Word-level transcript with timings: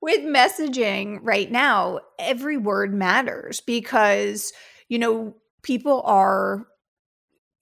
with 0.00 0.20
messaging 0.20 1.18
right 1.22 1.50
now, 1.50 2.00
every 2.18 2.56
word 2.56 2.94
matters 2.94 3.60
because, 3.60 4.52
you 4.88 4.98
know, 4.98 5.36
people 5.62 6.02
are 6.04 6.66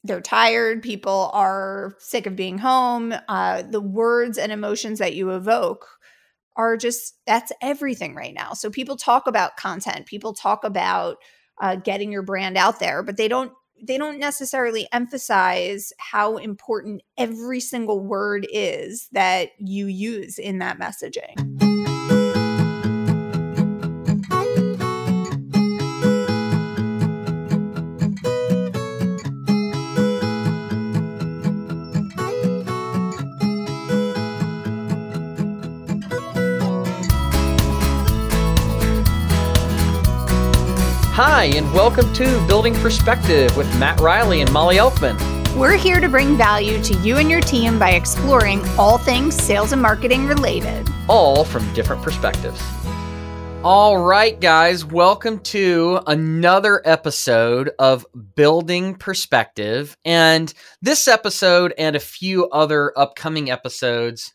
they're 0.07 0.21
tired 0.21 0.83
people 0.83 1.31
are 1.33 1.95
sick 1.99 2.27
of 2.27 2.37
being 2.37 2.59
home 2.59 3.15
uh, 3.29 3.63
the 3.63 3.81
words 3.81 4.37
and 4.37 4.53
emotions 4.53 4.99
that 4.99 5.15
you 5.15 5.31
evoke 5.31 5.87
are 6.57 6.77
just 6.77 7.15
that's 7.27 7.51
everything 7.63 8.15
right 8.15 8.35
now. 8.35 8.53
So 8.53 8.71
people 8.71 8.97
talk 8.97 9.27
about 9.27 9.57
content 9.57 10.07
people 10.07 10.35
talk 10.35 10.63
about 10.65 11.17
uh, 11.61 11.77
getting 11.77 12.13
your 12.13 12.23
brand 12.23 12.59
out 12.59 12.79
there 12.81 13.03
but 13.03 13.17
they 13.17 13.29
don't 13.29 13.53
they 13.83 13.99
don't 13.99 14.19
necessarily 14.19 14.87
emphasize 14.93 15.93
how 15.99 16.37
important 16.37 17.03
every 17.19 17.61
single 17.61 18.01
word 18.01 18.47
is 18.53 19.09
that 19.13 19.51
you 19.59 19.87
use 19.87 20.39
in 20.39 20.59
that 20.59 20.79
messaging 20.79 21.54
Hi, 41.37 41.47
and 41.47 41.71
welcome 41.73 42.13
to 42.13 42.47
Building 42.47 42.75
Perspective 42.77 43.57
with 43.57 43.67
Matt 43.77 43.99
Riley 43.99 44.41
and 44.41 44.53
Molly 44.53 44.77
Elfman. 44.77 45.19
We're 45.57 45.77
here 45.77 45.99
to 45.99 46.09
bring 46.09 46.37
value 46.37 46.81
to 46.85 46.95
you 46.99 47.17
and 47.17 47.29
your 47.29 47.41
team 47.41 47.77
by 47.77 47.95
exploring 47.95 48.65
all 48.79 48.99
things 48.99 49.35
sales 49.35 49.73
and 49.73 49.83
marketing 49.83 50.29
related, 50.29 50.89
all 51.09 51.43
from 51.43 51.71
different 51.75 52.05
perspectives. 52.05 52.63
All 53.65 53.99
right, 53.99 54.41
guys, 54.41 54.85
welcome 54.85 55.41
to 55.41 55.99
another 56.07 56.81
episode 56.85 57.73
of 57.81 58.07
Building 58.37 58.95
Perspective. 58.95 59.97
And 60.05 60.55
this 60.83 61.09
episode 61.09 61.75
and 61.77 61.97
a 61.97 62.01
few 62.01 62.49
other 62.51 62.97
upcoming 62.97 63.51
episodes 63.51 64.35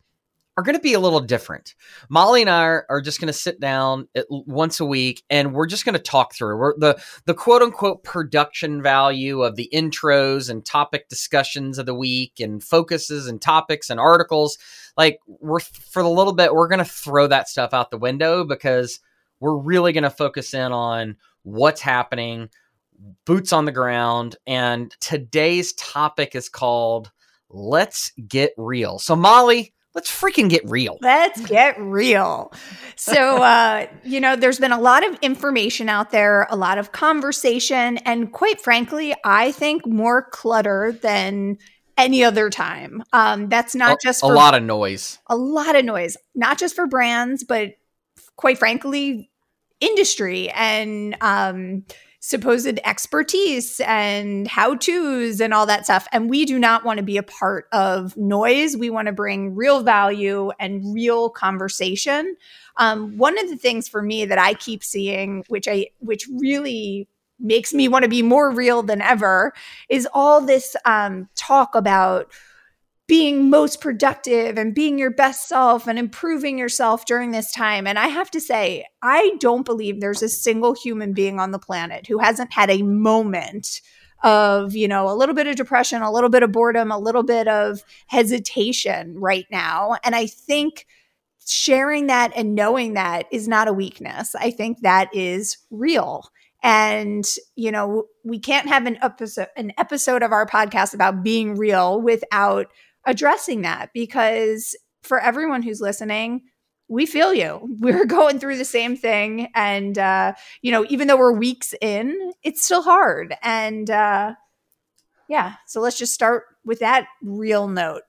are 0.60 0.62
going 0.62 0.76
to 0.76 0.82
be 0.82 0.94
a 0.94 1.00
little 1.00 1.22
different. 1.22 1.74
Molly 2.10 2.42
and 2.42 2.50
I 2.50 2.64
are, 2.64 2.86
are 2.90 3.00
just 3.00 3.22
going 3.22 3.28
to 3.28 3.34
sit 3.34 3.62
down 3.62 4.10
at, 4.14 4.26
once 4.30 4.82
a 4.82 4.86
week 4.86 5.24
and 5.30 5.54
we're 5.54 5.68
just 5.68 5.86
going 5.86 5.94
to 5.94 6.02
talk 6.02 6.34
through 6.34 6.58
we're, 6.58 6.78
the 6.78 7.02
the 7.26 7.34
quote 7.34 7.62
unquote 7.62 8.04
production 8.04 8.82
value 8.82 9.42
of 9.42 9.56
the 9.56 9.70
intros 9.74 10.50
and 10.50 10.66
topic 10.66 11.08
discussions 11.08 11.78
of 11.78 11.86
the 11.86 11.96
week 11.96 12.42
and 12.42 12.62
focuses 12.62 13.28
and 13.28 13.42
topics 13.42 13.90
and 13.90 14.02
articles. 14.02 14.58
Like 14.98 15.20
we're 15.28 15.62
for 15.62 16.04
the 16.04 16.10
little 16.10 16.34
bit 16.34 16.54
we're 16.54 16.68
going 16.68 16.80
to 16.80 16.86
throw 16.86 17.26
that 17.28 17.48
stuff 17.48 17.74
out 17.74 17.90
the 17.90 17.98
window 17.98 18.44
because 18.44 19.00
we're 19.40 19.58
really 19.58 19.94
going 19.94 20.04
to 20.04 20.10
focus 20.10 20.54
in 20.54 20.74
on 20.74 21.16
what's 21.44 21.80
happening, 21.80 22.50
boots 23.26 23.54
on 23.54 23.64
the 23.64 23.72
ground, 23.72 24.36
and 24.46 24.94
today's 25.00 25.72
topic 25.74 26.36
is 26.36 26.50
called 26.50 27.12
"Let's 27.50 28.12
Get 28.28 28.52
Real." 28.58 29.00
So 29.00 29.16
Molly 29.16 29.74
let's 29.96 30.10
freaking 30.12 30.50
get 30.50 30.62
real. 30.70 30.98
Let's 31.02 31.46
get 31.46 31.80
real. 31.80 32.54
So, 32.96 33.38
uh, 33.44 33.88
you 34.04 34.20
know, 34.20 34.36
there's 34.36 34.60
been 34.60 34.72
a 34.72 34.80
lot 34.80 35.08
of 35.08 35.18
information 35.22 35.90
out 35.90 36.12
there, 36.12 36.48
a 36.50 36.56
lot 36.56 36.78
of 36.78 36.92
conversation, 36.92 37.98
and 38.00 38.32
quite 38.32 38.62
frankly, 38.62 39.16
I 39.24 39.52
think 39.52 39.86
more 39.86 40.24
clutter 40.24 40.98
than 41.02 41.58
any 41.98 42.24
other 42.24 42.50
time. 42.50 43.04
Um, 43.12 43.50
that's 43.50 43.76
not 43.76 43.94
a, 43.94 43.98
just 44.02 44.24
a 44.24 44.28
lot 44.28 44.56
of 44.56 44.64
noise. 44.64 45.20
A 45.28 45.36
lot 45.36 45.76
of 45.76 45.84
noise, 45.84 46.18
not 46.34 46.58
just 46.58 46.76
for 46.76 46.88
brands, 46.88 47.44
but 47.44 47.72
quite 48.36 48.58
frankly, 48.58 49.30
industry 49.82 50.50
and 50.50 51.16
um, 51.22 51.84
supposed 52.20 52.80
expertise 52.84 53.80
and 53.82 54.48
how 54.48 54.76
to's 54.76 55.40
and 55.40 55.54
all 55.54 55.66
that 55.66 55.86
stuff. 55.86 56.08
And 56.12 56.30
we 56.30 56.46
do 56.46 56.60
not 56.60 56.84
want 56.84 56.98
to 56.98 57.04
be 57.04 57.18
a 57.18 57.24
part 57.24 57.68
of 57.72 58.16
noise. 58.18 58.76
We 58.76 58.90
want 58.90 59.06
to 59.06 59.14
bring 59.14 59.56
real 59.56 59.84
value 59.84 60.52
and 60.60 60.94
real 60.94 61.30
conversation. 61.30 62.36
Um, 62.78 63.18
one 63.18 63.40
of 63.40 63.50
the 63.50 63.56
things 63.56 63.88
for 63.88 64.02
me 64.02 64.26
that 64.26 64.38
I 64.38 64.54
keep 64.54 64.84
seeing, 64.84 65.44
which 65.48 65.68
I, 65.68 65.88
which 66.00 66.28
really 66.40 67.08
makes 67.40 67.74
me 67.74 67.88
want 67.88 68.04
to 68.04 68.10
be 68.10 68.22
more 68.22 68.52
real 68.52 68.84
than 68.84 69.02
ever, 69.02 69.54
is 69.88 70.08
all 70.14 70.42
this 70.42 70.76
um, 70.86 71.30
talk 71.36 71.74
about 71.74 72.32
being 73.10 73.50
most 73.50 73.82
productive 73.82 74.56
and 74.56 74.76
being 74.76 75.00
your 75.00 75.10
best 75.10 75.48
self 75.50 75.88
and 75.88 75.98
improving 75.98 76.60
yourself 76.60 77.06
during 77.08 77.32
this 77.32 77.52
time. 77.52 77.88
And 77.88 77.98
I 77.98 78.08
have 78.08 78.30
to 78.32 78.40
say, 78.40 78.86
I 79.02 79.32
don't 79.40 79.66
believe 79.66 80.00
there's 80.00 80.22
a 80.22 80.30
single 80.30 80.76
human 80.76 81.14
being 81.14 81.40
on 81.40 81.50
the 81.50 81.58
planet 81.58 82.06
who 82.06 82.20
hasn't 82.20 82.54
had 82.54 82.70
a 82.70 82.84
moment 82.84 83.82
of, 84.24 84.76
you 84.76 84.88
know, 84.88 85.10
a 85.10 85.16
little 85.16 85.34
bit 85.34 85.48
of 85.48 85.56
depression, 85.56 86.04
a 86.04 86.12
little 86.12 86.30
bit 86.30 86.44
of 86.44 86.52
boredom, 86.52 86.92
a 86.92 87.00
little 87.00 87.24
bit 87.24 87.48
of 87.48 87.84
hesitation 88.06 89.18
right 89.18 89.48
now. 89.50 89.96
And 90.04 90.16
I 90.16 90.28
think 90.28 90.86
sharing 91.48 92.08
that 92.08 92.32
and 92.36 92.54
knowing 92.54 92.94
that 92.94 93.26
is 93.32 93.48
not 93.48 93.68
a 93.68 93.74
weakness. 93.74 94.36
I 94.36 94.52
think 94.52 94.82
that 94.82 95.10
is 95.16 95.58
real. 95.72 96.30
And, 96.62 97.26
you 97.56 97.72
know, 97.72 98.04
we 98.24 98.38
can't 98.38 98.68
have 98.68 98.86
an 98.86 99.00
episode 99.02 99.48
an 99.56 99.72
episode 99.80 100.22
of 100.22 100.32
our 100.32 100.46
podcast 100.46 100.94
about 100.94 101.24
being 101.24 101.58
real 101.58 102.00
without 102.00 102.68
addressing 103.10 103.64
that 103.64 103.90
because 103.94 104.76
for 105.04 105.20
everyone 105.20 105.64
who's 105.64 105.82
listening, 105.82 106.44
we 106.88 107.06
feel 107.06 107.34
you. 107.34 107.76
We're 107.80 108.06
going 108.06 108.40
through 108.40 108.58
the 108.58 108.66
same 108.66 108.96
thing. 108.96 109.50
And, 109.56 109.98
uh, 109.98 110.34
you 110.62 110.72
know, 110.72 110.86
even 110.90 111.08
though 111.08 111.18
we're 111.18 111.38
weeks 111.38 111.74
in, 111.82 112.32
it's 112.44 112.64
still 112.64 112.82
hard. 112.82 113.36
And, 113.42 113.90
uh, 113.90 114.34
yeah, 115.28 115.56
so 115.68 115.82
let's 115.82 115.98
just 115.98 116.14
start 116.14 116.44
with 116.66 116.80
that 116.80 117.08
real 117.22 117.68
note. 117.68 118.02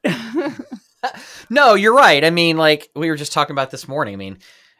no, 1.50 1.74
you're 1.74 1.94
right. 1.94 2.24
I 2.24 2.30
mean, 2.30 2.56
like 2.56 2.88
we 2.96 3.10
were 3.10 3.16
just 3.16 3.32
talking 3.32 3.54
about 3.54 3.70
this 3.70 3.86
morning. 3.86 4.14
I 4.14 4.16
mean, 4.16 4.38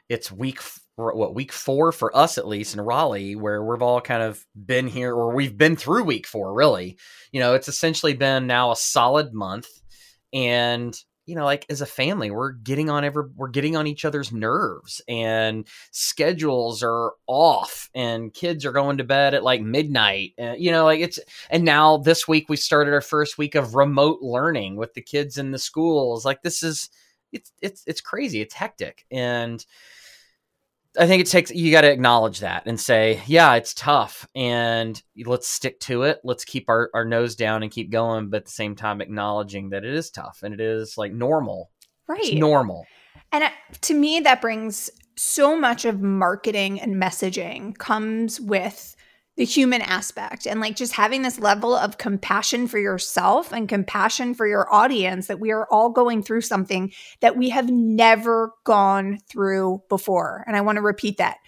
it's 0.09 0.33
week 0.33 0.61
what 0.97 1.35
week 1.35 1.53
four 1.53 1.93
for 1.93 2.15
us 2.15 2.37
at 2.37 2.47
least 2.47 2.75
in 2.75 2.81
Raleigh, 2.81 3.37
where 3.37 3.65
we've 3.65 3.81
all 3.81 4.01
kind 4.01 4.23
of 4.23 4.45
been 4.55 4.87
here, 4.87 5.15
or 5.15 5.35
we've 5.35 5.57
been 5.57 5.77
through 5.77 6.05
week 6.05 6.27
four. 6.27 6.53
Really, 6.53 6.99
you 7.33 7.41
know, 7.41 7.55
it's 7.55 7.69
essentially 7.69 8.15
been 8.15 8.47
now 8.47 8.71
a 8.71 8.77
solid 8.77 9.33
month 9.33 9.69
and 10.33 11.03
you 11.27 11.37
know 11.37 11.45
like 11.45 11.65
as 11.71 11.81
a 11.81 11.87
family 11.87 12.31
we're 12.31 12.51
getting 12.51 12.91
on 12.91 13.05
every 13.05 13.25
we're 13.37 13.49
getting 13.49 13.77
on 13.77 13.87
each 13.87 14.05
other's 14.05 14.33
nerves 14.33 15.01
and 15.07 15.67
schedules 15.93 16.83
are 16.83 17.13
off 17.27 17.89
and 17.95 18.33
kids 18.35 18.65
are 18.67 18.73
going 18.73 18.99
to 18.99 19.05
bed 19.05 19.33
at 19.35 19.45
like 19.45 19.63
midnight 19.63 20.33
and 20.39 20.61
you 20.61 20.73
know 20.73 20.85
like 20.85 21.01
it's 21.01 21.21
and 21.51 21.65
now 21.65 21.97
this 21.99 22.27
week 22.27 22.49
we 22.49 22.57
started 22.57 22.93
our 22.93 23.01
first 23.01 23.39
week 23.39 23.55
of 23.55 23.75
remote 23.75 24.21
learning 24.23 24.77
with 24.77 24.93
the 24.95 25.03
kids 25.03 25.39
in 25.39 25.53
the 25.53 25.59
schools 25.59 26.25
like 26.25 26.43
this 26.43 26.63
is 26.63 26.91
it's 27.33 27.53
it's 27.63 27.85
it's 27.87 28.01
crazy 28.01 28.41
it's 28.41 28.55
hectic 28.55 29.05
and 29.11 29.67
I 30.99 31.07
think 31.07 31.21
it 31.21 31.29
takes 31.29 31.51
you 31.51 31.71
got 31.71 31.83
to 31.83 31.93
acknowledge 31.93 32.41
that 32.41 32.65
and 32.67 32.79
say, 32.79 33.23
yeah, 33.27 33.55
it's 33.55 33.75
tough, 33.75 34.27
and 34.35 35.01
let's 35.25 35.47
stick 35.47 35.79
to 35.81 36.03
it. 36.03 36.21
Let's 36.25 36.45
keep 36.45 36.69
our, 36.69 36.91
our 36.95 37.05
nose 37.05 37.37
down 37.37 37.63
and 37.63 37.71
keep 37.71 37.91
going, 37.91 38.29
but 38.29 38.39
at 38.39 38.45
the 38.47 38.51
same 38.51 38.75
time 38.75 39.01
acknowledging 39.01 39.71
that 39.71 39.85
it 39.85 39.95
is 39.95 40.11
tough 40.11 40.41
and 40.43 40.53
it 40.53 40.61
is 40.61 40.99
like 40.99 41.13
normal. 41.13 41.71
Right. 42.09 42.21
It's 42.21 42.35
normal. 42.35 42.87
And 43.31 43.45
uh, 43.45 43.51
to 43.83 43.95
me, 43.95 44.21
that 44.21 44.41
brings 44.41 44.91
so 45.17 45.57
much 45.59 45.85
of 45.85 46.01
marketing 46.01 46.81
and 46.81 46.97
messaging 46.97 47.77
comes 47.79 48.41
with 48.41 48.97
the 49.41 49.47
human 49.47 49.81
aspect 49.81 50.47
and 50.47 50.61
like 50.61 50.77
just 50.77 50.93
having 50.93 51.23
this 51.23 51.39
level 51.39 51.75
of 51.75 51.97
compassion 51.97 52.69
for 52.69 52.79
yourself 52.79 53.55
and 53.55 53.71
compassion 53.71 54.35
for 54.35 54.47
your 54.47 54.71
audience 54.71 55.29
that 55.29 55.41
we 55.41 55.51
are 55.51 55.67
all 55.71 55.89
going 55.89 56.23
through 56.23 56.43
something 56.43 56.93
that 57.21 57.39
we 57.39 57.49
have 57.49 57.71
never 57.71 58.53
gone 58.65 59.19
through 59.31 59.83
before. 59.89 60.45
And 60.47 60.59
I 60.59 60.61
want 60.61 60.77
to 60.77 60.83
repeat 60.83 61.17
that. 61.17 61.39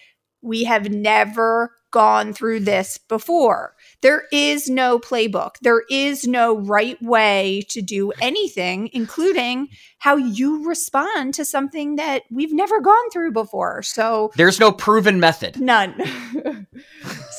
We 0.41 0.65
have 0.65 0.91
never 0.91 1.75
gone 1.91 2.33
through 2.33 2.61
this 2.61 2.97
before. 2.97 3.75
There 4.01 4.25
is 4.33 4.71
no 4.71 4.99
playbook. 4.99 5.57
There 5.61 5.83
is 5.91 6.27
no 6.27 6.57
right 6.57 6.97
way 7.03 7.65
to 7.69 7.83
do 7.83 8.11
anything, 8.23 8.89
including 8.95 9.69
how 9.99 10.17
you 10.17 10.67
respond 10.67 11.35
to 11.35 11.45
something 11.45 11.97
that 11.97 12.23
we've 12.31 12.55
never 12.55 12.81
gone 12.81 13.11
through 13.13 13.33
before. 13.33 13.83
So 13.83 14.33
there's 14.35 14.59
no 14.59 14.73
proven 14.73 15.21
method. 15.21 15.61
None. 15.61 15.95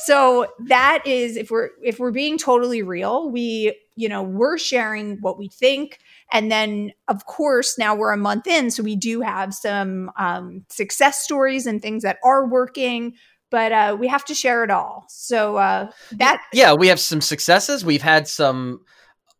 so 0.06 0.46
that 0.66 1.06
is 1.06 1.36
if 1.36 1.50
we're 1.50 1.70
if 1.82 1.98
we're 1.98 2.10
being 2.10 2.38
totally 2.38 2.82
real, 2.82 3.30
we, 3.30 3.78
you 3.96 4.08
know, 4.08 4.22
we're 4.22 4.58
sharing 4.58 5.18
what 5.20 5.38
we 5.38 5.48
think 5.48 5.98
and 6.32 6.50
then, 6.50 6.92
of 7.06 7.26
course, 7.26 7.78
now 7.78 7.94
we're 7.94 8.12
a 8.12 8.16
month 8.16 8.46
in, 8.46 8.70
so 8.70 8.82
we 8.82 8.96
do 8.96 9.20
have 9.20 9.54
some 9.54 10.10
um, 10.18 10.64
success 10.68 11.20
stories 11.20 11.66
and 11.66 11.80
things 11.80 12.02
that 12.02 12.18
are 12.24 12.46
working 12.46 13.14
but 13.50 13.70
uh, 13.70 13.96
we 13.96 14.08
have 14.08 14.24
to 14.24 14.34
share 14.34 14.64
it 14.64 14.70
all. 14.70 15.04
So 15.08 15.58
uh, 15.58 15.88
that 16.12 16.42
yeah, 16.52 16.74
we 16.74 16.88
have 16.88 16.98
some 16.98 17.20
successes. 17.20 17.84
We've 17.84 18.02
had 18.02 18.26
some 18.26 18.80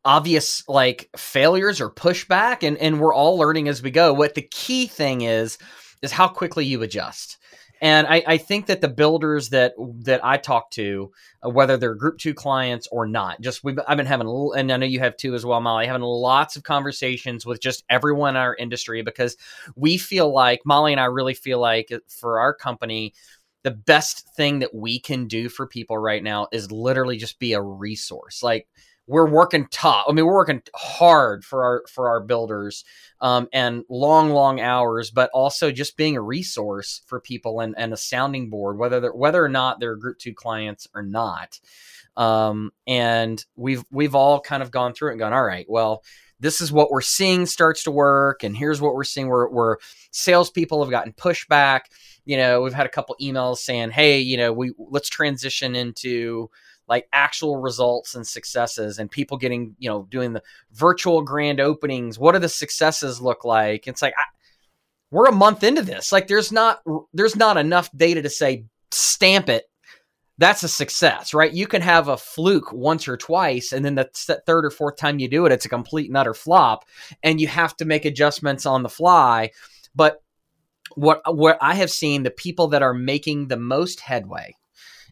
obvious 0.04 0.62
like 0.68 1.10
failures 1.16 1.80
or 1.80 1.90
pushback, 1.90 2.62
and 2.62 2.78
and 2.78 3.00
we're 3.00 3.12
all 3.12 3.36
learning 3.36 3.66
as 3.66 3.82
we 3.82 3.90
go. 3.90 4.12
What 4.12 4.34
the 4.34 4.42
key 4.42 4.86
thing 4.86 5.22
is 5.22 5.58
is 6.00 6.12
how 6.12 6.28
quickly 6.28 6.64
you 6.64 6.80
adjust. 6.82 7.38
And 7.80 8.06
I, 8.06 8.22
I, 8.26 8.38
think 8.38 8.66
that 8.66 8.80
the 8.80 8.88
builders 8.88 9.50
that 9.50 9.74
that 10.04 10.24
I 10.24 10.36
talk 10.36 10.70
to, 10.72 11.12
uh, 11.44 11.50
whether 11.50 11.76
they're 11.76 11.94
Group 11.94 12.18
Two 12.18 12.32
clients 12.32 12.86
or 12.90 13.06
not, 13.06 13.40
just 13.40 13.64
we've 13.64 13.78
I've 13.86 13.96
been 13.96 14.06
having, 14.06 14.28
and 14.56 14.72
I 14.72 14.76
know 14.76 14.86
you 14.86 15.00
have 15.00 15.16
too 15.16 15.34
as 15.34 15.44
well, 15.44 15.60
Molly, 15.60 15.86
having 15.86 16.02
lots 16.02 16.56
of 16.56 16.62
conversations 16.62 17.44
with 17.44 17.60
just 17.60 17.84
everyone 17.90 18.36
in 18.36 18.42
our 18.42 18.54
industry 18.54 19.02
because 19.02 19.36
we 19.76 19.98
feel 19.98 20.32
like 20.32 20.60
Molly 20.64 20.92
and 20.92 21.00
I 21.00 21.06
really 21.06 21.34
feel 21.34 21.58
like 21.58 21.90
uh, 21.92 21.98
for 22.08 22.40
our 22.40 22.54
company, 22.54 23.12
the 23.64 23.72
best 23.72 24.28
thing 24.36 24.60
that 24.60 24.74
we 24.74 25.00
can 25.00 25.26
do 25.26 25.48
for 25.48 25.66
people 25.66 25.98
right 25.98 26.22
now 26.22 26.46
is 26.52 26.70
literally 26.70 27.16
just 27.16 27.38
be 27.38 27.54
a 27.54 27.60
resource. 27.60 28.42
Like 28.42 28.68
we're 29.06 29.28
working 29.28 29.66
tough. 29.70 30.04
I 30.08 30.12
mean, 30.12 30.24
we're 30.24 30.34
working 30.34 30.62
hard 30.74 31.44
for 31.44 31.64
our 31.64 31.84
for 31.88 32.08
our 32.08 32.20
builders 32.20 32.84
um, 33.20 33.48
and 33.52 33.84
long, 33.88 34.30
long 34.30 34.60
hours, 34.60 35.10
but 35.10 35.30
also 35.34 35.70
just 35.70 35.96
being 35.96 36.16
a 36.16 36.22
resource 36.22 37.02
for 37.06 37.20
people 37.20 37.60
and, 37.60 37.74
and 37.76 37.92
a 37.92 37.98
sounding 37.98 38.48
board, 38.50 38.78
whether 38.78 39.00
they're, 39.00 39.12
whether 39.12 39.44
or 39.44 39.48
not 39.48 39.78
they're 39.78 39.96
Group 39.96 40.18
Two 40.18 40.34
clients 40.34 40.88
or 40.94 41.02
not. 41.02 41.60
Um, 42.16 42.70
and 42.86 43.44
we've 43.56 43.84
we've 43.90 44.14
all 44.14 44.40
kind 44.40 44.62
of 44.62 44.70
gone 44.70 44.94
through 44.94 45.10
it 45.10 45.12
and 45.12 45.20
gone, 45.20 45.32
all 45.32 45.44
right, 45.44 45.66
well, 45.68 46.02
this 46.40 46.60
is 46.60 46.72
what 46.72 46.90
we're 46.90 47.00
seeing 47.00 47.46
starts 47.46 47.82
to 47.84 47.90
work, 47.90 48.42
and 48.42 48.56
here's 48.56 48.80
what 48.80 48.94
we're 48.94 49.04
seeing 49.04 49.28
where 49.28 49.46
where 49.48 49.78
salespeople 50.12 50.82
have 50.82 50.90
gotten 50.90 51.12
pushback. 51.12 51.80
You 52.24 52.38
know, 52.38 52.62
we've 52.62 52.72
had 52.72 52.86
a 52.86 52.90
couple 52.90 53.16
emails 53.20 53.58
saying, 53.58 53.90
hey, 53.90 54.20
you 54.20 54.36
know, 54.38 54.52
we 54.52 54.72
let's 54.78 55.10
transition 55.10 55.74
into 55.74 56.50
like 56.88 57.08
actual 57.12 57.56
results 57.56 58.14
and 58.14 58.26
successes 58.26 58.98
and 58.98 59.10
people 59.10 59.36
getting, 59.36 59.74
you 59.78 59.88
know, 59.88 60.06
doing 60.10 60.32
the 60.32 60.42
virtual 60.72 61.22
grand 61.22 61.60
openings. 61.60 62.18
What 62.18 62.32
do 62.32 62.38
the 62.38 62.48
successes 62.48 63.20
look 63.20 63.44
like? 63.44 63.86
It's 63.86 64.02
like, 64.02 64.14
I, 64.16 64.24
we're 65.10 65.26
a 65.26 65.32
month 65.32 65.62
into 65.62 65.82
this. 65.82 66.12
Like 66.12 66.26
there's 66.26 66.52
not, 66.52 66.82
there's 67.12 67.36
not 67.36 67.56
enough 67.56 67.90
data 67.96 68.22
to 68.22 68.30
say 68.30 68.64
stamp 68.90 69.48
it. 69.48 69.64
That's 70.36 70.64
a 70.64 70.68
success, 70.68 71.32
right? 71.32 71.52
You 71.52 71.68
can 71.68 71.80
have 71.80 72.08
a 72.08 72.16
fluke 72.16 72.72
once 72.72 73.06
or 73.06 73.16
twice, 73.16 73.70
and 73.70 73.84
then 73.84 73.94
the 73.94 74.10
third 74.46 74.64
or 74.64 74.70
fourth 74.70 74.96
time 74.96 75.20
you 75.20 75.28
do 75.28 75.46
it, 75.46 75.52
it's 75.52 75.64
a 75.64 75.68
complete 75.68 76.08
and 76.08 76.16
utter 76.16 76.34
flop, 76.34 76.84
and 77.22 77.40
you 77.40 77.46
have 77.46 77.76
to 77.76 77.84
make 77.84 78.04
adjustments 78.04 78.66
on 78.66 78.82
the 78.82 78.88
fly. 78.88 79.52
But 79.94 80.20
what 80.96 81.22
what 81.32 81.56
I 81.60 81.74
have 81.74 81.90
seen, 81.90 82.24
the 82.24 82.32
people 82.32 82.66
that 82.68 82.82
are 82.82 82.94
making 82.94 83.46
the 83.46 83.56
most 83.56 84.00
headway 84.00 84.56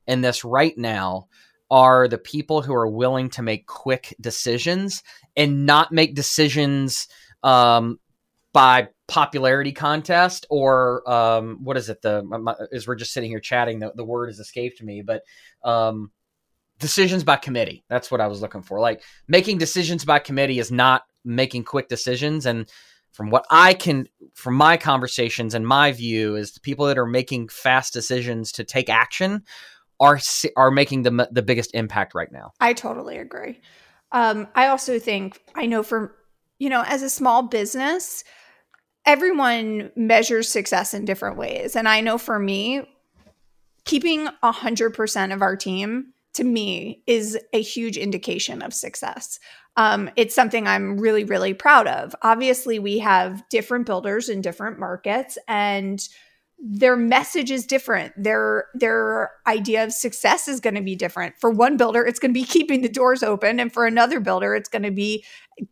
in 0.09 0.23
this 0.23 0.45
right 0.45 0.77
now 0.77 1.29
are 1.73 2.07
the 2.07 2.19
people 2.19 2.61
who 2.61 2.75
are 2.75 2.87
willing 2.87 3.31
to 3.31 3.41
make 3.41 3.67
quick 3.67 4.15
decisions 4.21 5.03
and 5.35 5.65
not 5.65 5.91
make 5.91 6.15
decisions 6.15 7.09
um, 7.43 7.99
by 8.53 8.89
popularity 9.09 9.73
contest 9.73 10.45
or 10.51 11.03
um, 11.11 11.61
what 11.65 11.79
is 11.79 11.89
it? 11.89 12.03
The 12.03 12.23
my, 12.25 12.55
as 12.75 12.87
we're 12.87 12.95
just 12.95 13.15
sitting 13.15 13.31
here 13.31 13.41
chatting, 13.41 13.79
the, 13.79 13.91
the 13.97 14.05
word 14.05 14.27
has 14.27 14.39
escaped 14.39 14.83
me, 14.83 15.01
but 15.01 15.23
um, 15.65 16.13
decisions 16.79 17.25
by 17.25 17.37
committee. 17.37 17.85
That's 17.89 18.11
what 18.11 18.21
I 18.21 18.27
was 18.27 18.43
looking 18.43 18.63
for. 18.63 18.79
Like 18.79 19.03
making 19.27 19.57
decisions 19.57 20.05
by 20.05 20.19
committee 20.19 20.59
is 20.59 20.71
not 20.71 21.05
making 21.25 21.65
quick 21.65 21.89
decisions 21.89 22.45
and 22.45 22.71
from 23.13 23.31
what 23.31 23.47
I 23.51 23.75
can, 23.75 24.09
from 24.35 24.55
my 24.55 24.77
conversations 24.77 25.55
and 25.55 25.67
my 25.67 25.93
view, 25.93 26.37
is 26.37 26.53
the 26.53 26.61
people 26.61 26.87
that 26.87 26.99
are 26.99 27.07
making 27.07 27.49
fast 27.49 27.93
decisions 27.93 28.53
to 28.53 28.65
take 28.65 28.89
action 28.89 29.43
are 30.03 30.19
are 30.57 30.71
making 30.71 31.03
the 31.03 31.29
the 31.31 31.43
biggest 31.43 31.71
impact 31.75 32.15
right 32.15 32.31
now. 32.31 32.53
I 32.61 32.75
totally 32.75 33.17
agree. 33.17 33.61
Um, 34.11 34.49
I 34.55 34.67
also 34.67 34.99
think 34.99 35.41
I 35.55 35.65
know 35.65 35.83
for 35.83 36.15
you 36.59 36.69
know 36.69 36.83
as 36.87 37.03
a 37.03 37.09
small 37.09 37.45
business, 37.45 38.25
everyone 39.07 39.93
measures 39.97 40.51
success 40.51 40.93
in 40.93 41.07
different 41.07 41.39
ways, 41.39 41.77
and 41.77 41.89
I 41.89 42.01
know 42.01 42.19
for 42.19 42.39
me, 42.39 42.83
keeping 43.85 44.29
a 44.43 44.53
hundred 44.53 44.91
percent 44.91 45.33
of 45.33 45.41
our 45.41 45.57
team 45.57 46.13
to 46.35 46.45
me 46.45 47.03
is 47.07 47.39
a 47.53 47.63
huge 47.63 47.97
indication 47.97 48.63
of 48.63 48.75
success. 48.75 49.39
Um, 49.77 50.11
it's 50.17 50.35
something 50.35 50.67
I'm 50.67 50.99
really 50.99 51.23
really 51.23 51.55
proud 51.55 51.87
of. 51.87 52.15
Obviously, 52.23 52.81
we 52.81 52.99
have 52.99 53.49
different 53.51 53.87
builders 53.87 54.29
in 54.29 54.41
different 54.41 54.81
markets 54.81 55.39
and 55.47 56.07
their 56.65 56.95
message 56.95 57.51
is 57.51 57.67
different. 57.67 58.13
Their 58.17 58.67
their 58.73 59.33
idea 59.49 59.83
of 59.83 59.93
success 59.93 60.47
is 60.47 60.61
going 60.61 60.77
to 60.77 60.81
be 60.83 60.95
different. 60.95 61.35
For 61.41 61.51
one 61.51 61.77
builder, 61.77 62.07
it's 62.07 62.21
going 62.21 62.33
to 62.33 62.41
be 62.41 62.45
keeping 62.47 62.83
the 62.83 62.89
doors 62.89 63.25
open, 63.25 63.59
and 63.59 63.73
for 63.73 63.85
another 63.85 64.21
builder, 64.21 64.55
it's 64.55 64.69
going 64.69 64.85
to 64.85 64.93
be 64.93 65.25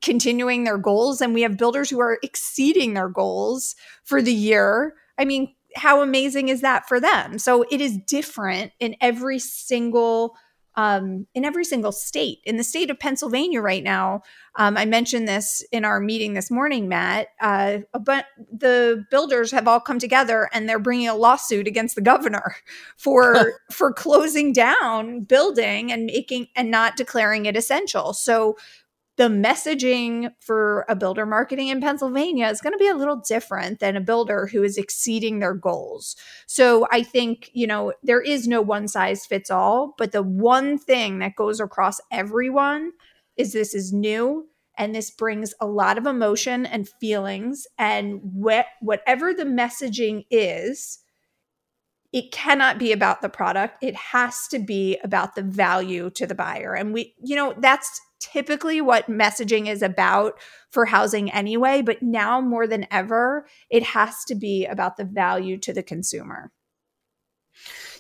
continuing 0.03 0.65
their 0.65 0.79
goals. 0.79 1.21
And 1.21 1.33
we 1.33 1.43
have 1.43 1.57
builders 1.57 1.89
who 1.89 2.01
are 2.01 2.19
exceeding 2.25 2.95
their 2.95 3.09
goals 3.09 3.77
for 4.03 4.21
the 4.21 4.35
year. 4.35 4.95
I 5.17 5.25
mean, 5.25 5.55
how 5.77 6.03
amazing 6.03 6.49
is 6.49 6.61
that 6.63 6.89
for 6.89 6.99
them? 6.99 7.39
So 7.39 7.65
it 7.71 7.81
is 7.81 7.97
different 7.97 8.73
in 8.81 8.97
every 9.01 9.39
single 9.39 10.35
um, 10.77 11.27
in 11.35 11.45
every 11.45 11.65
single 11.65 11.93
state. 11.93 12.39
In 12.45 12.57
the 12.57 12.65
state 12.65 12.91
of 12.91 12.99
Pennsylvania 12.99 13.61
right 13.61 13.83
now, 13.83 14.23
um, 14.57 14.77
I 14.77 14.85
mentioned 14.85 15.29
this 15.29 15.65
in 15.73 15.85
our 15.85 16.01
meeting 16.01 16.35
this 16.35 16.51
morning, 16.51 16.89
Matt. 16.89 17.29
Uh, 17.41 17.79
but 18.01 18.27
the 18.53 19.05
builders 19.11 19.53
have 19.53 19.69
all 19.69 19.81
come 19.81 19.99
together 19.99 20.49
and 20.53 20.69
they're 20.69 20.79
bringing 20.79 21.09
a 21.09 21.15
lawsuit 21.15 21.67
against 21.67 21.95
the 21.95 22.01
governor 22.03 22.57
for 22.97 23.61
for 23.71 23.93
closing 23.93 24.53
down 24.53 25.21
building 25.21 25.93
and 25.93 26.07
making 26.07 26.49
and 26.57 26.71
not 26.71 26.97
declaring 26.97 27.47
it 27.47 27.57
essential. 27.57 28.13
So 28.13 28.57
the 29.21 29.29
messaging 29.29 30.31
for 30.41 30.87
a 30.89 30.97
builder 30.97 31.27
marketing 31.27 31.69
in 31.69 31.79
Pennsylvania 31.79 32.49
is 32.49 32.63
going 32.63 32.73
to 32.73 32.79
be 32.79 32.89
a 32.89 32.95
little 32.95 33.17
different 33.17 33.79
than 33.79 33.95
a 33.95 34.01
builder 34.01 34.47
who 34.47 34.63
is 34.63 34.79
exceeding 34.79 35.41
their 35.41 35.53
goals. 35.53 36.17
So 36.47 36.87
I 36.91 37.03
think, 37.03 37.51
you 37.53 37.67
know, 37.67 37.93
there 38.03 38.23
is 38.23 38.49
no 38.49 38.63
one 38.63 38.89
size 38.89 39.27
fits 39.27 39.51
all, 39.51 39.95
but 39.99 40.13
the 40.13 40.23
one 40.23 40.79
thing 40.79 41.19
that 41.19 41.37
goes 41.37 41.61
across 41.61 42.01
everyone 42.11 42.93
is 43.37 43.53
this 43.53 43.75
is 43.75 43.93
new 43.93 44.49
and 44.79 44.95
this 44.95 45.11
brings 45.11 45.53
a 45.61 45.67
lot 45.67 45.99
of 45.99 46.07
emotion 46.07 46.65
and 46.65 46.89
feelings 46.89 47.67
and 47.77 48.23
wh- 48.43 48.83
whatever 48.83 49.35
the 49.35 49.45
messaging 49.45 50.25
is 50.31 51.01
it 52.13 52.33
cannot 52.33 52.79
be 52.79 52.91
about 52.91 53.23
the 53.23 53.29
product 53.29 53.85
it 53.85 53.95
has 53.95 54.49
to 54.49 54.59
be 54.59 54.99
about 55.05 55.37
the 55.37 55.43
value 55.43 56.11
to 56.11 56.27
the 56.27 56.35
buyer 56.35 56.75
and 56.75 56.93
we 56.93 57.15
you 57.23 57.37
know 57.37 57.55
that's 57.59 58.01
typically 58.21 58.81
what 58.81 59.09
messaging 59.09 59.69
is 59.69 59.83
about 59.83 60.39
for 60.71 60.87
housing 60.87 61.31
anyway, 61.31 61.83
but 61.83 62.03
now 62.03 62.41
more 62.41 62.67
than 62.67 62.87
ever, 62.91 63.47
it 63.71 63.83
has 63.83 64.25
to 64.27 64.35
be 64.35 64.67
about 64.67 64.97
the 64.97 65.05
value 65.05 65.59
to 65.59 65.73
the 65.73 65.83
consumer. 65.83 66.53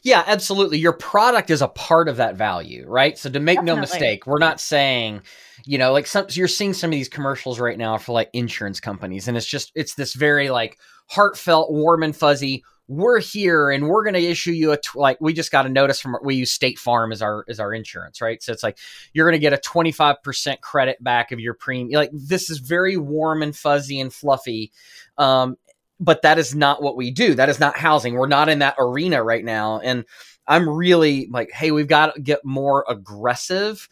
Yeah, 0.02 0.24
absolutely. 0.26 0.78
Your 0.78 0.92
product 0.92 1.50
is 1.50 1.60
a 1.60 1.68
part 1.68 2.08
of 2.08 2.16
that 2.16 2.36
value, 2.36 2.86
right? 2.88 3.18
So 3.18 3.28
to 3.30 3.40
make 3.40 3.56
Definitely. 3.56 3.74
no 3.74 3.80
mistake, 3.80 4.26
we're 4.26 4.38
not 4.38 4.60
saying, 4.60 5.22
you 5.66 5.76
know, 5.76 5.92
like 5.92 6.06
some 6.06 6.26
you're 6.30 6.48
seeing 6.48 6.72
some 6.72 6.88
of 6.88 6.92
these 6.92 7.08
commercials 7.08 7.60
right 7.60 7.76
now 7.76 7.98
for 7.98 8.12
like 8.12 8.30
insurance 8.32 8.80
companies 8.80 9.28
and 9.28 9.36
it's 9.36 9.46
just 9.46 9.72
it's 9.74 9.94
this 9.94 10.14
very 10.14 10.48
like 10.48 10.78
heartfelt, 11.08 11.70
warm 11.70 12.02
and 12.02 12.16
fuzzy 12.16 12.64
we're 12.90 13.20
here 13.20 13.70
and 13.70 13.88
we're 13.88 14.02
going 14.02 14.14
to 14.14 14.20
issue 14.20 14.50
you 14.50 14.72
a 14.72 14.78
like 14.96 15.16
we 15.20 15.32
just 15.32 15.52
got 15.52 15.64
a 15.64 15.68
notice 15.68 16.00
from 16.00 16.16
we 16.24 16.34
use 16.34 16.50
state 16.50 16.76
farm 16.76 17.12
as 17.12 17.22
our 17.22 17.44
as 17.48 17.60
our 17.60 17.72
insurance 17.72 18.20
right? 18.20 18.42
So 18.42 18.52
it's 18.52 18.64
like 18.64 18.78
you're 19.12 19.30
going 19.30 19.40
to 19.40 19.42
get 19.42 19.52
a 19.52 19.58
25% 19.58 20.60
credit 20.60 21.02
back 21.02 21.30
of 21.30 21.38
your 21.38 21.54
premium 21.54 21.96
like 21.96 22.10
this 22.12 22.50
is 22.50 22.58
very 22.58 22.96
warm 22.96 23.42
and 23.42 23.54
fuzzy 23.54 24.00
and 24.00 24.12
fluffy 24.12 24.72
um, 25.18 25.56
but 26.00 26.22
that 26.22 26.36
is 26.38 26.52
not 26.52 26.82
what 26.82 26.96
we 26.96 27.12
do. 27.12 27.34
That 27.34 27.48
is 27.48 27.60
not 27.60 27.76
housing. 27.76 28.14
We're 28.14 28.26
not 28.26 28.48
in 28.48 28.58
that 28.58 28.74
arena 28.78 29.22
right 29.22 29.44
now. 29.44 29.78
And 29.78 30.04
i'm 30.48 30.68
really 30.68 31.28
like 31.30 31.50
hey 31.52 31.70
we've 31.70 31.86
got 31.86 32.14
to 32.14 32.20
get 32.20 32.44
more 32.44 32.84
aggressive 32.88 33.86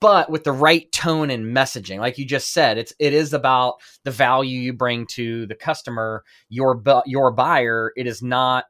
but 0.00 0.30
with 0.30 0.44
the 0.44 0.52
right 0.52 0.90
tone 0.92 1.30
and 1.30 1.56
messaging 1.56 1.98
like 1.98 2.18
you 2.18 2.24
just 2.24 2.52
said 2.52 2.78
it's 2.78 2.92
it 2.98 3.12
is 3.12 3.32
about 3.32 3.76
the 4.04 4.10
value 4.10 4.60
you 4.60 4.72
bring 4.72 5.06
to 5.06 5.46
the 5.46 5.54
customer 5.54 6.24
your 6.48 6.82
your 7.06 7.30
buyer. 7.30 7.92
It 7.96 8.06
is 8.06 8.22
not 8.22 8.64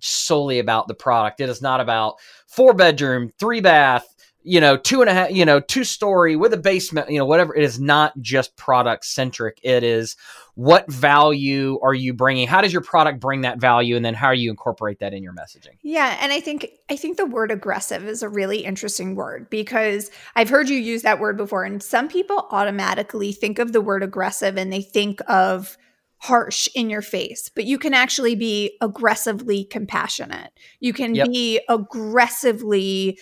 solely 0.00 0.58
about 0.58 0.88
the 0.88 0.94
product. 0.94 1.40
It 1.40 1.48
is 1.48 1.62
not 1.62 1.80
about 1.80 2.16
four 2.48 2.74
bedroom 2.74 3.30
three 3.38 3.60
bath 3.60 4.06
you 4.44 4.60
know, 4.60 4.76
two 4.76 5.00
and 5.00 5.08
a 5.08 5.14
half, 5.14 5.30
you 5.30 5.44
know, 5.44 5.58
two 5.58 5.84
story 5.84 6.36
with 6.36 6.52
a 6.52 6.58
basement, 6.58 7.10
you 7.10 7.18
know, 7.18 7.24
whatever. 7.24 7.56
It 7.56 7.64
is 7.64 7.80
not 7.80 8.12
just 8.20 8.54
product 8.56 9.06
centric. 9.06 9.58
It 9.62 9.82
is 9.82 10.16
what 10.54 10.90
value 10.92 11.80
are 11.82 11.94
you 11.94 12.12
bringing? 12.12 12.46
How 12.46 12.60
does 12.60 12.72
your 12.72 12.82
product 12.82 13.20
bring 13.20 13.40
that 13.40 13.58
value? 13.58 13.96
And 13.96 14.04
then 14.04 14.14
how 14.14 14.32
do 14.32 14.38
you 14.38 14.50
incorporate 14.50 15.00
that 15.00 15.14
in 15.14 15.22
your 15.22 15.32
messaging? 15.32 15.78
Yeah. 15.82 16.18
And 16.20 16.30
I 16.30 16.40
think, 16.40 16.68
I 16.90 16.96
think 16.96 17.16
the 17.16 17.26
word 17.26 17.50
aggressive 17.50 18.06
is 18.06 18.22
a 18.22 18.28
really 18.28 18.64
interesting 18.64 19.16
word 19.16 19.48
because 19.48 20.10
I've 20.36 20.50
heard 20.50 20.68
you 20.68 20.78
use 20.78 21.02
that 21.02 21.18
word 21.18 21.38
before. 21.38 21.64
And 21.64 21.82
some 21.82 22.08
people 22.08 22.46
automatically 22.50 23.32
think 23.32 23.58
of 23.58 23.72
the 23.72 23.80
word 23.80 24.02
aggressive 24.02 24.58
and 24.58 24.72
they 24.72 24.82
think 24.82 25.20
of, 25.26 25.78
harsh 26.18 26.68
in 26.74 26.88
your 26.88 27.02
face, 27.02 27.50
but 27.54 27.64
you 27.64 27.78
can 27.78 27.92
actually 27.92 28.34
be 28.34 28.78
aggressively 28.80 29.62
compassionate. 29.62 30.52
You 30.80 30.94
can 30.94 31.14
yep. 31.14 31.28
be 31.28 31.60
aggressively 31.68 33.18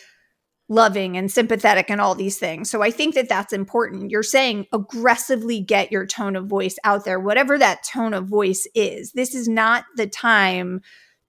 loving 0.72 1.16
and 1.16 1.30
sympathetic 1.30 1.90
and 1.90 2.00
all 2.00 2.14
these 2.14 2.38
things. 2.38 2.70
So 2.70 2.82
I 2.82 2.90
think 2.90 3.14
that 3.14 3.28
that's 3.28 3.52
important. 3.52 4.10
You're 4.10 4.22
saying 4.22 4.66
aggressively 4.72 5.60
get 5.60 5.92
your 5.92 6.06
tone 6.06 6.34
of 6.34 6.46
voice 6.46 6.76
out 6.84 7.04
there, 7.04 7.20
whatever 7.20 7.58
that 7.58 7.84
tone 7.84 8.14
of 8.14 8.26
voice 8.26 8.66
is. 8.74 9.12
This 9.12 9.34
is 9.34 9.48
not 9.48 9.84
the 9.96 10.06
time 10.06 10.80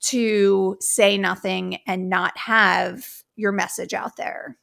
to 0.06 0.78
say 0.80 1.18
nothing 1.18 1.80
and 1.86 2.10
not 2.10 2.38
have 2.38 3.06
your 3.36 3.52
message 3.52 3.94
out 3.94 4.16
there. 4.16 4.58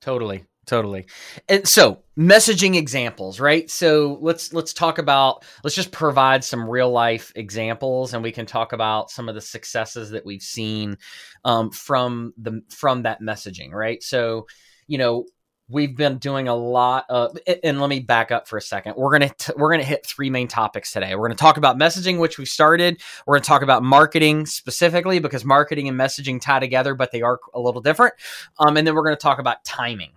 Totally. 0.00 0.44
Totally. 0.66 1.06
And 1.48 1.66
so, 1.66 2.00
messaging 2.18 2.74
examples, 2.74 3.38
right? 3.38 3.70
So, 3.70 4.18
let's 4.20 4.52
let's 4.52 4.72
talk 4.72 4.98
about 4.98 5.44
let's 5.62 5.76
just 5.76 5.92
provide 5.92 6.42
some 6.42 6.68
real 6.68 6.90
life 6.90 7.32
examples 7.36 8.14
and 8.14 8.22
we 8.22 8.32
can 8.32 8.46
talk 8.46 8.72
about 8.72 9.10
some 9.10 9.28
of 9.28 9.36
the 9.36 9.40
successes 9.40 10.10
that 10.10 10.26
we've 10.26 10.42
seen 10.42 10.98
um, 11.44 11.70
from 11.70 12.34
the 12.36 12.62
from 12.68 13.04
that 13.04 13.22
messaging, 13.22 13.70
right? 13.70 14.02
So, 14.02 14.48
you 14.88 14.98
know, 14.98 15.26
we've 15.68 15.96
been 15.96 16.18
doing 16.18 16.48
a 16.48 16.54
lot 16.54 17.04
of 17.08 17.36
and 17.62 17.80
let 17.80 17.88
me 17.88 18.00
back 18.00 18.30
up 18.30 18.46
for 18.46 18.56
a 18.56 18.62
second 18.62 18.94
we're 18.96 19.18
going 19.18 19.28
to 19.36 19.54
we're 19.56 19.76
to 19.76 19.84
hit 19.84 20.06
three 20.06 20.30
main 20.30 20.46
topics 20.46 20.92
today 20.92 21.16
we're 21.16 21.28
to 21.28 21.34
talk 21.34 21.56
about 21.56 21.76
messaging 21.76 22.20
which 22.20 22.38
we 22.38 22.44
started 22.44 23.00
we're 23.26 23.38
to 23.38 23.44
talk 23.44 23.62
about 23.62 23.82
marketing 23.82 24.46
specifically 24.46 25.18
because 25.18 25.44
marketing 25.44 25.88
and 25.88 25.98
messaging 25.98 26.40
tie 26.40 26.60
together 26.60 26.94
but 26.94 27.10
they 27.10 27.20
are 27.20 27.40
a 27.52 27.60
little 27.60 27.80
different 27.80 28.14
um, 28.60 28.76
and 28.76 28.86
then 28.86 28.94
we're 28.94 29.02
to 29.10 29.16
talk 29.16 29.40
about 29.40 29.64
timing 29.64 30.12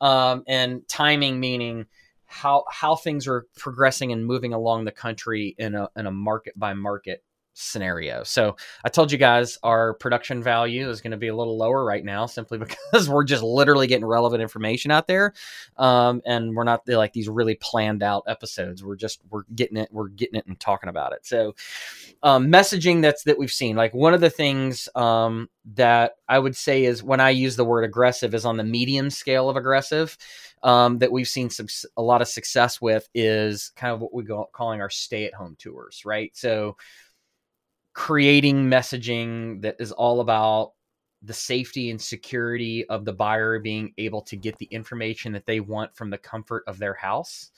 um, 0.00 0.42
and 0.46 0.86
timing 0.88 1.40
meaning 1.40 1.86
how 2.26 2.64
how 2.70 2.96
things 2.96 3.26
are 3.26 3.46
progressing 3.56 4.12
and 4.12 4.26
moving 4.26 4.52
along 4.52 4.84
the 4.84 4.92
country 4.92 5.54
in 5.58 5.74
a 5.74 5.88
in 5.96 6.06
a 6.06 6.10
market 6.10 6.58
by 6.58 6.74
market 6.74 7.22
scenario. 7.56 8.22
So 8.22 8.56
I 8.84 8.90
told 8.90 9.10
you 9.10 9.18
guys 9.18 9.58
our 9.62 9.94
production 9.94 10.42
value 10.42 10.90
is 10.90 11.00
going 11.00 11.12
to 11.12 11.16
be 11.16 11.28
a 11.28 11.34
little 11.34 11.56
lower 11.56 11.84
right 11.84 12.04
now, 12.04 12.26
simply 12.26 12.58
because 12.92 13.08
we're 13.08 13.24
just 13.24 13.42
literally 13.42 13.86
getting 13.86 14.04
relevant 14.04 14.42
information 14.42 14.90
out 14.90 15.08
there, 15.08 15.32
um, 15.78 16.20
and 16.26 16.54
we're 16.54 16.64
not 16.64 16.86
like 16.86 17.12
these 17.12 17.28
really 17.28 17.54
planned 17.54 18.02
out 18.02 18.24
episodes. 18.28 18.84
We're 18.84 18.96
just 18.96 19.20
we're 19.30 19.44
getting 19.54 19.78
it, 19.78 19.88
we're 19.90 20.08
getting 20.08 20.38
it 20.38 20.46
and 20.46 20.58
talking 20.60 20.90
about 20.90 21.12
it. 21.12 21.26
So 21.26 21.54
um, 22.22 22.48
messaging 22.48 23.02
that's 23.02 23.24
that 23.24 23.38
we've 23.38 23.52
seen, 23.52 23.74
like 23.74 23.94
one 23.94 24.14
of 24.14 24.20
the 24.20 24.30
things 24.30 24.88
um, 24.94 25.48
that 25.74 26.16
I 26.28 26.38
would 26.38 26.56
say 26.56 26.84
is 26.84 27.02
when 27.02 27.20
I 27.20 27.30
use 27.30 27.56
the 27.56 27.64
word 27.64 27.84
aggressive 27.84 28.34
is 28.34 28.44
on 28.44 28.56
the 28.56 28.64
medium 28.64 29.10
scale 29.10 29.48
of 29.48 29.56
aggressive. 29.56 30.16
Um, 30.62 30.98
that 30.98 31.12
we've 31.12 31.28
seen 31.28 31.50
some, 31.50 31.68
a 31.96 32.02
lot 32.02 32.22
of 32.22 32.28
success 32.28 32.80
with 32.80 33.08
is 33.14 33.70
kind 33.76 33.92
of 33.92 34.00
what 34.00 34.12
we 34.12 34.24
go 34.24 34.48
calling 34.52 34.80
our 34.80 34.90
stay 34.90 35.26
at 35.26 35.34
home 35.34 35.54
tours, 35.60 36.02
right? 36.04 36.34
So 36.34 36.76
creating 37.96 38.68
messaging 38.68 39.62
that 39.62 39.74
is 39.78 39.90
all 39.90 40.20
about 40.20 40.72
the 41.22 41.32
safety 41.32 41.90
and 41.90 42.00
security 42.00 42.84
of 42.90 43.06
the 43.06 43.12
buyer 43.12 43.58
being 43.58 43.94
able 43.96 44.20
to 44.20 44.36
get 44.36 44.58
the 44.58 44.66
information 44.66 45.32
that 45.32 45.46
they 45.46 45.60
want 45.60 45.96
from 45.96 46.10
the 46.10 46.18
comfort 46.18 46.62
of 46.66 46.78
their 46.78 46.92
house. 46.92 47.50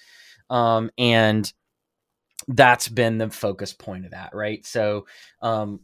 Um, 0.49 0.90
and 0.97 1.52
that's 2.47 2.88
been 2.88 3.18
the 3.18 3.30
focus 3.30 3.73
point 3.73 4.04
of 4.04 4.12
that, 4.12 4.33
right? 4.33 4.64
So, 4.64 5.07
um, 5.42 5.80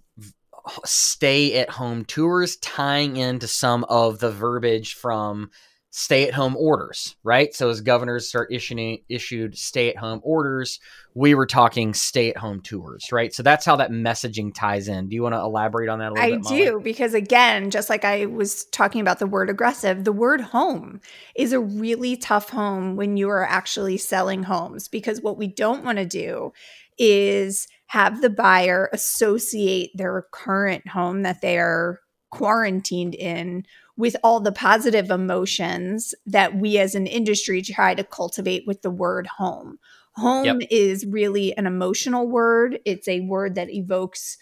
stay 0.85 1.59
at 1.59 1.69
home 1.69 2.05
tours 2.05 2.57
tying 2.59 3.17
into 3.17 3.49
some 3.49 3.83
of 3.85 4.21
the 4.21 4.31
verbiage 4.31 4.95
from 4.95 5.51
stay 5.97 6.27
at 6.27 6.35
home 6.35 6.57
orders, 6.57 7.15
right? 7.23 7.55
So 7.55 7.71
as 7.71 7.81
governors 7.81 8.29
start 8.29 8.53
issuing 8.53 9.05
issued 9.09 9.57
stay 9.57 9.91
at 9.91 9.97
home 9.97 10.21
orders, 10.25 10.81
we 11.15 11.37
were 11.37 11.47
talking 11.47 11.95
stay 11.95 12.31
at 12.31 12.37
home 12.37 12.61
tours, 12.63 13.13
right? 13.13 13.33
So 13.33 13.45
that's 13.45 13.65
how 13.65 13.77
that 13.77 13.93
messaging 13.93 14.53
ties 14.53 14.89
in. 14.89 15.09
Do 15.09 15.15
you 15.15 15.23
want 15.23 15.37
to 15.37 15.39
elaborate 15.39 15.89
on 15.89 16.01
that 16.01 16.11
a 16.11 16.15
little 16.15 16.25
I 16.25 16.31
bit? 16.31 16.47
I 16.47 16.57
do 16.57 16.81
because 16.81 17.15
again, 17.15 17.71
just 17.71 17.89
like 17.89 18.05
I 18.05 18.27
was 18.27 18.65
talking 18.65 19.03
about 19.03 19.21
the 19.21 19.29
word 19.29 19.49
aggressive, 19.49 20.03
the 20.03 20.11
word 20.11 20.41
home 20.41 21.01
is 21.37 21.53
a 21.53 21.61
really 21.61 22.17
tough 22.17 22.51
home 22.51 22.97
when 22.97 23.17
you 23.17 23.31
are 23.31 23.47
actually 23.47 23.97
selling 23.97 24.43
homes 24.43 24.89
because 24.89 25.23
what 25.23 25.39
we 25.39 25.47
don't 25.47 25.85
want 25.85 25.99
to 25.99 26.07
do 26.07 26.53
is 26.99 27.69
have 27.87 28.21
the 28.21 28.31
buyer 28.31 28.91
associate 28.93 29.93
their 29.95 30.27
current 30.33 30.89
home 30.89 31.23
that 31.23 31.41
they 31.41 31.57
are 31.57 32.01
quarantined 32.35 33.15
in 33.15 33.65
with 33.97 34.17
all 34.25 34.41
the 34.41 34.53
positive 34.53 35.11
emotions 35.11 36.15
that 36.27 36.57
we 36.57 36.79
as 36.79 36.95
an 36.95 37.07
industry 37.07 37.63
try 37.63 37.95
to 37.95 38.05
cultivate 38.05 38.67
with 38.67 38.83
the 38.83 38.91
word 38.91 39.27
home. 39.27 39.79
Home 40.17 40.45
yep. 40.45 40.69
is 40.71 41.07
really 41.07 41.57
an 41.57 41.67
emotional 41.67 42.29
word, 42.29 42.79
it's 42.85 43.09
a 43.09 43.21
word 43.21 43.55
that 43.57 43.71
evokes 43.71 44.37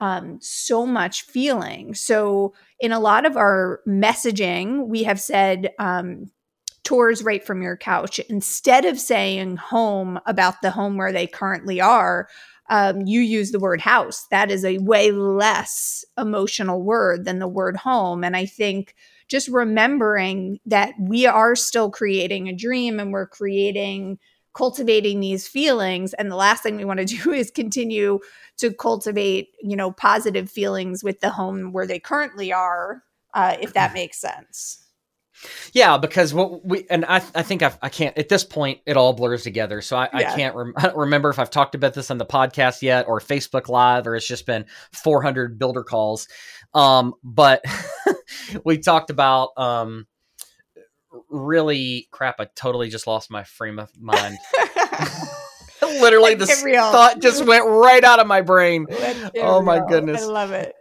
um, 0.00 0.38
so 0.40 0.84
much 0.84 1.22
feeling. 1.22 1.94
So, 1.94 2.52
in 2.80 2.92
a 2.92 3.00
lot 3.00 3.24
of 3.24 3.36
our 3.36 3.80
messaging, 3.86 4.86
we 4.86 5.04
have 5.04 5.20
said, 5.20 5.70
um, 5.78 6.30
tours 6.82 7.22
right 7.24 7.44
from 7.44 7.62
your 7.62 7.76
couch. 7.76 8.18
Instead 8.28 8.84
of 8.84 9.00
saying 9.00 9.56
home 9.56 10.20
about 10.26 10.60
the 10.62 10.70
home 10.70 10.96
where 10.96 11.12
they 11.12 11.26
currently 11.26 11.80
are, 11.80 12.28
um, 12.70 13.02
you 13.02 13.20
use 13.20 13.50
the 13.50 13.58
word 13.58 13.80
house. 13.80 14.26
That 14.30 14.50
is 14.50 14.64
a 14.64 14.78
way 14.78 15.10
less 15.10 16.04
emotional 16.18 16.82
word 16.82 17.24
than 17.24 17.38
the 17.38 17.48
word 17.48 17.76
home. 17.76 18.24
And 18.24 18.36
I 18.36 18.46
think 18.46 18.94
just 19.28 19.48
remembering 19.48 20.60
that 20.66 20.92
we 20.98 21.26
are 21.26 21.54
still 21.56 21.90
creating 21.90 22.48
a 22.48 22.54
dream 22.54 23.00
and 23.00 23.12
we're 23.12 23.26
creating, 23.26 24.18
cultivating 24.54 25.20
these 25.20 25.48
feelings. 25.48 26.14
And 26.14 26.30
the 26.30 26.36
last 26.36 26.62
thing 26.62 26.76
we 26.76 26.84
want 26.84 27.00
to 27.00 27.04
do 27.22 27.32
is 27.32 27.50
continue 27.50 28.20
to 28.58 28.72
cultivate, 28.72 29.48
you 29.62 29.76
know, 29.76 29.90
positive 29.92 30.50
feelings 30.50 31.02
with 31.02 31.20
the 31.20 31.30
home 31.30 31.72
where 31.72 31.86
they 31.86 31.98
currently 31.98 32.52
are, 32.52 33.02
uh, 33.34 33.56
if 33.60 33.74
that 33.74 33.92
makes 33.94 34.20
sense. 34.20 34.83
Yeah, 35.72 35.98
because 35.98 36.32
what 36.32 36.64
we 36.64 36.86
and 36.88 37.04
I, 37.04 37.16
I 37.34 37.42
think 37.42 37.62
I've, 37.62 37.78
I 37.82 37.88
can 37.88 38.06
not 38.06 38.18
at 38.18 38.28
this 38.28 38.44
point 38.44 38.80
it 38.86 38.96
all 38.96 39.12
blurs 39.12 39.42
together. 39.42 39.80
So 39.80 39.96
I, 39.96 40.08
yeah. 40.12 40.32
I 40.32 40.36
can't 40.36 40.54
rem- 40.54 40.74
I 40.76 40.92
remember 40.94 41.30
if 41.30 41.38
I've 41.38 41.50
talked 41.50 41.74
about 41.74 41.94
this 41.94 42.10
on 42.10 42.18
the 42.18 42.26
podcast 42.26 42.82
yet 42.82 43.06
or 43.08 43.20
Facebook 43.20 43.68
Live 43.68 44.06
or 44.06 44.16
it's 44.16 44.26
just 44.26 44.46
been 44.46 44.66
400 44.92 45.58
builder 45.58 45.82
calls. 45.82 46.28
Um, 46.72 47.14
but 47.22 47.64
we 48.64 48.78
talked 48.78 49.10
about 49.10 49.50
um, 49.56 50.06
really 51.28 52.08
crap. 52.10 52.36
I 52.40 52.46
totally 52.54 52.88
just 52.88 53.06
lost 53.06 53.30
my 53.30 53.44
frame 53.44 53.78
of 53.78 53.90
mind. 54.00 54.38
Literally, 55.82 56.34
the 56.34 56.46
thought 56.46 57.20
just 57.20 57.44
went 57.44 57.66
right 57.66 58.02
out 58.02 58.18
of 58.18 58.26
my 58.26 58.40
brain. 58.40 58.86
Oh 59.36 59.60
my 59.60 59.86
goodness! 59.86 60.22
I 60.22 60.24
love 60.24 60.50
it 60.50 60.74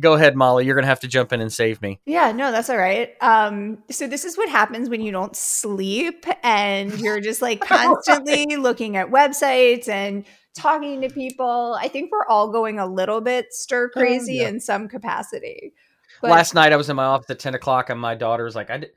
go 0.00 0.14
ahead 0.14 0.36
molly. 0.36 0.66
You're 0.66 0.74
gonna 0.74 0.86
have 0.86 1.00
to 1.00 1.08
jump 1.08 1.32
in 1.32 1.40
and 1.40 1.52
save 1.52 1.80
me. 1.82 2.00
Yeah 2.06 2.32
no 2.32 2.50
that's 2.50 2.70
all 2.70 2.76
right. 2.76 3.10
Um 3.20 3.78
so 3.90 4.06
this 4.06 4.24
is 4.24 4.36
what 4.36 4.48
happens 4.48 4.88
when 4.88 5.00
you 5.00 5.12
don't 5.12 5.36
sleep 5.36 6.26
and 6.42 6.98
you're 6.98 7.20
just 7.20 7.42
like 7.42 7.60
constantly 7.66 8.46
right. 8.50 8.58
looking 8.58 8.96
at 8.96 9.10
websites 9.10 9.88
and 9.88 10.24
talking 10.56 11.00
to 11.02 11.08
people. 11.08 11.78
I 11.80 11.88
think 11.88 12.10
we're 12.10 12.26
all 12.26 12.50
going 12.50 12.78
a 12.78 12.86
little 12.86 13.20
bit 13.20 13.52
stir 13.52 13.86
oh, 13.86 13.98
crazy 13.98 14.36
yeah. 14.36 14.48
in 14.48 14.60
some 14.60 14.88
capacity 14.88 15.72
but- 16.20 16.30
last 16.30 16.54
night 16.54 16.72
i 16.72 16.76
was 16.76 16.88
in 16.88 16.96
my 16.96 17.04
office 17.04 17.30
at 17.30 17.38
10 17.38 17.54
o'clock 17.54 17.90
and 17.90 18.00
my 18.00 18.14
daughter 18.14 18.42
was 18.42 18.56
like 18.56 18.70
i, 18.70 18.78
did, 18.78 18.90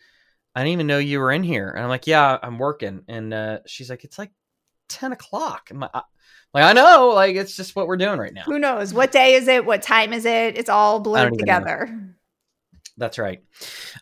I 0.55 0.61
didn't 0.61 0.73
even 0.73 0.87
know 0.87 0.97
you 0.97 1.19
were 1.19 1.31
in 1.31 1.43
here. 1.43 1.69
And 1.69 1.83
i'm 1.83 1.89
like 1.89 2.07
yeah 2.07 2.37
i'm 2.41 2.57
working. 2.57 3.03
And 3.07 3.33
uh, 3.33 3.59
she's 3.67 3.89
like 3.89 4.03
it's 4.03 4.17
like 4.17 4.31
10 4.91 5.13
o'clock. 5.13 5.69
I'm 5.71 5.79
like, 5.79 5.91
like 6.53 6.63
I 6.63 6.73
know, 6.73 7.11
like 7.15 7.35
it's 7.35 7.55
just 7.55 7.75
what 7.75 7.87
we're 7.87 7.97
doing 7.97 8.19
right 8.19 8.33
now. 8.33 8.43
Who 8.43 8.59
knows? 8.59 8.93
What 8.93 9.11
day 9.11 9.35
is 9.35 9.47
it? 9.47 9.65
What 9.65 9.81
time 9.81 10.13
is 10.13 10.25
it? 10.25 10.57
It's 10.57 10.69
all 10.69 10.99
blurred 10.99 11.37
together. 11.37 11.87
Know. 11.89 12.07
That's 12.97 13.17
right. 13.17 13.41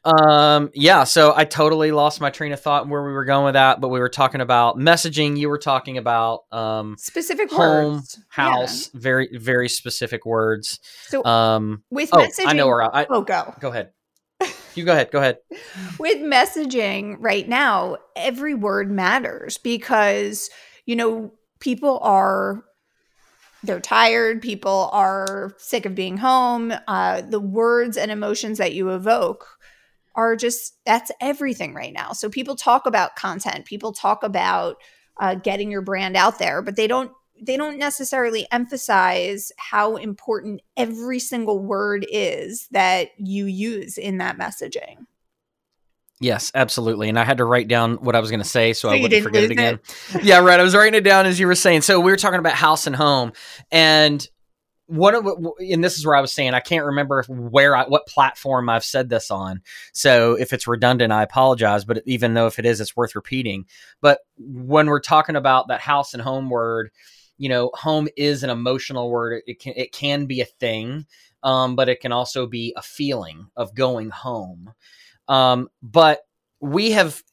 Um, 0.04 0.72
yeah, 0.74 1.04
so 1.04 1.34
I 1.36 1.46
totally 1.46 1.92
lost 1.92 2.20
my 2.20 2.30
train 2.30 2.52
of 2.52 2.60
thought 2.60 2.90
where 2.90 3.04
we 3.04 3.14
were 3.14 3.24
going 3.24 3.46
with 3.46 3.54
that, 3.54 3.80
but 3.80 3.90
we 3.90 4.00
were 4.00 4.10
talking 4.10 4.42
about 4.42 4.78
messaging. 4.78 5.38
You 5.38 5.48
were 5.48 5.58
talking 5.58 5.98
about 5.98 6.42
um, 6.52 6.96
specific 6.98 7.52
home, 7.52 7.94
words. 7.94 8.20
house, 8.30 8.90
yeah. 8.94 9.00
very, 9.00 9.38
very 9.38 9.70
specific 9.70 10.26
words. 10.26 10.80
So 11.08 11.24
um, 11.24 11.84
with 11.92 12.10
oh, 12.12 12.18
messaging, 12.18 12.48
I 12.48 12.54
know 12.54 12.68
where 12.68 12.84
I, 12.84 13.04
I 13.04 13.08
oh 13.10 13.22
go 13.22 13.54
go 13.60 13.70
ahead. 13.70 13.92
You 14.76 14.86
go 14.86 14.92
ahead. 14.92 15.12
Go 15.12 15.20
ahead. 15.20 15.38
with 16.00 16.18
messaging 16.18 17.18
right 17.20 17.48
now, 17.48 17.98
every 18.16 18.54
word 18.54 18.92
matters 18.92 19.58
because 19.58 20.50
you 20.86 20.96
know 20.96 21.32
people 21.60 22.00
are 22.00 22.64
they're 23.64 23.82
tired 23.82 24.42
people 24.42 24.90
are 24.94 25.54
sick 25.58 25.86
of 25.86 25.94
being 25.94 26.18
home 26.18 26.74
uh, 26.88 27.22
the 27.22 27.40
words 27.40 27.98
and 27.98 28.12
emotions 28.12 28.58
that 28.58 28.74
you 28.74 28.90
evoke 28.92 29.60
are 30.16 30.36
just 30.36 30.76
that's 30.86 31.12
everything 31.22 31.74
right 31.74 31.94
now. 31.94 32.12
So 32.12 32.30
people 32.30 32.56
talk 32.56 32.86
about 32.86 33.16
content 33.16 33.66
people 33.66 33.94
talk 33.94 34.24
about 34.24 34.78
uh, 35.18 35.36
getting 35.36 35.72
your 35.72 35.82
brand 35.82 36.16
out 36.16 36.40
there 36.40 36.62
but 36.62 36.76
they 36.76 36.88
don't 36.88 37.12
they 37.42 37.56
don't 37.56 37.78
necessarily 37.78 38.46
emphasize 38.52 39.52
how 39.58 39.96
important 39.96 40.62
every 40.76 41.20
single 41.20 41.60
word 41.60 42.06
is 42.10 42.68
that 42.72 43.10
you 43.18 43.46
use 43.46 43.98
in 43.98 44.18
that 44.18 44.38
messaging 44.38 45.06
Yes, 46.22 46.52
absolutely. 46.54 47.08
And 47.08 47.18
I 47.18 47.24
had 47.24 47.38
to 47.38 47.46
write 47.46 47.70
down 47.70 47.96
what 47.96 48.16
I 48.16 48.20
was 48.20 48.30
going 48.30 48.42
to 48.42 48.48
say 48.48 48.74
so, 48.74 48.90
so 48.90 48.96
I 48.96 49.02
wouldn't 49.02 49.24
forget 49.24 49.44
it 49.44 49.52
again. 49.52 49.80
It? 50.14 50.24
yeah, 50.24 50.40
right. 50.40 50.60
I 50.60 50.64
was 50.64 50.76
writing 50.76 50.96
it 50.96 51.04
down 51.04 51.26
as 51.26 51.40
you 51.40 51.48
were 51.48 51.56
saying. 51.56 51.82
So 51.82 52.00
we 52.00 52.12
were 52.12 52.18
talking 52.18 52.40
about 52.40 52.56
house 52.56 52.88
and 52.88 52.96
home. 52.96 53.32
And 53.72 54.28
one 54.90 55.14
of 55.14 55.26
and 55.60 55.84
this 55.84 55.98
is 56.00 56.06
where 56.06 56.16
I 56.16 56.22
was 56.22 56.34
saying 56.34 56.56
I 56.56 56.62
can't 56.62 56.86
remember 56.86 57.24
where 57.28 57.76
I, 57.76 57.86
what 57.86 58.08
platform 58.08 58.70
I've 58.70 58.84
said 58.84 59.08
this 59.08 59.30
on. 59.30 59.62
So 59.94 60.34
if 60.34 60.52
it's 60.52 60.68
redundant, 60.68 61.14
I 61.14 61.24
apologize. 61.24 61.86
But 61.86 62.02
even 62.06 62.34
though 62.34 62.48
if 62.48 62.60
it 62.60 62.66
is, 62.66 62.82
it's 62.82 62.98
worth 62.98 63.16
repeating. 63.16 63.66
But 64.02 64.20
when 64.38 64.88
we're 64.88 65.00
talking 65.00 65.36
about 65.36 65.68
that 65.68 65.80
house 65.80 66.14
and 66.14 66.24
home 66.24 66.50
word, 66.50 66.90
you 67.38 67.50
know, 67.50 67.70
home 67.76 68.10
is 68.18 68.44
an 68.44 68.50
emotional 68.50 69.12
word. 69.12 69.44
It 69.46 69.60
can 69.60 69.74
it 69.78 69.92
can 69.94 70.26
be 70.26 70.42
a 70.42 70.46
thing, 70.46 71.06
um, 71.44 71.76
but 71.76 71.88
it 71.88 72.02
can 72.02 72.12
also 72.12 72.48
be 72.48 72.74
a 72.76 72.82
feeling 72.82 73.48
of 73.56 73.76
going 73.76 74.10
home. 74.10 74.74
Um, 75.30 75.70
but 75.82 76.20
we 76.60 76.92
have 76.92 77.24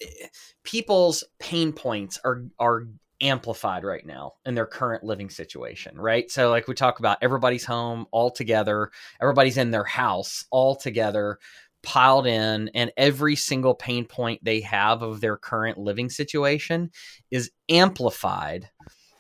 people's 0.63 1.25
pain 1.41 1.73
points 1.73 2.21
are 2.25 2.45
are 2.61 2.85
amplified 3.23 3.83
right 3.83 4.05
now 4.05 4.35
in 4.45 4.55
their 4.55 4.67
current 4.67 5.03
living 5.03 5.31
situation, 5.31 5.99
right? 5.99 6.31
So, 6.31 6.51
like 6.51 6.69
we 6.69 6.75
talk 6.75 6.99
about, 6.99 7.19
everybody's 7.23 7.65
home 7.65 8.07
all 8.13 8.31
together, 8.31 8.91
everybody's 9.21 9.57
in 9.57 9.71
their 9.71 9.85
house 9.85 10.45
all 10.51 10.77
together, 10.77 11.39
piled 11.83 12.27
in, 12.27 12.69
and 12.75 12.93
every 12.97 13.37
single 13.37 13.75
pain 13.75 14.05
point 14.05 14.45
they 14.45 14.61
have 14.61 15.03
of 15.03 15.21
their 15.21 15.37
current 15.37 15.79
living 15.79 16.11
situation 16.11 16.91
is 17.31 17.51
amplified 17.69 18.69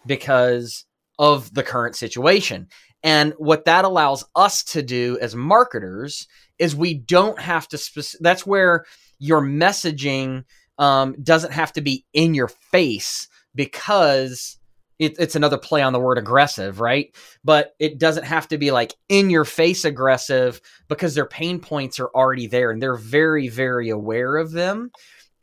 because 0.07 0.85
of 1.19 1.53
the 1.55 1.63
current 1.63 1.97
situation. 1.97 2.69
And 3.07 3.35
what 3.39 3.67
that 3.67 3.85
allows 3.85 4.25
us 4.35 4.65
to 4.65 4.83
do 4.83 5.17
as 5.21 5.37
marketers 5.37 6.27
is 6.59 6.75
we 6.75 6.93
don't 6.93 7.39
have 7.39 7.69
to, 7.69 7.79
spec- 7.79 8.19
that's 8.21 8.45
where 8.45 8.85
your 9.21 9.41
messaging 9.41 10.43
um, 10.77 11.15
doesn't 11.23 11.53
have 11.53 11.73
to 11.75 11.81
be 11.81 12.05
in 12.13 12.35
your 12.35 12.49
face 12.49 13.29
because 13.55 14.59
it, 14.99 15.15
it's 15.21 15.37
another 15.37 15.57
play 15.57 15.83
on 15.83 15.93
the 15.93 16.01
word 16.01 16.19
aggressive, 16.19 16.81
right? 16.81 17.15
But 17.45 17.77
it 17.79 17.99
doesn't 17.99 18.25
have 18.25 18.49
to 18.49 18.59
be 18.59 18.73
like 18.73 18.93
in 19.09 19.31
your 19.31 19.45
face 19.45 19.85
aggressive 19.85 20.61
because 20.89 21.15
their 21.15 21.27
pain 21.27 21.61
points 21.61 22.01
are 22.01 22.09
already 22.09 22.49
there 22.49 22.73
and 22.73 22.83
they're 22.83 22.97
very, 22.97 23.47
very 23.47 23.89
aware 23.89 24.37
of 24.37 24.51
them. 24.51 24.91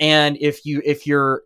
And 0.02 0.38
if 0.42 0.66
you 0.66 0.82
if 0.84 1.08
you're 1.08 1.44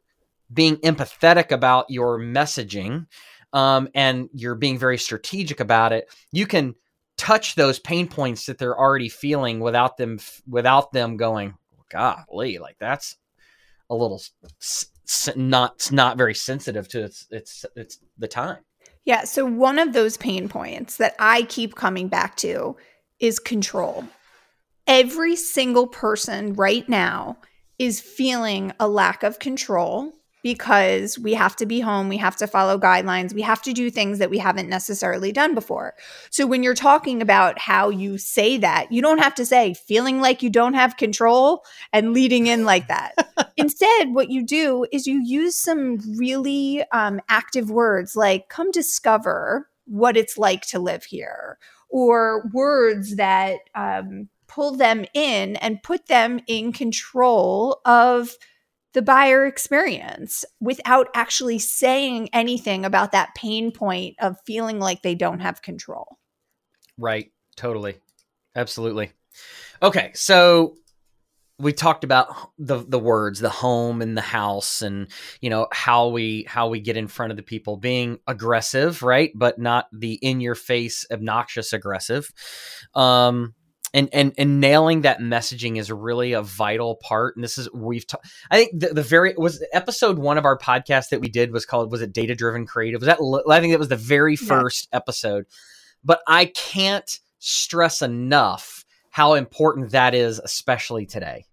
being 0.51 0.77
empathetic 0.77 1.51
about 1.51 1.85
your 1.89 2.17
messaging 2.17 3.05
um, 3.53 3.89
and 3.93 4.29
you're 4.33 4.55
being 4.55 4.77
very 4.77 4.97
strategic 4.97 5.59
about 5.59 5.93
it, 5.93 6.09
you 6.31 6.45
can 6.45 6.75
touch 7.17 7.55
those 7.55 7.79
pain 7.79 8.07
points 8.07 8.45
that 8.45 8.57
they're 8.57 8.77
already 8.77 9.09
feeling 9.09 9.59
without 9.59 9.97
them 9.97 10.19
without 10.47 10.91
them 10.91 11.17
going, 11.17 11.55
golly, 11.89 12.57
like 12.57 12.77
that's 12.79 13.17
a 13.89 13.95
little 13.95 14.21
not 15.35 15.89
not 15.91 16.17
very 16.17 16.35
sensitive 16.35 16.87
to 16.89 17.03
its 17.03 17.27
its 17.31 17.65
its 17.75 17.99
the 18.17 18.27
time. 18.27 18.59
Yeah, 19.05 19.23
so 19.23 19.45
one 19.45 19.79
of 19.79 19.93
those 19.93 20.17
pain 20.17 20.49
points 20.49 20.97
that 20.97 21.15
I 21.17 21.43
keep 21.43 21.75
coming 21.75 22.09
back 22.09 22.35
to 22.37 22.75
is 23.19 23.39
control. 23.39 24.03
Every 24.85 25.35
single 25.35 25.87
person 25.87 26.53
right 26.53 26.87
now 26.89 27.37
is 27.79 28.01
feeling 28.01 28.73
a 28.79 28.87
lack 28.87 29.23
of 29.23 29.39
control 29.39 30.13
because 30.47 31.19
we 31.19 31.33
have 31.33 31.57
to 31.57 31.65
be 31.65 31.81
home, 31.81 32.07
we 32.07 32.15
have 32.15 32.37
to 32.37 32.47
follow 32.47 32.79
guidelines, 32.79 33.33
we 33.33 33.41
have 33.41 33.61
to 33.61 33.73
do 33.73 33.91
things 33.91 34.17
that 34.17 34.29
we 34.29 34.37
haven't 34.37 34.69
necessarily 34.69 35.33
done 35.33 35.53
before. 35.53 35.93
So 36.29 36.47
when 36.47 36.63
you're 36.63 36.73
talking 36.73 37.21
about 37.21 37.59
how 37.59 37.89
you 37.89 38.17
say 38.17 38.57
that, 38.59 38.89
you 38.89 39.01
don't 39.01 39.17
have 39.17 39.35
to 39.35 39.45
say 39.45 39.73
feeling 39.73 40.21
like 40.21 40.41
you 40.41 40.49
don't 40.49 40.73
have 40.73 40.95
control 40.95 41.65
and 41.91 42.13
leading 42.13 42.47
in 42.47 42.63
like 42.63 42.87
that. 42.87 43.13
Instead, 43.57 44.13
what 44.13 44.29
you 44.29 44.41
do 44.41 44.85
is 44.93 45.05
you 45.05 45.21
use 45.21 45.57
some 45.57 45.97
really 46.15 46.81
um, 46.93 47.19
active 47.27 47.69
words 47.69 48.15
like 48.15 48.47
come 48.47 48.71
discover 48.71 49.67
what 49.83 50.15
it's 50.15 50.37
like 50.37 50.61
to 50.67 50.79
live 50.79 51.03
here 51.03 51.57
or 51.89 52.49
words 52.53 53.17
that 53.17 53.59
um, 53.75 54.29
pull 54.47 54.77
them 54.77 55.03
in 55.13 55.57
and 55.57 55.83
put 55.83 56.05
them 56.05 56.39
in 56.47 56.71
control 56.71 57.81
of 57.83 58.37
the 58.97 59.03
buyer 59.03 59.45
experience 59.45 60.43
without 60.59 61.07
actually 61.13 61.59
saying 61.59 62.27
anything 62.33 62.83
about 62.83 63.11
that 63.11 63.29
pain 63.35 63.71
point 63.71 64.15
of 64.19 64.35
feeling 64.43 64.79
like 64.79 65.03
they 65.03 65.13
don't 65.13 65.39
have 65.39 65.61
control. 65.61 66.17
Right. 66.97 67.31
Totally. 67.55 67.99
Absolutely. 68.55 69.11
Okay. 69.83 70.09
So 70.15 70.77
we 71.59 71.73
talked 71.73 72.03
about 72.03 72.33
the 72.57 72.83
the 72.87 72.97
words 72.97 73.39
the 73.39 73.51
home 73.51 74.01
and 74.01 74.17
the 74.17 74.21
house 74.21 74.81
and 74.81 75.09
you 75.41 75.51
know 75.51 75.67
how 75.71 76.07
we 76.07 76.45
how 76.47 76.67
we 76.67 76.79
get 76.79 76.97
in 76.97 77.07
front 77.07 77.29
of 77.29 77.37
the 77.37 77.43
people 77.43 77.77
being 77.77 78.19
aggressive 78.27 79.01
right 79.01 79.31
but 79.33 79.57
not 79.57 79.87
the 79.91 80.13
in 80.21 80.39
your 80.39 80.53
face 80.53 81.03
obnoxious 81.11 81.73
aggressive 81.73 82.31
um 82.93 83.55
and 83.97 84.09
and 84.13 84.31
and 84.37 84.61
nailing 84.61 85.01
that 85.01 85.19
messaging 85.19 85.77
is 85.77 85.91
really 85.91 86.33
a 86.33 86.41
vital 86.41 86.95
part 86.95 87.35
and 87.35 87.43
this 87.43 87.57
is 87.57 87.67
we've 87.73 88.05
ta- 88.05 88.19
i 88.51 88.57
think 88.57 88.79
the, 88.79 88.93
the 88.93 89.01
very 89.01 89.33
was 89.37 89.65
episode 89.73 90.19
one 90.19 90.37
of 90.37 90.45
our 90.45 90.57
podcast 90.57 91.09
that 91.09 91.19
we 91.19 91.27
did 91.27 91.51
was 91.51 91.65
called 91.65 91.91
was 91.91 92.01
it 92.01 92.13
data 92.13 92.35
driven 92.35 92.65
creative 92.65 93.01
was 93.01 93.07
that 93.07 93.43
i 93.49 93.59
think 93.59 93.73
that 93.73 93.79
was 93.79 93.87
the 93.87 93.95
very 93.95 94.35
first 94.35 94.87
yeah. 94.91 94.97
episode 94.97 95.45
but 96.03 96.21
i 96.27 96.45
can't 96.45 97.19
stress 97.39 98.01
enough 98.01 98.85
how 99.09 99.33
important 99.33 99.91
that 99.91 100.13
is 100.13 100.39
especially 100.39 101.05
today 101.05 101.43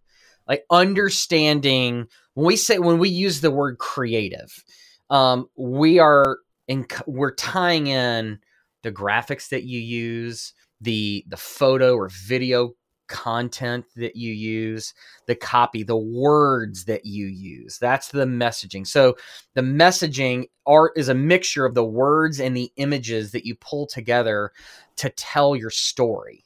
like 0.46 0.64
understanding 0.70 2.06
when 2.34 2.46
we 2.46 2.56
say 2.56 2.78
when 2.78 2.98
we 2.98 3.08
use 3.08 3.40
the 3.40 3.50
word 3.50 3.78
creative 3.78 4.64
um 5.08 5.48
we 5.56 5.98
are 5.98 6.38
in 6.68 6.86
we're 7.06 7.34
tying 7.34 7.86
in 7.86 8.38
the 8.82 8.92
graphics 8.92 9.48
that 9.48 9.64
you 9.64 9.80
use 9.80 10.52
the 10.80 11.24
the 11.28 11.36
photo 11.36 11.94
or 11.94 12.08
video 12.08 12.74
content 13.06 13.84
that 13.96 14.16
you 14.16 14.32
use, 14.32 14.94
the 15.26 15.34
copy, 15.34 15.82
the 15.82 15.96
words 15.96 16.84
that 16.86 17.04
you 17.04 17.26
use. 17.26 17.78
That's 17.78 18.08
the 18.08 18.24
messaging. 18.24 18.86
So 18.86 19.16
the 19.54 19.62
messaging 19.62 20.48
art 20.66 20.92
is 20.96 21.08
a 21.08 21.14
mixture 21.14 21.66
of 21.66 21.74
the 21.74 21.84
words 21.84 22.40
and 22.40 22.56
the 22.56 22.72
images 22.76 23.32
that 23.32 23.44
you 23.44 23.54
pull 23.56 23.86
together 23.86 24.52
to 24.96 25.10
tell 25.10 25.54
your 25.54 25.70
story. 25.70 26.44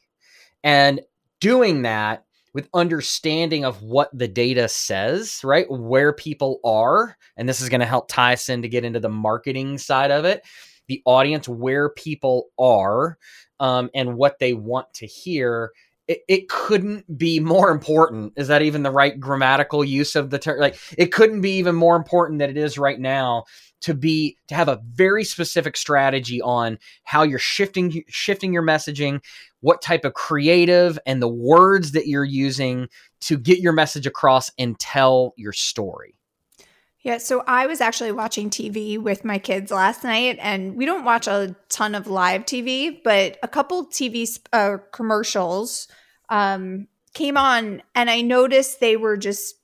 And 0.65 1.01
doing 1.41 1.83
that 1.83 2.25
with 2.55 2.69
understanding 2.75 3.65
of 3.65 3.83
what 3.83 4.11
the 4.13 4.27
data 4.27 4.69
says, 4.69 5.41
right? 5.45 5.67
Where 5.71 6.13
people 6.13 6.61
are, 6.65 7.17
and 7.37 7.49
this 7.49 7.61
is 7.61 7.69
going 7.69 7.81
to 7.81 7.87
help 7.87 8.11
in 8.49 8.63
to 8.63 8.69
get 8.69 8.85
into 8.85 9.01
the 9.01 9.09
marketing 9.09 9.79
side 9.79 10.11
of 10.11 10.25
it. 10.25 10.45
The 10.89 11.03
audience, 11.05 11.47
where 11.47 11.91
people 11.91 12.49
are, 12.59 13.19
um, 13.61 13.91
and 13.95 14.17
what 14.17 14.39
they 14.39 14.55
want 14.55 14.93
to 14.95 15.07
hear 15.07 15.73
it, 16.09 16.23
it, 16.27 16.49
couldn't 16.49 17.19
be 17.19 17.39
more 17.39 17.71
important. 17.71 18.33
Is 18.37 18.49
that 18.49 18.63
even 18.63 18.83
the 18.83 18.91
right 18.91 19.21
grammatical 19.21 19.85
use 19.85 20.17
of 20.17 20.31
the 20.31 20.39
term 20.39 20.59
like 20.59 20.79
it 20.97 21.13
couldn't 21.13 21.43
be 21.43 21.59
even 21.59 21.75
more 21.75 21.97
important 21.97 22.39
than 22.39 22.49
it 22.49 22.57
is 22.57 22.79
right 22.79 22.99
now 22.99 23.45
to 23.83 23.95
be 23.95 24.37
to 24.49 24.55
have 24.55 24.69
a 24.69 24.81
very 24.93 25.23
specific 25.23 25.77
strategy 25.77 26.41
on 26.43 26.79
how 27.05 27.23
you're 27.23 27.39
shifting 27.39 28.03
shifting 28.09 28.53
your 28.53 28.63
messaging 28.63 29.23
what 29.61 29.83
type 29.83 30.05
of 30.05 30.15
creative 30.15 30.99
and 31.07 31.21
the 31.21 31.29
words 31.29 31.93
that 31.93 32.07
you're 32.07 32.25
using 32.25 32.89
to 33.21 33.37
get 33.37 33.59
your 33.59 33.73
message 33.73 34.07
across 34.07 34.51
and 34.59 34.79
tell 34.79 35.35
your 35.37 35.53
story 35.53 36.18
yeah, 37.03 37.19
so 37.19 37.45
I 37.47 37.67
was 37.67 37.81
actually 37.81 38.13
watching 38.13 38.51
TV 38.51 38.99
with 38.99 39.25
my 39.25 39.39
kids 39.39 39.71
last 39.71 40.03
night, 40.03 40.37
and 40.41 40.75
we 40.75 40.85
don't 40.85 41.05
watch 41.05 41.29
a 41.29 41.55
ton 41.69 41.95
of 41.95 42.09
live 42.09 42.45
TV, 42.45 43.01
but 43.05 43.39
a 43.43 43.49
couple 43.49 43.87
TV 43.87 44.29
uh, 44.53 44.79
commercials 44.93 45.87
um, 46.29 46.89
came 47.15 47.37
on, 47.37 47.83
and 47.95 48.11
I 48.11 48.21
noticed 48.21 48.81
they 48.81 48.97
were 48.97 49.17
just 49.17 49.55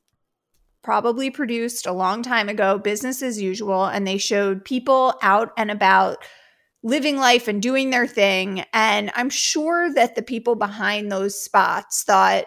probably 0.82 1.30
produced 1.30 1.86
a 1.86 1.92
long 1.92 2.22
time 2.22 2.48
ago, 2.48 2.78
business 2.78 3.20
as 3.20 3.40
usual, 3.40 3.84
and 3.84 4.06
they 4.06 4.18
showed 4.18 4.64
people 4.64 5.14
out 5.20 5.52
and 5.56 5.72
about 5.72 6.18
living 6.84 7.16
life 7.16 7.48
and 7.48 7.60
doing 7.60 7.90
their 7.90 8.06
thing. 8.06 8.64
And 8.72 9.10
I'm 9.14 9.30
sure 9.30 9.92
that 9.94 10.14
the 10.14 10.22
people 10.22 10.54
behind 10.54 11.10
those 11.10 11.40
spots 11.40 12.04
thought, 12.04 12.44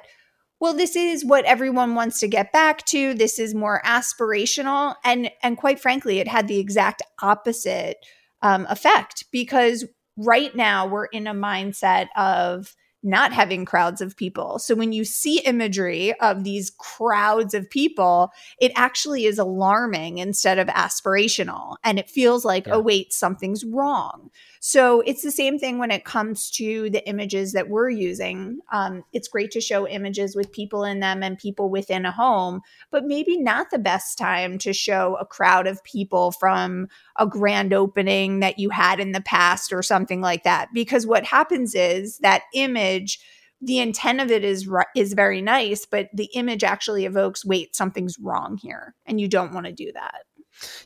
well 0.60 0.74
this 0.74 0.96
is 0.96 1.26
what 1.26 1.46
everyone 1.46 1.96
wants 1.96 2.20
to 2.20 2.28
get 2.28 2.52
back 2.52 2.86
to. 2.86 3.14
This 3.14 3.40
is 3.40 3.54
more 3.54 3.82
aspirational. 3.86 4.96
And 5.04 5.32
and 5.44 5.58
quite 5.58 5.80
frankly 5.80 6.20
it 6.20 6.28
had 6.28 6.48
the 6.48 6.60
exact 6.60 7.02
opposite 7.22 7.98
um, 8.42 8.66
effect 8.70 9.26
because 9.32 9.86
right 10.18 10.56
now 10.56 10.88
we're 10.88 11.06
in 11.06 11.28
a 11.28 11.34
mindset 11.34 12.08
of 12.16 12.76
not 13.08 13.34
having 13.34 13.66
crowds 13.66 14.02
of 14.02 14.18
people. 14.18 14.60
So 14.60 14.76
when 14.76 14.92
you 14.92 15.06
see 15.06 15.40
imagery 15.40 16.14
of 16.20 16.44
these 16.44 16.70
crowds 16.78 17.54
of 17.54 17.70
people, 17.70 18.32
it 18.60 18.72
actually 18.76 19.26
is 19.26 19.40
alarming 19.40 20.18
instead 20.18 20.60
of 20.60 20.68
aspirational. 20.68 21.78
And 21.84 21.98
it 21.98 22.10
feels 22.10 22.44
like, 22.46 22.68
yeah. 22.68 22.76
oh, 22.76 22.80
wait, 22.80 23.14
something's 23.14 23.64
wrong. 23.64 24.30
So 24.60 25.02
it's 25.02 25.22
the 25.22 25.32
same 25.32 25.58
thing 25.58 25.78
when 25.78 25.92
it 25.92 26.04
comes 26.04 26.52
to 26.52 26.90
the 26.90 27.08
images 27.08 27.54
that 27.54 27.70
we're 27.70 27.90
using. 27.90 28.60
Um, 28.72 29.04
it's 29.14 29.28
great 29.28 29.52
to 29.52 29.62
show 29.62 29.88
images 29.88 30.36
with 30.36 30.52
people 30.52 30.84
in 30.84 31.00
them 31.00 31.24
and 31.24 31.38
people 31.38 31.70
within 31.70 32.06
a 32.06 32.12
home, 32.12 32.62
but 32.92 33.06
maybe 33.06 33.38
not 33.38 33.70
the 33.72 33.80
best 33.80 34.18
time 34.18 34.58
to 34.60 34.74
show 34.74 35.16
a 35.22 35.26
crowd 35.26 35.68
of 35.68 35.84
people 35.84 36.32
from 36.32 36.90
a 37.20 37.28
grand 37.28 37.74
opening 37.74 38.40
that 38.40 38.60
you 38.60 38.70
had 38.70 39.00
in 39.00 39.12
the 39.12 39.22
past 39.22 39.74
or 39.74 39.82
something 39.82 40.22
like 40.22 40.44
that. 40.44 40.70
Because 40.74 41.08
what 41.08 41.24
happens 41.24 41.76
is 41.76 42.18
that 42.20 42.44
image 42.54 43.20
the 43.62 43.80
intent 43.80 44.22
of 44.22 44.30
it 44.30 44.44
is 44.44 44.70
is 44.96 45.14
very 45.14 45.42
nice, 45.42 45.86
but 45.86 46.10
the 46.14 46.30
image 46.36 46.64
actually 46.64 47.06
evokes, 47.06 47.44
wait, 47.44 47.76
something's 47.76 48.18
wrong 48.20 48.58
here, 48.62 48.94
and 49.06 49.20
you 49.20 49.28
don't 49.28 49.54
want 49.54 49.66
to 49.66 49.72
do 49.72 49.92
that. 49.94 50.22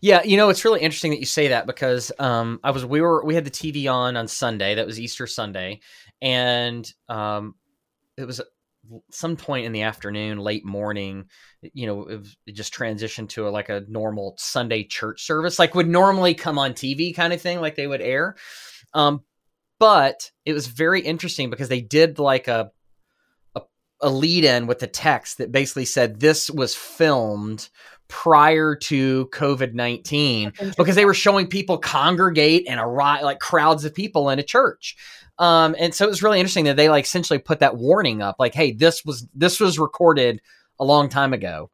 Yeah, 0.01 0.23
you 0.23 0.37
know, 0.37 0.49
it's 0.49 0.65
really 0.65 0.81
interesting 0.81 1.11
that 1.11 1.19
you 1.19 1.25
say 1.25 1.49
that 1.49 1.65
because 1.65 2.11
um, 2.19 2.59
I 2.63 2.71
was 2.71 2.85
we 2.85 3.01
were 3.01 3.23
we 3.25 3.35
had 3.35 3.45
the 3.45 3.51
TV 3.51 3.91
on 3.91 4.15
on 4.15 4.27
Sunday. 4.27 4.75
That 4.75 4.85
was 4.85 4.99
Easter 4.99 5.27
Sunday, 5.27 5.81
and 6.21 6.89
um, 7.09 7.55
it 8.17 8.25
was 8.25 8.41
some 9.11 9.35
point 9.35 9.65
in 9.65 9.71
the 9.71 9.83
afternoon, 9.83 10.39
late 10.39 10.65
morning. 10.65 11.25
You 11.61 11.87
know, 11.87 12.01
it, 12.07 12.27
it 12.47 12.51
just 12.53 12.73
transitioned 12.73 13.29
to 13.29 13.47
a, 13.47 13.49
like 13.49 13.69
a 13.69 13.83
normal 13.87 14.35
Sunday 14.37 14.83
church 14.83 15.23
service, 15.23 15.59
like 15.59 15.75
would 15.75 15.89
normally 15.89 16.33
come 16.33 16.57
on 16.57 16.73
TV, 16.73 17.15
kind 17.15 17.33
of 17.33 17.41
thing, 17.41 17.61
like 17.61 17.75
they 17.75 17.87
would 17.87 18.01
air. 18.01 18.35
Um, 18.93 19.21
but 19.79 20.31
it 20.45 20.53
was 20.53 20.67
very 20.67 21.01
interesting 21.01 21.49
because 21.49 21.69
they 21.69 21.81
did 21.81 22.19
like 22.19 22.47
a 22.47 22.71
a, 23.55 23.61
a 24.01 24.09
lead 24.09 24.43
in 24.43 24.67
with 24.67 24.79
the 24.79 24.87
text 24.87 25.39
that 25.39 25.51
basically 25.51 25.85
said 25.85 26.19
this 26.19 26.49
was 26.49 26.75
filmed 26.75 27.69
prior 28.11 28.75
to 28.75 29.27
COVID 29.31 29.73
19 29.73 30.51
because 30.77 30.95
they 30.95 31.05
were 31.05 31.13
showing 31.13 31.47
people 31.47 31.77
congregate 31.77 32.65
and 32.67 32.77
arrive 32.79 33.23
like 33.23 33.39
crowds 33.39 33.85
of 33.85 33.95
people 33.95 34.29
in 34.29 34.37
a 34.37 34.43
church. 34.43 34.97
Um, 35.39 35.75
and 35.79 35.93
so 35.93 36.05
it 36.05 36.09
was 36.09 36.23
really 36.23 36.39
interesting 36.39 36.65
that 36.65 36.75
they 36.75 36.89
like 36.89 37.05
essentially 37.05 37.39
put 37.39 37.59
that 37.59 37.77
warning 37.77 38.21
up 38.21 38.35
like, 38.39 38.53
hey, 38.53 38.71
this 38.71 39.03
was 39.03 39.27
this 39.33 39.59
was 39.59 39.79
recorded 39.79 40.41
a 40.79 40.85
long 40.85 41.09
time 41.09 41.33
ago. 41.33 41.69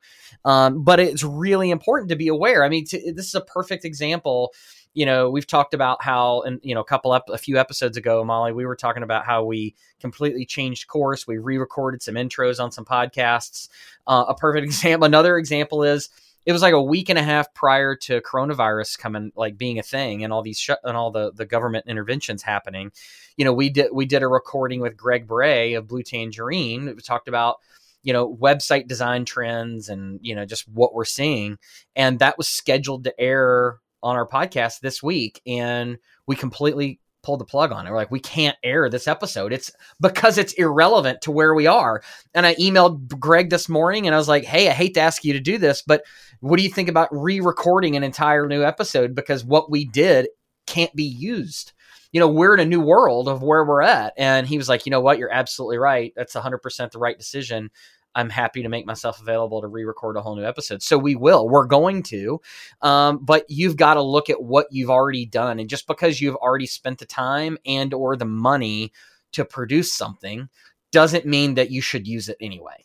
Um, 0.45 0.83
but 0.83 0.99
it's 0.99 1.23
really 1.23 1.71
important 1.71 2.09
to 2.09 2.15
be 2.15 2.27
aware. 2.27 2.63
I 2.63 2.69
mean, 2.69 2.85
to, 2.85 3.13
this 3.13 3.27
is 3.27 3.35
a 3.35 3.41
perfect 3.41 3.85
example. 3.85 4.53
You 4.93 5.05
know, 5.05 5.29
we've 5.29 5.47
talked 5.47 5.73
about 5.73 6.03
how, 6.03 6.41
and 6.41 6.59
you 6.63 6.73
know, 6.73 6.81
a 6.81 6.85
couple 6.85 7.11
up 7.11 7.29
a 7.29 7.37
few 7.37 7.57
episodes 7.57 7.97
ago, 7.97 8.23
Molly, 8.23 8.51
we 8.51 8.65
were 8.65 8.75
talking 8.75 9.03
about 9.03 9.25
how 9.25 9.43
we 9.43 9.75
completely 9.99 10.45
changed 10.45 10.87
course. 10.87 11.27
We 11.27 11.37
re-recorded 11.37 12.01
some 12.01 12.15
intros 12.15 12.59
on 12.61 12.71
some 12.71 12.85
podcasts. 12.85 13.69
Uh, 14.05 14.25
a 14.27 14.35
perfect 14.35 14.65
example. 14.65 15.05
Another 15.05 15.37
example 15.37 15.83
is 15.83 16.09
it 16.47 16.53
was 16.53 16.62
like 16.62 16.73
a 16.73 16.81
week 16.81 17.10
and 17.10 17.19
a 17.19 17.23
half 17.23 17.53
prior 17.53 17.93
to 17.93 18.21
coronavirus 18.21 18.97
coming 18.97 19.33
like 19.36 19.57
being 19.57 19.79
a 19.79 19.83
thing 19.83 20.23
and 20.23 20.31
all 20.31 20.41
these 20.41 20.57
sh- 20.57 20.69
and 20.81 20.95
all 20.95 21.12
the 21.12 21.33
the 21.33 21.45
government 21.45 21.86
interventions 21.88 22.41
happening. 22.41 22.91
You 23.36 23.43
know 23.43 23.53
we 23.53 23.69
did 23.69 23.89
we 23.91 24.05
did 24.05 24.23
a 24.23 24.29
recording 24.29 24.79
with 24.79 24.95
greg 24.95 25.27
bray 25.27 25.73
of 25.73 25.89
blue 25.89 26.03
tangerine. 26.03 26.86
We 26.86 27.01
talked 27.01 27.27
about 27.27 27.57
you 28.01 28.13
know 28.13 28.33
website 28.33 28.88
design 28.88 29.25
trends 29.25 29.89
and 29.89 30.19
you 30.23 30.33
know 30.33 30.45
just 30.45 30.69
what 30.69 30.93
we're 30.93 31.03
seeing. 31.03 31.57
And 31.97 32.19
that 32.19 32.38
was 32.38 32.47
scheduled 32.47 33.03
to 33.03 33.19
air 33.19 33.79
on 34.01 34.15
our 34.15 34.27
podcast 34.27 34.79
this 34.79 35.03
week 35.03 35.41
and 35.45 35.97
we 36.27 36.38
completely 36.38 37.01
pulled 37.27 37.41
the 37.41 37.45
plug 37.45 37.73
on 37.73 37.85
it. 37.85 37.89
We're 37.89 37.97
like, 37.97 38.09
we 38.09 38.21
can't 38.21 38.55
air 38.63 38.89
this 38.89 39.05
episode. 39.05 39.51
It's 39.51 39.69
because 39.99 40.37
it's 40.37 40.53
irrelevant 40.53 41.21
to 41.23 41.31
where 41.31 41.53
we 41.53 41.67
are. 41.67 42.01
And 42.33 42.45
I 42.45 42.55
emailed 42.55 43.19
Greg 43.19 43.49
this 43.49 43.67
morning 43.67 44.07
and 44.07 44.15
I 44.15 44.17
was 44.17 44.29
like, 44.29 44.45
hey, 44.45 44.69
I 44.69 44.71
hate 44.71 44.93
to 44.93 45.01
ask 45.01 45.25
you 45.25 45.33
to 45.33 45.41
do 45.41 45.57
this, 45.57 45.83
but 45.85 46.03
what 46.39 46.55
do 46.55 46.63
you 46.63 46.69
think 46.69 46.87
about 46.87 47.09
re 47.11 47.41
recording 47.41 47.97
an 47.97 48.03
entire 48.03 48.47
new 48.47 48.63
episode? 48.63 49.13
Because 49.13 49.43
what 49.43 49.69
we 49.69 49.83
did 49.83 50.29
can't 50.67 50.95
be 50.95 51.03
used. 51.03 51.73
You 52.13 52.21
know, 52.21 52.29
we're 52.29 52.53
in 52.53 52.61
a 52.61 52.65
new 52.65 52.79
world 52.79 53.27
of 53.27 53.43
where 53.43 53.65
we're 53.65 53.81
at. 53.81 54.13
And 54.15 54.47
he 54.47 54.57
was 54.57 54.69
like, 54.69 54.85
you 54.85 54.91
know 54.91 55.01
what? 55.01 55.17
You're 55.17 55.29
absolutely 55.29 55.79
right. 55.79 56.13
That's 56.15 56.33
100% 56.33 56.91
the 56.91 56.97
right 56.97 57.17
decision. 57.17 57.71
I'm 58.17 58.30
happy 58.30 58.63
to 58.63 58.69
make 58.69 58.88
myself 58.88 59.21
available 59.21 59.62
to 59.62 59.67
re-record 59.67 60.17
a 60.17 60.21
whole 60.21 60.36
new 60.36 60.43
episode. 60.43 60.82
So 60.82 60.97
we 60.97 61.15
will. 61.15 61.47
We're 61.47 61.67
going 61.67 62.01
to. 62.03 62.41
Um, 62.82 63.23
but 63.23 63.45
you've 63.47 63.77
got 63.77 63.93
to 63.93 64.01
look 64.01 64.30
at 64.30 64.41
what 64.41 64.65
you've 64.71 64.89
already 64.89 65.25
done, 65.27 65.60
and 65.60 65.69
just 65.69 65.86
because 65.86 66.19
you've 66.19 66.36
already 66.36 66.65
spent 66.65 66.97
the 66.97 67.06
time 67.06 67.60
and 67.65 67.93
or 67.93 68.17
the 68.17 68.25
money 68.25 68.91
to 69.34 69.45
produce 69.45 69.93
something 69.93 70.49
doesn't 70.91 71.25
mean 71.25 71.53
that 71.53 71.69
you 71.69 71.80
should 71.80 72.08
use 72.08 72.27
it 72.27 72.38
anyway. 72.41 72.84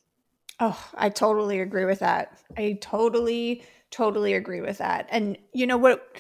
Oh, 0.61 0.79
I 0.95 1.09
totally 1.09 1.61
agree 1.61 1.87
with 1.87 2.01
that. 2.01 2.39
I 2.57 2.79
totally, 2.83 3.65
totally 3.91 4.35
agree 4.35 4.61
with 4.61 4.79
that. 4.79 5.09
And 5.11 5.39
you 5.53 5.67
know 5.67 5.79
what? 5.79 6.19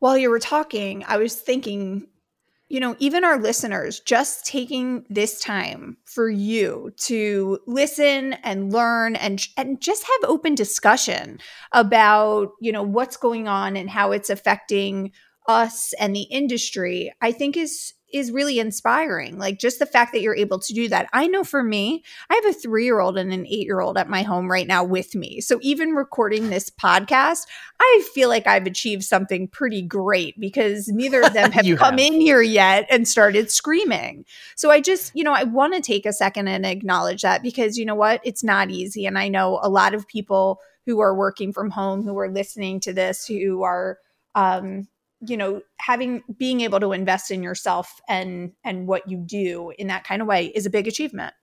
While 0.00 0.18
you 0.18 0.28
were 0.28 0.38
talking, 0.38 1.02
I 1.08 1.16
was 1.16 1.34
thinking 1.34 2.08
you 2.68 2.80
know, 2.80 2.96
even 2.98 3.24
our 3.24 3.38
listeners, 3.38 4.00
just 4.00 4.46
taking 4.46 5.04
this 5.10 5.38
time 5.38 5.96
for 6.06 6.30
you 6.30 6.92
to 7.02 7.58
listen 7.66 8.34
and 8.42 8.72
learn 8.72 9.16
and 9.16 9.46
and 9.56 9.80
just 9.80 10.02
have 10.04 10.30
open 10.30 10.54
discussion 10.54 11.38
about, 11.72 12.52
you 12.60 12.72
know, 12.72 12.82
what's 12.82 13.16
going 13.16 13.48
on 13.48 13.76
and 13.76 13.90
how 13.90 14.12
it's 14.12 14.30
affecting 14.30 15.12
us 15.46 15.92
and 16.00 16.16
the 16.16 16.22
industry, 16.22 17.12
I 17.20 17.32
think 17.32 17.56
is 17.56 17.92
is 18.14 18.30
really 18.30 18.60
inspiring. 18.60 19.36
Like 19.38 19.58
just 19.58 19.80
the 19.80 19.86
fact 19.86 20.12
that 20.12 20.20
you're 20.20 20.36
able 20.36 20.60
to 20.60 20.72
do 20.72 20.88
that. 20.88 21.08
I 21.12 21.26
know 21.26 21.42
for 21.42 21.64
me, 21.64 22.04
I 22.30 22.34
have 22.36 22.46
a 22.46 22.52
three 22.52 22.84
year 22.84 23.00
old 23.00 23.18
and 23.18 23.32
an 23.32 23.44
eight 23.46 23.66
year 23.66 23.80
old 23.80 23.98
at 23.98 24.08
my 24.08 24.22
home 24.22 24.48
right 24.48 24.68
now 24.68 24.84
with 24.84 25.16
me. 25.16 25.40
So 25.40 25.58
even 25.62 25.90
recording 25.90 26.48
this 26.48 26.70
podcast, 26.70 27.46
I 27.80 28.04
feel 28.14 28.28
like 28.28 28.46
I've 28.46 28.66
achieved 28.66 29.02
something 29.02 29.48
pretty 29.48 29.82
great 29.82 30.38
because 30.38 30.86
neither 30.86 31.22
of 31.22 31.32
them 31.32 31.50
have 31.52 31.64
come 31.76 31.98
have. 31.98 31.98
in 31.98 32.12
here 32.20 32.40
yet 32.40 32.86
and 32.88 33.08
started 33.08 33.50
screaming. 33.50 34.24
So 34.54 34.70
I 34.70 34.80
just, 34.80 35.10
you 35.16 35.24
know, 35.24 35.32
I 35.32 35.42
want 35.42 35.74
to 35.74 35.80
take 35.80 36.06
a 36.06 36.12
second 36.12 36.46
and 36.46 36.64
acknowledge 36.64 37.22
that 37.22 37.42
because 37.42 37.76
you 37.76 37.84
know 37.84 37.96
what? 37.96 38.20
It's 38.22 38.44
not 38.44 38.70
easy. 38.70 39.06
And 39.06 39.18
I 39.18 39.26
know 39.26 39.58
a 39.60 39.68
lot 39.68 39.92
of 39.92 40.06
people 40.06 40.60
who 40.86 41.00
are 41.00 41.16
working 41.16 41.52
from 41.52 41.70
home 41.70 42.04
who 42.04 42.16
are 42.16 42.30
listening 42.30 42.78
to 42.78 42.92
this 42.92 43.26
who 43.26 43.64
are 43.64 43.98
um, 44.36 44.86
you 45.26 45.36
know 45.36 45.62
having 45.78 46.22
being 46.38 46.60
able 46.60 46.80
to 46.80 46.92
invest 46.92 47.30
in 47.30 47.42
yourself 47.42 48.00
and 48.08 48.52
and 48.64 48.86
what 48.86 49.08
you 49.08 49.18
do 49.18 49.72
in 49.78 49.88
that 49.88 50.04
kind 50.04 50.22
of 50.22 50.28
way 50.28 50.46
is 50.46 50.66
a 50.66 50.70
big 50.70 50.88
achievement. 50.88 51.34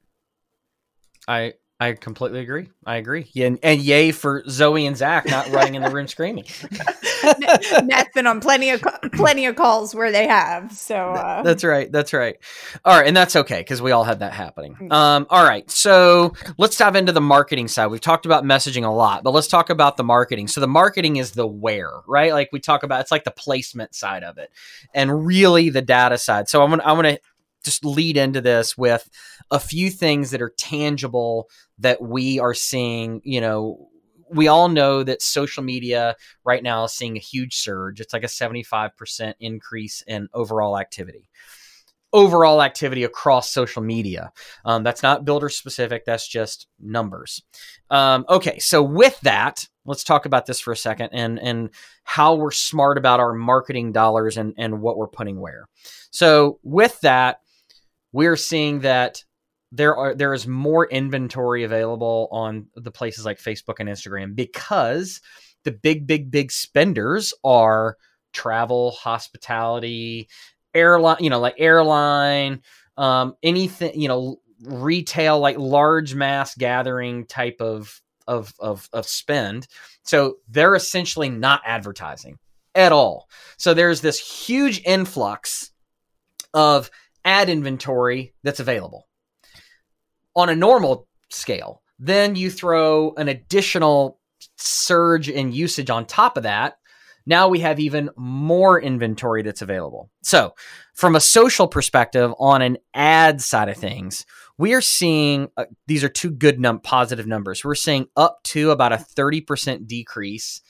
I 1.27 1.53
I 1.81 1.93
completely 1.93 2.41
agree. 2.41 2.69
I 2.85 2.97
agree. 2.97 3.27
And, 3.35 3.57
and 3.63 3.81
yay 3.81 4.11
for 4.11 4.43
Zoe 4.47 4.85
and 4.85 4.95
Zach 4.95 5.25
not 5.25 5.49
running 5.49 5.73
in 5.73 5.81
the 5.81 5.89
room 5.89 6.07
screaming. 6.07 6.45
Matt's 7.85 8.09
been 8.13 8.27
on 8.27 8.39
plenty 8.39 8.69
of 8.69 8.83
plenty 9.13 9.47
of 9.47 9.55
calls 9.55 9.95
where 9.95 10.11
they 10.11 10.27
have. 10.27 10.71
So 10.73 10.95
uh. 10.95 11.41
that's 11.41 11.63
right. 11.63 11.91
That's 11.91 12.13
right. 12.13 12.37
All 12.85 12.95
right, 12.95 13.07
and 13.07 13.17
that's 13.17 13.35
okay 13.35 13.61
because 13.61 13.81
we 13.81 13.89
all 13.89 14.03
had 14.03 14.19
that 14.19 14.31
happening. 14.31 14.75
Mm. 14.75 14.93
Um, 14.93 15.25
all 15.31 15.43
right, 15.43 15.69
so 15.71 16.33
let's 16.59 16.77
dive 16.77 16.95
into 16.95 17.13
the 17.13 17.21
marketing 17.21 17.67
side. 17.67 17.87
We've 17.87 17.99
talked 17.99 18.27
about 18.27 18.43
messaging 18.43 18.85
a 18.85 18.91
lot, 18.91 19.23
but 19.23 19.31
let's 19.31 19.47
talk 19.47 19.71
about 19.71 19.97
the 19.97 20.03
marketing. 20.03 20.49
So 20.49 20.61
the 20.61 20.67
marketing 20.67 21.15
is 21.15 21.31
the 21.31 21.47
where, 21.47 21.91
right? 22.05 22.31
Like 22.31 22.49
we 22.51 22.59
talk 22.59 22.83
about, 22.83 23.01
it's 23.01 23.11
like 23.11 23.23
the 23.23 23.31
placement 23.31 23.95
side 23.95 24.23
of 24.23 24.37
it, 24.37 24.51
and 24.93 25.25
really 25.25 25.71
the 25.71 25.81
data 25.81 26.19
side. 26.19 26.47
So 26.47 26.61
I'm 26.61 26.69
gonna 26.69 26.83
I'm 26.85 26.95
gonna 26.95 27.17
just 27.63 27.85
lead 27.85 28.17
into 28.17 28.41
this 28.41 28.77
with 28.77 29.09
a 29.49 29.59
few 29.59 29.89
things 29.89 30.31
that 30.31 30.41
are 30.41 30.53
tangible 30.57 31.49
that 31.79 32.01
we 32.01 32.39
are 32.39 32.53
seeing, 32.53 33.21
you 33.23 33.41
know, 33.41 33.89
we 34.33 34.47
all 34.47 34.69
know 34.69 35.03
that 35.03 35.21
social 35.21 35.63
media 35.63 36.15
right 36.43 36.63
now 36.63 36.85
is 36.85 36.93
seeing 36.93 37.17
a 37.17 37.19
huge 37.19 37.57
surge. 37.57 37.99
It's 37.99 38.13
like 38.13 38.23
a 38.23 38.27
75% 38.27 39.33
increase 39.39 40.03
in 40.07 40.29
overall 40.33 40.79
activity. 40.79 41.29
Overall 42.13 42.61
activity 42.61 43.03
across 43.03 43.51
social 43.51 43.81
media. 43.81 44.31
Um, 44.65 44.83
that's 44.83 45.03
not 45.03 45.23
builder 45.23 45.49
specific, 45.49 46.03
that's 46.05 46.27
just 46.27 46.67
numbers. 46.79 47.41
Um, 47.89 48.25
okay, 48.27 48.59
so 48.59 48.83
with 48.83 49.19
that, 49.21 49.67
let's 49.85 50.03
talk 50.03 50.25
about 50.25 50.45
this 50.45 50.59
for 50.59 50.73
a 50.73 50.77
second 50.77 51.09
and, 51.13 51.39
and 51.39 51.69
how 52.03 52.35
we're 52.35 52.51
smart 52.51 52.97
about 52.97 53.21
our 53.21 53.33
marketing 53.33 53.93
dollars 53.93 54.37
and, 54.37 54.53
and 54.57 54.81
what 54.81 54.97
we're 54.97 55.07
putting 55.07 55.39
where. 55.39 55.67
So, 56.11 56.59
with 56.63 56.99
that, 57.01 57.39
we're 58.11 58.35
seeing 58.35 58.81
that 58.81 59.23
there 59.71 59.95
are 59.95 60.13
there 60.13 60.33
is 60.33 60.47
more 60.47 60.85
inventory 60.87 61.63
available 61.63 62.27
on 62.31 62.67
the 62.75 62.91
places 62.91 63.25
like 63.25 63.39
Facebook 63.39 63.79
and 63.79 63.87
Instagram 63.87 64.35
because 64.35 65.21
the 65.63 65.71
big 65.71 66.05
big 66.05 66.29
big 66.29 66.51
spenders 66.51 67.33
are 67.43 67.97
travel, 68.33 68.91
hospitality, 68.91 70.27
airline, 70.73 71.17
you 71.19 71.29
know, 71.29 71.39
like 71.39 71.55
airline, 71.57 72.61
um, 72.97 73.35
anything, 73.43 73.99
you 73.99 74.07
know, 74.07 74.39
retail, 74.63 75.39
like 75.39 75.57
large 75.57 76.15
mass 76.15 76.55
gathering 76.55 77.25
type 77.25 77.57
of 77.59 78.01
of 78.27 78.53
of 78.59 78.89
of 78.93 79.07
spend. 79.07 79.67
So 80.03 80.37
they're 80.49 80.75
essentially 80.75 81.29
not 81.29 81.61
advertising 81.65 82.39
at 82.75 82.91
all. 82.91 83.29
So 83.57 83.73
there's 83.73 84.01
this 84.01 84.19
huge 84.19 84.81
influx 84.85 85.71
of 86.53 86.89
ad 87.25 87.49
inventory 87.49 88.33
that's 88.43 88.59
available 88.59 89.07
on 90.35 90.49
a 90.49 90.55
normal 90.55 91.07
scale. 91.29 91.81
Then 91.99 92.35
you 92.35 92.49
throw 92.49 93.13
an 93.17 93.27
additional 93.27 94.19
surge 94.57 95.29
in 95.29 95.51
usage 95.51 95.89
on 95.89 96.05
top 96.05 96.37
of 96.37 96.43
that. 96.43 96.77
now 97.27 97.47
we 97.47 97.59
have 97.59 97.79
even 97.79 98.09
more 98.17 98.81
inventory 98.81 99.43
that's 99.43 99.61
available. 99.61 100.09
So, 100.23 100.55
from 100.95 101.15
a 101.15 101.19
social 101.19 101.67
perspective, 101.67 102.33
on 102.39 102.63
an 102.63 102.77
ad 102.95 103.41
side 103.41 103.69
of 103.69 103.77
things, 103.77 104.25
we 104.57 104.73
are 104.73 104.81
seeing 104.81 105.49
uh, 105.55 105.65
these 105.85 106.03
are 106.03 106.09
two 106.09 106.31
good 106.31 106.59
num- 106.59 106.79
positive 106.79 107.27
numbers. 107.27 107.63
We're 107.63 107.75
seeing 107.75 108.07
up 108.17 108.39
to 108.45 108.71
about 108.71 108.93
a 108.93 108.97
30% 108.97 109.85
decrease 109.85 110.61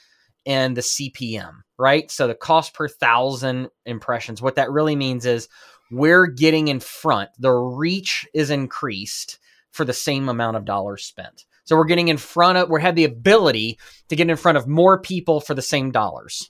in 0.43 0.73
the 0.73 0.81
CPM, 0.81 1.61
right? 1.79 2.11
So 2.11 2.27
the 2.27 2.35
cost 2.35 2.73
per 2.73 2.89
thousand 2.89 3.69
impressions. 3.85 4.41
What 4.41 4.55
that 4.55 4.71
really 4.71 4.95
means 4.97 5.25
is 5.25 5.47
we're 5.91 6.27
getting 6.27 6.67
in 6.67 6.79
front. 6.79 7.29
The 7.39 7.51
reach 7.51 8.27
is 8.33 8.49
increased 8.49 9.39
for 9.71 9.85
the 9.85 9.93
same 9.93 10.29
amount 10.29 10.57
of 10.57 10.65
dollars 10.65 11.05
spent. 11.05 11.45
So 11.65 11.75
we're 11.75 11.85
getting 11.85 12.09
in 12.09 12.17
front 12.17 12.57
of, 12.57 12.69
we 12.69 12.81
have 12.81 12.95
the 12.95 13.05
ability 13.05 13.79
to 14.09 14.15
get 14.15 14.29
in 14.29 14.35
front 14.35 14.57
of 14.57 14.67
more 14.67 14.99
people 14.99 15.39
for 15.39 15.53
the 15.53 15.61
same 15.61 15.91
dollars. 15.91 16.49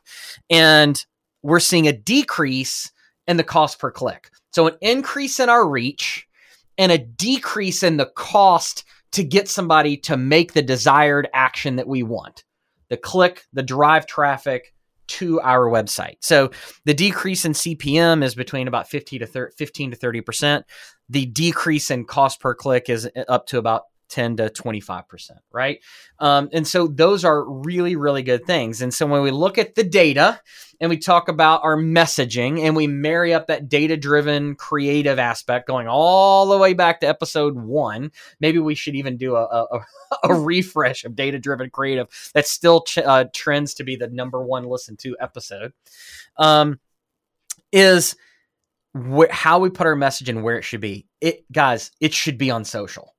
And 0.49 1.03
we're 1.43 1.59
seeing 1.59 1.87
a 1.87 1.93
decrease 1.93 2.91
in 3.27 3.37
the 3.37 3.43
cost 3.43 3.79
per 3.79 3.91
click. 3.91 4.31
So 4.51 4.67
an 4.67 4.75
increase 4.81 5.39
in 5.39 5.49
our 5.49 5.67
reach 5.67 6.27
and 6.77 6.91
a 6.91 6.97
decrease 6.97 7.83
in 7.83 7.97
the 7.97 8.11
cost 8.15 8.83
to 9.11 9.23
get 9.23 9.49
somebody 9.49 9.97
to 9.97 10.17
make 10.17 10.53
the 10.53 10.61
desired 10.61 11.27
action 11.33 11.75
that 11.75 11.87
we 11.87 12.03
want 12.03 12.43
the 12.89 12.97
click, 12.97 13.45
the 13.53 13.63
drive 13.63 14.05
traffic 14.05 14.73
to 15.11 15.41
our 15.41 15.69
website. 15.69 16.15
So 16.21 16.51
the 16.85 16.93
decrease 16.93 17.43
in 17.43 17.51
CPM 17.51 18.23
is 18.23 18.33
between 18.33 18.67
about 18.67 18.87
50 18.87 19.19
to 19.19 19.25
30, 19.25 19.55
15 19.57 19.91
to 19.91 19.97
30%. 19.97 20.63
The 21.09 21.25
decrease 21.25 21.91
in 21.91 22.05
cost 22.05 22.39
per 22.39 22.55
click 22.55 22.89
is 22.89 23.05
uh, 23.05 23.23
up 23.27 23.47
to 23.47 23.57
about 23.57 23.83
10 24.11 24.37
to 24.37 24.49
25%, 24.49 25.31
right? 25.51 25.79
Um, 26.19 26.49
and 26.51 26.67
so 26.67 26.87
those 26.87 27.25
are 27.25 27.49
really, 27.49 27.95
really 27.95 28.21
good 28.21 28.45
things. 28.45 28.81
And 28.81 28.93
so 28.93 29.07
when 29.07 29.21
we 29.21 29.31
look 29.31 29.57
at 29.57 29.75
the 29.75 29.83
data 29.83 30.39
and 30.79 30.89
we 30.89 30.97
talk 30.97 31.29
about 31.29 31.63
our 31.63 31.77
messaging 31.77 32.59
and 32.59 32.75
we 32.75 32.87
marry 32.87 33.33
up 33.33 33.47
that 33.47 33.69
data 33.69 33.95
driven 33.95 34.55
creative 34.55 35.17
aspect 35.17 35.67
going 35.67 35.87
all 35.87 36.47
the 36.47 36.57
way 36.57 36.73
back 36.73 36.99
to 36.99 37.07
episode 37.07 37.55
one, 37.55 38.11
maybe 38.39 38.59
we 38.59 38.75
should 38.75 38.95
even 38.95 39.17
do 39.17 39.35
a, 39.35 39.45
a, 39.45 39.79
a 40.25 40.33
refresh 40.39 41.05
of 41.05 41.15
data 41.15 41.39
driven 41.39 41.69
creative 41.69 42.07
that 42.33 42.45
still 42.45 42.81
ch- 42.81 42.99
uh, 42.99 43.25
trends 43.33 43.73
to 43.75 43.83
be 43.83 43.95
the 43.95 44.07
number 44.07 44.43
one 44.43 44.65
listen 44.65 44.97
to 44.97 45.15
episode. 45.19 45.71
Um, 46.37 46.79
is 47.71 48.17
wh- 48.93 49.29
how 49.29 49.59
we 49.59 49.69
put 49.69 49.87
our 49.87 49.95
message 49.95 50.27
and 50.27 50.43
where 50.43 50.57
it 50.57 50.63
should 50.63 50.81
be. 50.81 51.07
It 51.21 51.49
guys, 51.51 51.91
it 52.01 52.13
should 52.13 52.37
be 52.37 52.51
on 52.51 52.65
social 52.65 53.15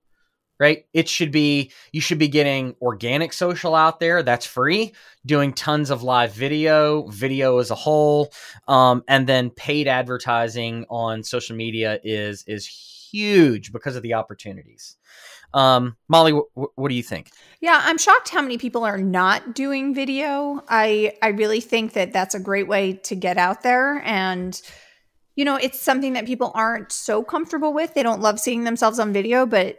right? 0.63 0.87
It 0.95 1.09
should 1.09 1.33
be, 1.33 1.73
you 1.91 2.01
should 2.01 2.21
be 2.21 2.29
getting 2.29 2.77
organic 2.81 3.33
social 3.33 3.75
out 3.75 3.99
there. 3.99 4.23
That's 4.23 4.47
free, 4.47 4.95
doing 5.27 5.53
tons 5.53 5.91
of 5.91 6.05
live 6.05 6.33
video, 6.33 7.09
video 7.09 7.59
as 7.59 7.73
a 7.73 7.75
whole. 7.75 8.33
Um, 8.69 9.03
and 9.09 9.27
then 9.27 9.51
paid 9.51 9.89
advertising 9.89 10.87
on 10.89 11.25
social 11.25 11.57
media 11.57 11.99
is, 12.05 12.45
is 12.47 12.65
huge 12.65 13.73
because 13.73 13.97
of 13.97 14.05
the 14.05 14.15
opportunities. 14.15 14.97
Um, 15.53 15.97
Molly, 16.09 16.31
what 16.55 16.89
do 16.89 16.95
you 16.95 17.03
think? 17.03 17.31
Yeah, 17.61 17.81
I'm 17.83 17.99
shocked 17.99 18.29
how 18.29 18.41
many 18.41 18.57
people 18.57 18.85
are 18.85 18.99
not 18.99 19.57
doing 19.57 19.95
video. 19.97 20.63
I 20.69 21.15
I 21.21 21.29
really 21.29 21.61
think 21.61 21.93
that 21.93 22.13
that's 22.13 22.35
a 22.35 22.41
great 22.41 22.69
way 22.69 22.95
to 23.05 23.15
get 23.15 23.37
out 23.37 23.63
there 23.63 24.01
and 24.05 24.59
you 25.35 25.45
know, 25.45 25.57
it's 25.57 25.81
something 25.81 26.13
that 26.13 26.27
people 26.27 26.53
aren't 26.55 26.93
so 26.93 27.23
comfortable 27.23 27.73
with. 27.73 27.95
They 27.95 28.03
don't 28.03 28.21
love 28.21 28.39
seeing 28.39 28.65
themselves 28.65 28.99
on 28.99 29.13
video, 29.13 29.47
but 29.47 29.79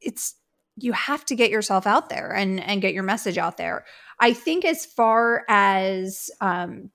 it's 0.00 0.34
you 0.76 0.92
have 0.92 1.24
to 1.26 1.34
get 1.34 1.50
yourself 1.50 1.86
out 1.86 2.08
there 2.08 2.32
and 2.32 2.60
and 2.60 2.82
get 2.82 2.94
your 2.94 3.02
message 3.02 3.38
out 3.38 3.56
there. 3.56 3.84
I 4.18 4.32
think 4.32 4.64
as 4.64 4.86
far 4.86 5.44
as 5.48 6.30
um, 6.40 6.90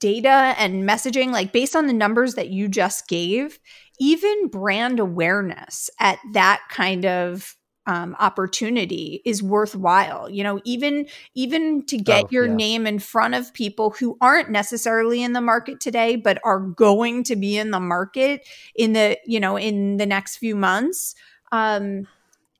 data 0.00 0.54
and 0.58 0.88
messaging, 0.88 1.30
like 1.30 1.52
based 1.52 1.76
on 1.76 1.86
the 1.86 1.92
numbers 1.92 2.34
that 2.34 2.48
you 2.48 2.68
just 2.68 3.08
gave, 3.08 3.58
even 3.98 4.48
brand 4.48 5.00
awareness 5.00 5.90
at 6.00 6.18
that 6.32 6.62
kind 6.70 7.04
of 7.04 7.56
um, 7.86 8.16
opportunity 8.18 9.20
is 9.26 9.42
worthwhile 9.42 10.30
you 10.30 10.42
know 10.42 10.58
even 10.64 11.06
even 11.34 11.84
to 11.84 11.98
get 11.98 12.24
oh, 12.24 12.28
your 12.30 12.46
yeah. 12.46 12.54
name 12.54 12.86
in 12.86 12.98
front 12.98 13.34
of 13.34 13.52
people 13.52 13.90
who 13.90 14.16
aren't 14.22 14.50
necessarily 14.50 15.22
in 15.22 15.34
the 15.34 15.40
market 15.42 15.80
today 15.80 16.16
but 16.16 16.40
are 16.44 16.60
going 16.60 17.22
to 17.24 17.36
be 17.36 17.58
in 17.58 17.72
the 17.72 17.80
market 17.80 18.46
in 18.74 18.94
the 18.94 19.18
you 19.26 19.38
know 19.38 19.58
in 19.58 19.98
the 19.98 20.06
next 20.06 20.38
few 20.38 20.56
months 20.56 21.14
um 21.52 22.08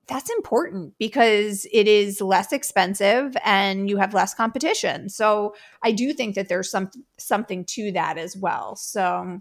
that's 0.06 0.30
important 0.30 0.94
because 0.98 1.66
it 1.72 1.88
is 1.88 2.20
less 2.20 2.52
expensive 2.52 3.36
and 3.44 3.88
you 3.88 3.96
have 3.96 4.14
less 4.14 4.34
competition. 4.34 5.08
So 5.08 5.54
I 5.82 5.92
do 5.92 6.12
think 6.12 6.34
that 6.34 6.48
there's 6.48 6.70
some 6.70 6.90
something 7.18 7.64
to 7.66 7.92
that 7.92 8.18
as 8.18 8.36
well. 8.36 8.76
So 8.76 9.40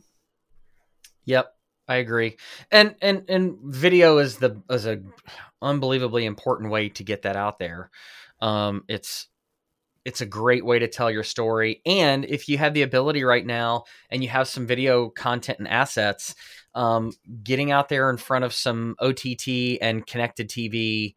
Yep, 1.26 1.54
I 1.88 1.96
agree. 1.96 2.38
And 2.72 2.96
and 3.02 3.24
and 3.30 3.58
video 3.64 4.18
is 4.18 4.38
the 4.38 4.62
is 4.70 4.86
a 4.86 5.02
unbelievably 5.62 6.26
important 6.26 6.72
way 6.72 6.90
to 6.90 7.04
get 7.04 7.24
that 7.24 7.36
out 7.36 7.60
there. 7.60 7.92
Um 8.40 8.84
it's 8.88 9.28
it's 10.06 10.22
a 10.22 10.26
great 10.26 10.66
way 10.66 10.80
to 10.80 10.88
tell 10.88 11.10
your 11.10 11.24
story 11.24 11.82
and 11.86 12.26
if 12.26 12.50
you 12.50 12.58
have 12.58 12.74
the 12.74 12.82
ability 12.82 13.24
right 13.24 13.46
now 13.46 13.84
and 14.10 14.24
you 14.24 14.30
have 14.30 14.48
some 14.48 14.68
video 14.68 15.10
content 15.10 15.60
and 15.60 15.68
assets 15.68 16.36
um, 16.76 17.12
getting 17.44 17.72
out 17.72 17.90
there 17.90 18.10
in 18.10 18.18
front 18.18 18.46
of 18.46 18.54
some 18.54 18.96
OTT 19.00 19.78
and 19.82 20.06
connected 20.06 20.50
TV 20.50 21.16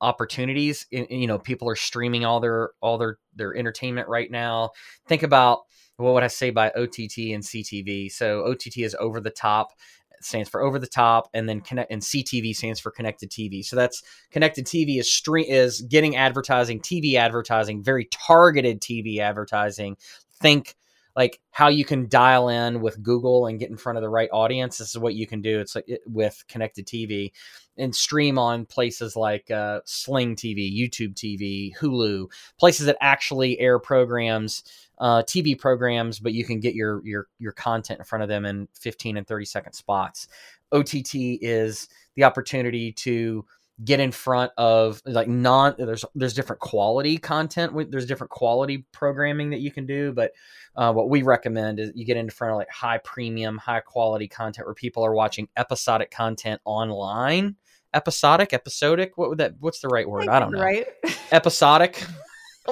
opportunities. 0.00 0.86
You 0.90 1.26
know, 1.26 1.38
people 1.38 1.68
are 1.68 1.76
streaming 1.76 2.24
all 2.24 2.40
their 2.40 2.70
all 2.80 2.98
their 2.98 3.18
their 3.34 3.56
entertainment 3.56 4.08
right 4.08 4.30
now. 4.30 4.70
Think 5.06 5.22
about 5.22 5.60
what 5.96 6.14
would 6.14 6.22
I 6.22 6.28
say 6.28 6.50
by 6.50 6.70
OTT 6.70 7.32
and 7.32 7.42
CTV? 7.42 8.10
So 8.12 8.44
OTT 8.46 8.78
is 8.78 8.96
over 8.98 9.20
the 9.20 9.30
top 9.30 9.72
stands 10.20 10.48
for 10.48 10.62
over 10.62 10.78
the 10.78 10.86
top 10.86 11.28
and 11.34 11.48
then 11.48 11.60
connect 11.60 11.90
and 11.90 12.02
CTV 12.02 12.54
stands 12.54 12.80
for 12.80 12.90
connected 12.90 13.30
TV. 13.30 13.64
So 13.64 13.76
that's 13.76 14.02
connected 14.30 14.66
TV 14.66 14.98
is 14.98 15.12
stream 15.12 15.46
is 15.48 15.82
getting 15.82 16.16
advertising, 16.16 16.80
TV 16.80 17.14
advertising, 17.14 17.82
very 17.82 18.06
targeted 18.06 18.80
TV 18.80 19.18
advertising. 19.18 19.96
Think 20.40 20.76
like 21.18 21.40
how 21.50 21.66
you 21.66 21.84
can 21.84 22.08
dial 22.08 22.48
in 22.48 22.80
with 22.80 23.02
Google 23.02 23.46
and 23.46 23.58
get 23.58 23.70
in 23.70 23.76
front 23.76 23.98
of 23.98 24.02
the 24.02 24.08
right 24.08 24.28
audience. 24.32 24.78
This 24.78 24.90
is 24.90 24.98
what 24.98 25.14
you 25.14 25.26
can 25.26 25.42
do. 25.42 25.58
It's 25.58 25.74
like 25.74 25.88
it, 25.88 26.00
with 26.06 26.44
connected 26.46 26.86
TV 26.86 27.32
and 27.76 27.94
stream 27.94 28.38
on 28.38 28.66
places 28.66 29.16
like 29.16 29.50
uh, 29.50 29.80
Sling 29.84 30.36
TV, 30.36 30.72
YouTube 30.72 31.14
TV, 31.14 31.76
Hulu, 31.76 32.30
places 32.58 32.86
that 32.86 32.96
actually 33.00 33.58
air 33.58 33.80
programs, 33.80 34.62
uh, 35.00 35.22
TV 35.22 35.58
programs, 35.58 36.18
but 36.18 36.32
you 36.32 36.44
can 36.44 36.60
get 36.60 36.74
your 36.74 37.04
your 37.04 37.26
your 37.38 37.52
content 37.52 37.98
in 38.00 38.04
front 38.04 38.22
of 38.22 38.28
them 38.28 38.44
in 38.44 38.68
15 38.80 39.16
and 39.16 39.26
30 39.26 39.44
second 39.44 39.72
spots. 39.72 40.28
OTT 40.72 41.14
is 41.40 41.88
the 42.16 42.24
opportunity 42.24 42.92
to 42.92 43.44
get 43.84 44.00
in 44.00 44.10
front 44.10 44.50
of 44.58 45.00
like 45.06 45.28
non 45.28 45.74
there's 45.78 46.04
there's 46.16 46.34
different 46.34 46.60
quality 46.60 47.16
content 47.16 47.72
there's 47.92 48.06
different 48.06 48.30
quality 48.30 48.84
programming 48.90 49.50
that 49.50 49.60
you 49.60 49.70
can 49.70 49.86
do 49.86 50.12
but 50.12 50.32
uh, 50.78 50.92
what 50.92 51.08
we 51.08 51.22
recommend 51.22 51.80
is 51.80 51.90
you 51.94 52.04
get 52.04 52.16
in 52.16 52.30
front 52.30 52.52
of 52.52 52.56
like 52.56 52.70
high 52.70 52.98
premium 52.98 53.58
high 53.58 53.80
quality 53.80 54.28
content 54.28 54.66
where 54.66 54.74
people 54.74 55.04
are 55.04 55.12
watching 55.12 55.48
episodic 55.56 56.10
content 56.10 56.60
online. 56.64 57.56
Episodic? 57.94 58.52
Episodic? 58.52 59.18
What 59.18 59.28
would 59.30 59.38
that 59.38 59.54
what's 59.58 59.80
the 59.80 59.88
right 59.88 60.08
word? 60.08 60.28
I, 60.28 60.36
I 60.36 60.40
don't 60.40 60.52
know. 60.52 60.60
right. 60.60 60.86
Episodic? 61.32 62.04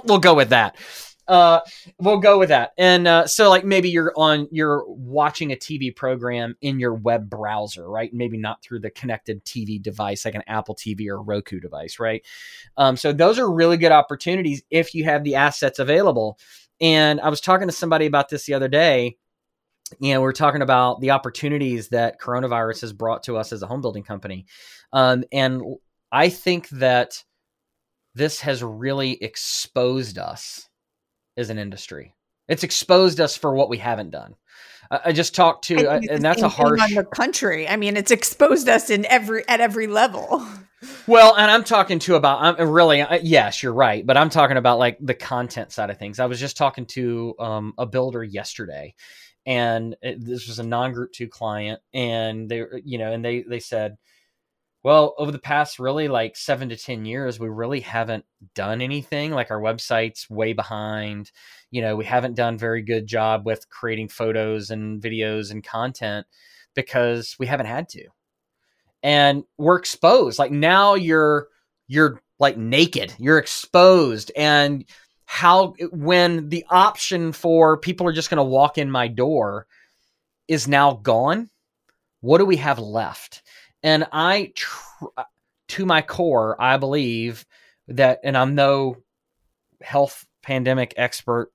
We'll 0.05 0.19
go 0.19 0.35
with 0.35 0.51
that 0.51 0.77
uh, 1.29 1.61
we'll 1.99 2.19
go 2.19 2.39
with 2.39 2.49
that. 2.51 2.73
And 2.79 3.09
uh, 3.09 3.27
so, 3.27 3.49
like, 3.49 3.65
maybe 3.65 3.89
you're 3.89 4.13
on, 4.17 4.49
you're 4.51 4.85
watching 4.87 5.53
a 5.53 5.57
TV 5.57 5.95
program 5.95 6.57
in 6.61 6.79
your 6.79 6.95
web 6.95 7.29
browser, 7.29 7.89
right? 7.89 8.13
Maybe 8.13 8.39
not 8.39 8.63
through 8.63 8.81
the 8.81 8.91
connected 8.91 9.45
TV 9.45 9.81
device, 9.81 10.25
like 10.25 10.35
an 10.35 10.45
Apple 10.47 10.75
TV 10.75 11.09
or 11.09 11.23
Roku 11.23 11.61
device, 11.61 11.99
right? 11.99 12.25
Um, 12.77 12.97
so 12.97 13.13
those 13.13 13.39
are 13.39 13.51
really 13.51 13.77
good 13.77 13.93
opportunities 13.93 14.63
if 14.71 14.95
you 14.95 15.05
have 15.05 15.25
the 15.25 15.35
assets 15.35 15.79
available. 15.79 16.39
And 16.81 17.21
I 17.21 17.29
was 17.29 17.41
talking 17.41 17.69
to 17.69 17.73
somebody 17.73 18.07
about 18.07 18.29
this 18.29 18.45
the 18.45 18.55
other 18.55 18.69
day. 18.69 19.17
You 20.01 20.15
know, 20.15 20.21
we're 20.21 20.33
talking 20.33 20.63
about 20.63 21.01
the 21.01 21.13
opportunities 21.13 21.89
that 21.89 22.21
coronavirus 22.21 22.81
has 22.83 22.93
brought 22.93 23.23
to 23.25 23.37
us 23.37 23.53
as 23.53 23.63
a 23.63 23.67
home 23.67 23.81
building 23.81 24.03
company. 24.03 24.47
Um, 24.93 25.25
and 25.33 25.63
I 26.11 26.29
think 26.29 26.69
that 26.71 27.23
this 28.15 28.41
has 28.41 28.63
really 28.63 29.23
exposed 29.23 30.19
us 30.19 30.69
as 31.37 31.51
an 31.51 31.59
industry. 31.59 32.15
It's 32.49 32.63
exposed 32.63 33.21
us 33.21 33.37
for 33.37 33.55
what 33.55 33.69
we 33.69 33.79
haven't 33.79 34.11
done. 34.11 34.37
I 34.91 35.13
just 35.13 35.35
talked 35.35 35.65
to, 35.65 35.91
and 35.91 36.23
that's 36.23 36.43
a 36.43 36.49
harsh 36.49 36.81
on 36.81 36.95
the 36.95 37.05
country. 37.05 37.67
I 37.67 37.77
mean, 37.77 37.97
it's 37.97 38.13
exposed 38.13 38.69
us 38.69 38.89
in 38.89 39.05
every 39.07 39.47
at 39.49 39.61
every 39.61 39.89
level. 39.89 40.47
Well, 41.07 41.35
and 41.35 41.51
I'm 41.51 41.65
talking 41.65 41.99
to 42.01 42.15
about. 42.15 42.43
I'm 42.43 42.71
really 42.71 43.05
yes, 43.23 43.63
you're 43.63 43.73
right, 43.73 44.07
but 44.07 44.17
I'm 44.17 44.31
talking 44.31 44.57
about 44.57 44.79
like 44.79 44.99
the 45.01 45.15
content 45.15 45.73
side 45.73 45.91
of 45.91 45.99
things. 45.99 46.21
I 46.21 46.27
was 46.27 46.39
just 46.39 46.57
talking 46.57 46.87
to 46.87 47.35
um, 47.41 47.75
a 47.79 47.87
builder 47.87 48.23
yesterday, 48.23 48.95
and 49.45 49.97
it, 50.03 50.25
this 50.25 50.47
was 50.47 50.61
a 50.61 50.63
non-group 50.63 51.13
two 51.13 51.29
client, 51.29 51.81
and 51.93 52.49
they, 52.49 52.65
you 52.85 52.99
know, 52.99 53.13
and 53.13 53.25
they 53.25 53.43
they 53.43 53.61
said, 53.61 53.97
Well, 54.87 55.17
over 55.19 55.33
the 55.33 55.41
past 55.41 55.81
really 55.81 56.07
like 56.07 56.37
seven 56.37 56.69
to 56.69 56.77
10 56.77 57.07
years, 57.07 57.41
we 57.41 57.49
really 57.49 57.81
haven't 57.81 58.25
done 58.55 58.81
anything. 58.81 59.33
Like 59.33 59.51
our 59.51 59.61
website's 59.61 60.31
way 60.31 60.53
behind. 60.53 61.33
You 61.73 61.83
know, 61.83 61.97
we 61.97 62.05
haven't 62.05 62.37
done 62.37 62.57
very 62.57 62.83
good 62.83 63.09
job 63.09 63.45
with 63.45 63.69
creating 63.69 64.11
photos 64.11 64.71
and 64.71 65.03
videos 65.03 65.51
and 65.51 65.65
content 65.65 66.25
because 66.77 67.35
we 67.37 67.49
haven't 67.49 67.67
had 67.67 67.89
to. 67.89 68.05
And 69.03 69.43
we're 69.59 69.77
exposed. 69.77 70.39
Like 70.39 70.53
now 70.53 70.95
you're, 70.95 71.49
you're 71.89 72.23
like 72.39 72.57
naked, 72.57 73.13
you're 73.19 73.39
exposed. 73.39 74.31
And 74.37 74.85
how, 75.25 75.75
when 75.91 76.49
the 76.49 76.65
option 76.71 77.33
for 77.33 77.77
people 77.77 78.07
are 78.07 78.13
just 78.13 78.31
going 78.31 78.37
to 78.37 78.45
walk 78.45 78.79
in 78.79 78.89
my 78.89 79.09
door 79.09 79.67
is 80.47 80.69
now 80.69 80.93
gone, 80.93 81.51
what 82.21 82.39
do 82.39 82.45
we 82.45 82.59
have 82.59 82.79
left? 82.79 83.43
And 83.83 84.07
I, 84.13 84.53
tr- 84.55 85.07
to 85.69 85.87
my 85.87 86.03
core, 86.03 86.61
I 86.61 86.77
believe 86.77 87.47
that, 87.89 88.21
and 88.25 88.37
I'm 88.37 88.55
no 88.55 88.97
health 89.81 90.27
pandemic 90.43 90.95
expert 90.97 91.53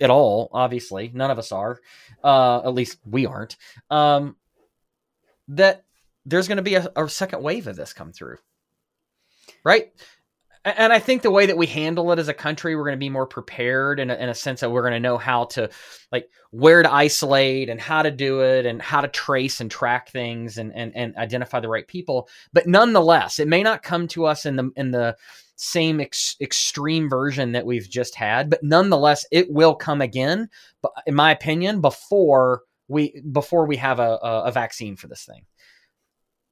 at 0.00 0.10
all, 0.10 0.50
obviously, 0.52 1.10
none 1.14 1.30
of 1.30 1.38
us 1.38 1.52
are, 1.52 1.80
uh, 2.24 2.58
at 2.58 2.74
least 2.74 2.98
we 3.04 3.24
aren't, 3.24 3.56
um, 3.88 4.36
that 5.48 5.84
there's 6.26 6.48
going 6.48 6.56
to 6.56 6.62
be 6.62 6.74
a, 6.74 6.90
a 6.96 7.08
second 7.08 7.42
wave 7.42 7.66
of 7.66 7.76
this 7.76 7.92
come 7.92 8.12
through. 8.12 8.38
Right? 9.64 9.92
And 10.64 10.92
I 10.92 10.98
think 10.98 11.22
the 11.22 11.30
way 11.30 11.46
that 11.46 11.56
we 11.56 11.66
handle 11.66 12.12
it 12.12 12.18
as 12.18 12.28
a 12.28 12.34
country, 12.34 12.76
we're 12.76 12.84
going 12.84 12.96
to 12.96 13.04
be 13.04 13.08
more 13.08 13.26
prepared 13.26 13.98
in 13.98 14.10
a, 14.10 14.14
in 14.14 14.28
a 14.28 14.34
sense 14.34 14.60
that 14.60 14.70
we're 14.70 14.82
going 14.82 14.92
to 14.92 15.00
know 15.00 15.18
how 15.18 15.44
to, 15.46 15.70
like, 16.12 16.30
where 16.50 16.82
to 16.82 16.92
isolate 16.92 17.68
and 17.68 17.80
how 17.80 18.02
to 18.02 18.10
do 18.10 18.42
it 18.42 18.64
and 18.64 18.80
how 18.80 19.00
to 19.00 19.08
trace 19.08 19.60
and 19.60 19.70
track 19.70 20.10
things 20.10 20.58
and 20.58 20.72
and, 20.74 20.94
and 20.94 21.16
identify 21.16 21.60
the 21.60 21.68
right 21.68 21.88
people. 21.88 22.28
But 22.52 22.66
nonetheless, 22.66 23.38
it 23.38 23.48
may 23.48 23.62
not 23.62 23.82
come 23.82 24.06
to 24.08 24.26
us 24.26 24.46
in 24.46 24.56
the 24.56 24.70
in 24.76 24.92
the 24.92 25.16
same 25.56 26.00
ex- 26.00 26.36
extreme 26.40 27.08
version 27.08 27.52
that 27.52 27.66
we've 27.66 27.88
just 27.88 28.14
had, 28.14 28.50
but 28.50 28.62
nonetheless, 28.62 29.24
it 29.30 29.50
will 29.50 29.74
come 29.74 30.00
again. 30.00 30.48
But 30.80 30.92
in 31.06 31.14
my 31.14 31.32
opinion, 31.32 31.80
before 31.80 32.62
we 32.88 33.20
before 33.32 33.66
we 33.66 33.76
have 33.76 33.98
a, 33.98 34.18
a, 34.22 34.42
a 34.44 34.52
vaccine 34.52 34.96
for 34.96 35.08
this 35.08 35.24
thing. 35.24 35.44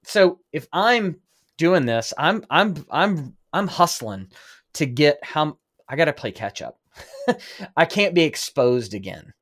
So 0.04 0.40
if 0.52 0.66
I'm 0.72 1.20
doing 1.58 1.86
this, 1.86 2.14
I'm 2.16 2.44
I'm 2.50 2.86
I'm 2.90 3.36
I'm 3.52 3.66
hustling 3.66 4.28
to 4.74 4.86
get 4.86 5.18
how 5.22 5.58
I 5.88 5.96
got 5.96 6.06
to 6.06 6.12
play 6.12 6.32
catch 6.32 6.62
up. 6.62 6.78
I 7.76 7.84
can't 7.84 8.14
be 8.14 8.22
exposed 8.22 8.94
again. 8.94 9.32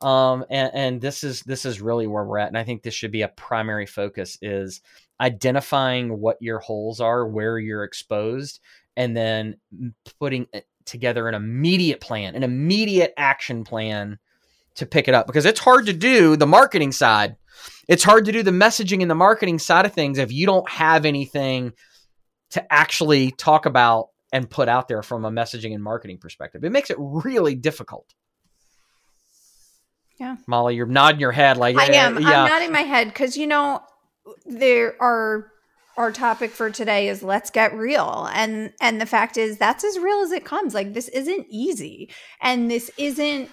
Um, 0.00 0.44
and, 0.50 0.70
and 0.74 1.00
this 1.00 1.22
is 1.22 1.42
this 1.42 1.64
is 1.64 1.80
really 1.80 2.06
where 2.06 2.24
we're 2.24 2.38
at, 2.38 2.48
and 2.48 2.58
I 2.58 2.64
think 2.64 2.82
this 2.82 2.94
should 2.94 3.12
be 3.12 3.22
a 3.22 3.28
primary 3.28 3.86
focus 3.86 4.36
is 4.42 4.80
identifying 5.20 6.18
what 6.18 6.38
your 6.40 6.58
holes 6.58 7.00
are, 7.00 7.26
where 7.26 7.58
you're 7.58 7.84
exposed, 7.84 8.58
and 8.96 9.16
then 9.16 9.56
putting 10.18 10.48
together 10.84 11.28
an 11.28 11.34
immediate 11.34 12.00
plan, 12.00 12.34
an 12.34 12.42
immediate 12.42 13.14
action 13.16 13.62
plan 13.62 14.18
to 14.74 14.86
pick 14.86 15.06
it 15.06 15.14
up 15.14 15.26
because 15.26 15.46
it's 15.46 15.60
hard 15.60 15.86
to 15.86 15.92
do 15.92 16.36
the 16.36 16.46
marketing 16.46 16.90
side. 16.92 17.36
It's 17.88 18.02
hard 18.02 18.24
to 18.24 18.32
do 18.32 18.42
the 18.42 18.50
messaging 18.50 19.02
and 19.02 19.10
the 19.10 19.14
marketing 19.14 19.58
side 19.58 19.86
of 19.86 19.92
things 19.92 20.18
if 20.18 20.32
you 20.32 20.46
don't 20.46 20.68
have 20.68 21.04
anything 21.04 21.72
to 22.52 22.72
actually 22.72 23.32
talk 23.32 23.66
about 23.66 24.08
and 24.32 24.48
put 24.48 24.68
out 24.68 24.88
there 24.88 25.02
from 25.02 25.24
a 25.24 25.30
messaging 25.30 25.74
and 25.74 25.82
marketing 25.82 26.18
perspective. 26.18 26.64
It 26.64 26.70
makes 26.70 26.90
it 26.90 26.96
really 26.98 27.54
difficult. 27.54 28.14
Yeah. 30.18 30.36
Molly, 30.46 30.76
you're 30.76 30.86
nodding 30.86 31.20
your 31.20 31.32
head 31.32 31.56
like 31.56 31.76
I 31.76 31.86
am. 31.86 32.16
Eh, 32.16 32.20
yeah. 32.20 32.42
I'm 32.42 32.48
nodding 32.48 32.72
my 32.72 32.82
head 32.82 33.08
because 33.08 33.36
you 33.36 33.46
know 33.46 33.80
there 34.46 34.94
are 35.02 35.52
our 35.96 36.12
topic 36.12 36.50
for 36.50 36.70
today 36.70 37.08
is 37.08 37.22
let's 37.22 37.50
get 37.50 37.74
real 37.74 38.28
and 38.32 38.72
and 38.80 39.00
the 39.00 39.06
fact 39.06 39.36
is 39.36 39.58
that's 39.58 39.84
as 39.84 39.98
real 39.98 40.20
as 40.20 40.32
it 40.32 40.44
comes 40.44 40.72
like 40.74 40.94
this 40.94 41.08
isn't 41.08 41.46
easy 41.50 42.08
and 42.40 42.70
this 42.70 42.90
isn't 42.96 43.50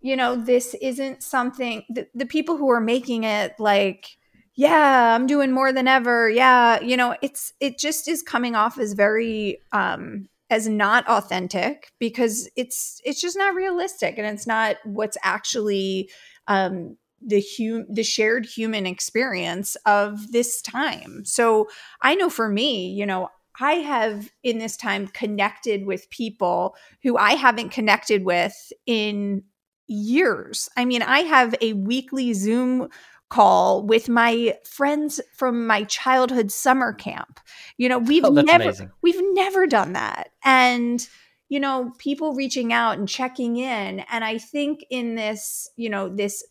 you 0.00 0.14
know 0.14 0.36
this 0.36 0.74
isn't 0.82 1.22
something 1.22 1.82
the, 1.88 2.06
the 2.14 2.26
people 2.26 2.58
who 2.58 2.70
are 2.70 2.80
making 2.80 3.24
it 3.24 3.54
like 3.58 4.18
yeah 4.56 5.14
i'm 5.14 5.26
doing 5.26 5.52
more 5.52 5.72
than 5.72 5.88
ever 5.88 6.28
yeah 6.28 6.80
you 6.80 6.96
know 6.96 7.16
it's 7.22 7.52
it 7.60 7.78
just 7.78 8.08
is 8.08 8.22
coming 8.22 8.54
off 8.54 8.78
as 8.78 8.92
very 8.92 9.58
um 9.72 10.28
as 10.50 10.68
not 10.68 11.06
authentic 11.08 11.90
because 11.98 12.48
it's 12.56 13.00
it's 13.04 13.20
just 13.20 13.36
not 13.36 13.54
realistic 13.54 14.18
and 14.18 14.26
it's 14.26 14.46
not 14.46 14.76
what's 14.84 15.16
actually 15.22 16.10
um 16.48 16.96
the 17.24 17.42
hum- 17.56 17.86
the 17.88 18.02
shared 18.02 18.44
human 18.44 18.84
experience 18.84 19.76
of 19.86 20.32
this 20.32 20.60
time 20.60 21.24
so 21.24 21.68
i 22.02 22.14
know 22.14 22.28
for 22.28 22.48
me 22.48 22.88
you 22.88 23.06
know 23.06 23.28
I 23.60 23.74
have 23.74 24.30
in 24.42 24.58
this 24.58 24.76
time 24.76 25.08
connected 25.08 25.84
with 25.84 26.08
people 26.10 26.74
who 27.02 27.16
I 27.16 27.32
haven't 27.34 27.68
connected 27.68 28.24
with 28.24 28.72
in 28.86 29.42
years. 29.86 30.68
I 30.76 30.84
mean, 30.84 31.02
I 31.02 31.20
have 31.20 31.54
a 31.60 31.74
weekly 31.74 32.32
Zoom 32.32 32.88
call 33.32 33.82
with 33.82 34.10
my 34.10 34.54
friends 34.62 35.18
from 35.32 35.66
my 35.66 35.84
childhood 35.84 36.52
summer 36.52 36.92
camp. 36.92 37.40
You 37.78 37.88
know, 37.88 37.98
we've 37.98 38.24
oh, 38.26 38.30
never 38.30 38.64
amazing. 38.64 38.90
we've 39.00 39.22
never 39.32 39.66
done 39.66 39.94
that. 39.94 40.28
And 40.44 41.06
you 41.48 41.60
know, 41.60 41.92
people 41.98 42.34
reaching 42.34 42.72
out 42.72 42.98
and 42.98 43.08
checking 43.08 43.56
in 43.56 44.00
and 44.00 44.22
I 44.24 44.38
think 44.38 44.84
in 44.90 45.14
this, 45.14 45.68
you 45.76 45.88
know, 45.88 46.08
this 46.14 46.44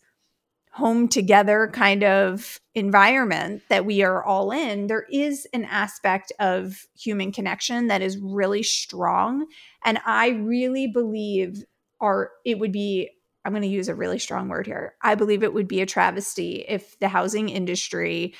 home 0.72 1.06
together 1.06 1.70
kind 1.72 2.02
of 2.02 2.58
environment 2.74 3.62
that 3.68 3.84
we 3.84 4.02
are 4.02 4.24
all 4.24 4.50
in, 4.50 4.86
there 4.86 5.06
is 5.12 5.46
an 5.52 5.64
aspect 5.66 6.32
of 6.40 6.86
human 6.98 7.30
connection 7.30 7.88
that 7.88 8.02
is 8.02 8.18
really 8.18 8.62
strong 8.62 9.46
and 9.84 10.00
I 10.04 10.30
really 10.30 10.88
believe 10.88 11.64
our 12.00 12.30
it 12.44 12.58
would 12.58 12.72
be 12.72 13.10
I'm 13.44 13.52
going 13.52 13.62
to 13.62 13.68
use 13.68 13.88
a 13.88 13.94
really 13.94 14.18
strong 14.18 14.48
word 14.48 14.66
here. 14.66 14.94
I 15.02 15.14
believe 15.14 15.42
it 15.42 15.54
would 15.54 15.68
be 15.68 15.80
a 15.80 15.86
travesty 15.86 16.64
if 16.68 16.98
the 17.00 17.08
housing 17.08 17.48
industry 17.48 18.34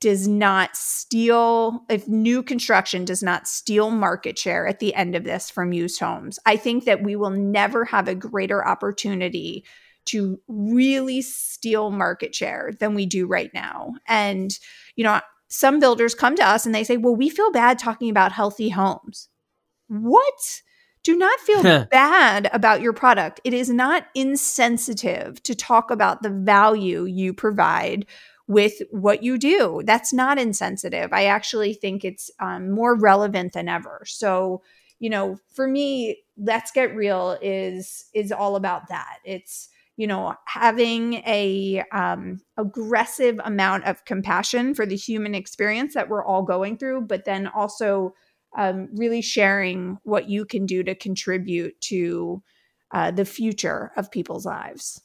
does 0.00 0.28
not 0.28 0.76
steal, 0.76 1.84
if 1.90 2.06
new 2.06 2.42
construction 2.42 3.04
does 3.04 3.22
not 3.22 3.48
steal 3.48 3.90
market 3.90 4.38
share 4.38 4.66
at 4.66 4.78
the 4.78 4.94
end 4.94 5.16
of 5.16 5.24
this 5.24 5.50
from 5.50 5.72
used 5.72 5.98
homes. 5.98 6.38
I 6.46 6.56
think 6.56 6.84
that 6.84 7.02
we 7.02 7.16
will 7.16 7.30
never 7.30 7.84
have 7.84 8.06
a 8.06 8.14
greater 8.14 8.66
opportunity 8.66 9.64
to 10.06 10.40
really 10.46 11.20
steal 11.20 11.90
market 11.90 12.34
share 12.34 12.72
than 12.78 12.94
we 12.94 13.06
do 13.06 13.26
right 13.26 13.50
now. 13.52 13.94
And, 14.06 14.56
you 14.94 15.04
know, 15.04 15.20
some 15.48 15.80
builders 15.80 16.14
come 16.14 16.36
to 16.36 16.46
us 16.46 16.64
and 16.64 16.74
they 16.74 16.84
say, 16.84 16.96
well, 16.96 17.16
we 17.16 17.28
feel 17.28 17.50
bad 17.50 17.78
talking 17.78 18.08
about 18.08 18.32
healthy 18.32 18.68
homes. 18.68 19.28
What? 19.88 20.62
Do 21.08 21.16
not 21.16 21.40
feel 21.40 21.62
bad 21.90 22.50
about 22.52 22.82
your 22.82 22.92
product. 22.92 23.40
It 23.42 23.54
is 23.54 23.70
not 23.70 24.04
insensitive 24.14 25.42
to 25.44 25.54
talk 25.54 25.90
about 25.90 26.22
the 26.22 26.28
value 26.28 27.04
you 27.04 27.32
provide 27.32 28.04
with 28.46 28.74
what 28.90 29.22
you 29.22 29.38
do. 29.38 29.80
That's 29.86 30.12
not 30.12 30.38
insensitive. 30.38 31.14
I 31.14 31.24
actually 31.24 31.72
think 31.72 32.04
it's 32.04 32.30
um, 32.40 32.70
more 32.70 32.94
relevant 32.94 33.54
than 33.54 33.70
ever. 33.70 34.02
So, 34.04 34.60
you 34.98 35.08
know, 35.08 35.38
for 35.54 35.66
me, 35.66 36.24
let's 36.36 36.72
get 36.72 36.94
real 36.94 37.38
is 37.40 38.04
is 38.12 38.30
all 38.30 38.54
about 38.54 38.88
that. 38.90 39.16
It's 39.24 39.70
you 39.96 40.06
know 40.06 40.34
having 40.44 41.14
a 41.26 41.84
um, 41.90 42.42
aggressive 42.58 43.40
amount 43.44 43.84
of 43.84 44.04
compassion 44.04 44.74
for 44.74 44.84
the 44.84 44.96
human 44.96 45.34
experience 45.34 45.94
that 45.94 46.10
we're 46.10 46.24
all 46.24 46.42
going 46.42 46.76
through, 46.76 47.02
but 47.02 47.24
then 47.24 47.46
also 47.46 48.12
um, 48.56 48.88
really 48.94 49.22
sharing 49.22 49.98
what 50.04 50.28
you 50.28 50.44
can 50.44 50.66
do 50.66 50.82
to 50.82 50.94
contribute 50.94 51.80
to 51.82 52.42
uh, 52.92 53.10
the 53.10 53.24
future 53.24 53.92
of 53.96 54.10
people's 54.10 54.46
lives. 54.46 55.00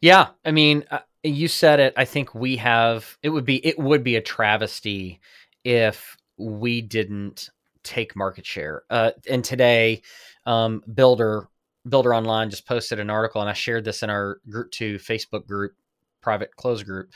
Yeah, 0.00 0.28
I 0.44 0.50
mean, 0.50 0.84
uh, 0.90 1.00
you 1.22 1.48
said 1.48 1.80
it. 1.80 1.94
I 1.96 2.04
think 2.04 2.34
we 2.34 2.56
have. 2.56 3.16
It 3.22 3.30
would 3.30 3.44
be 3.44 3.64
it 3.64 3.78
would 3.78 4.04
be 4.04 4.16
a 4.16 4.20
travesty 4.20 5.20
if 5.64 6.16
we 6.36 6.82
didn't 6.82 7.48
take 7.82 8.16
market 8.16 8.44
share. 8.44 8.82
Uh, 8.90 9.12
and 9.30 9.44
today, 9.44 10.02
um, 10.44 10.82
Builder 10.92 11.48
Builder 11.88 12.14
Online 12.14 12.50
just 12.50 12.66
posted 12.66 13.00
an 13.00 13.10
article, 13.10 13.40
and 13.40 13.48
I 13.48 13.54
shared 13.54 13.84
this 13.84 14.02
in 14.02 14.10
our 14.10 14.40
Group 14.48 14.70
Two 14.70 14.98
Facebook 14.98 15.46
group, 15.46 15.72
private 16.20 16.54
close 16.56 16.82
group. 16.82 17.10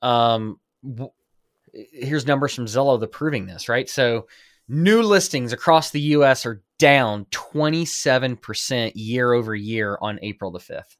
Um, 0.00 0.58
here's 1.72 2.26
numbers 2.26 2.54
from 2.54 2.66
Zillow 2.66 2.98
that 3.00 3.12
proving 3.12 3.46
this, 3.46 3.68
right? 3.68 3.88
So 3.88 4.26
new 4.68 5.02
listings 5.02 5.52
across 5.52 5.90
the 5.90 6.00
US 6.00 6.46
are 6.46 6.62
down 6.78 7.26
27% 7.26 8.92
year 8.94 9.32
over 9.32 9.54
year 9.54 9.98
on 10.00 10.18
April 10.22 10.50
the 10.50 10.58
5th. 10.58 10.96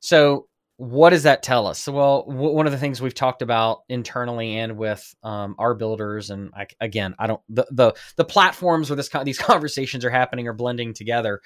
So 0.00 0.48
what 0.76 1.10
does 1.10 1.22
that 1.22 1.42
tell 1.42 1.66
us? 1.66 1.78
So, 1.78 1.92
well, 1.92 2.24
w- 2.24 2.52
one 2.52 2.66
of 2.66 2.72
the 2.72 2.78
things 2.78 3.00
we've 3.00 3.14
talked 3.14 3.42
about 3.42 3.82
internally 3.88 4.58
and 4.58 4.76
with 4.76 5.14
um, 5.22 5.54
our 5.58 5.74
builders, 5.74 6.30
and 6.30 6.50
I, 6.54 6.66
again, 6.80 7.14
I 7.18 7.28
don't 7.28 7.40
the, 7.48 7.66
the 7.70 7.92
the 8.16 8.24
platforms 8.24 8.90
where 8.90 8.96
this 8.96 9.08
these 9.22 9.38
conversations 9.52 10.04
are 10.04 10.10
happening 10.10 10.48
are 10.48 10.52
blending 10.52 10.92
together. 10.92 11.40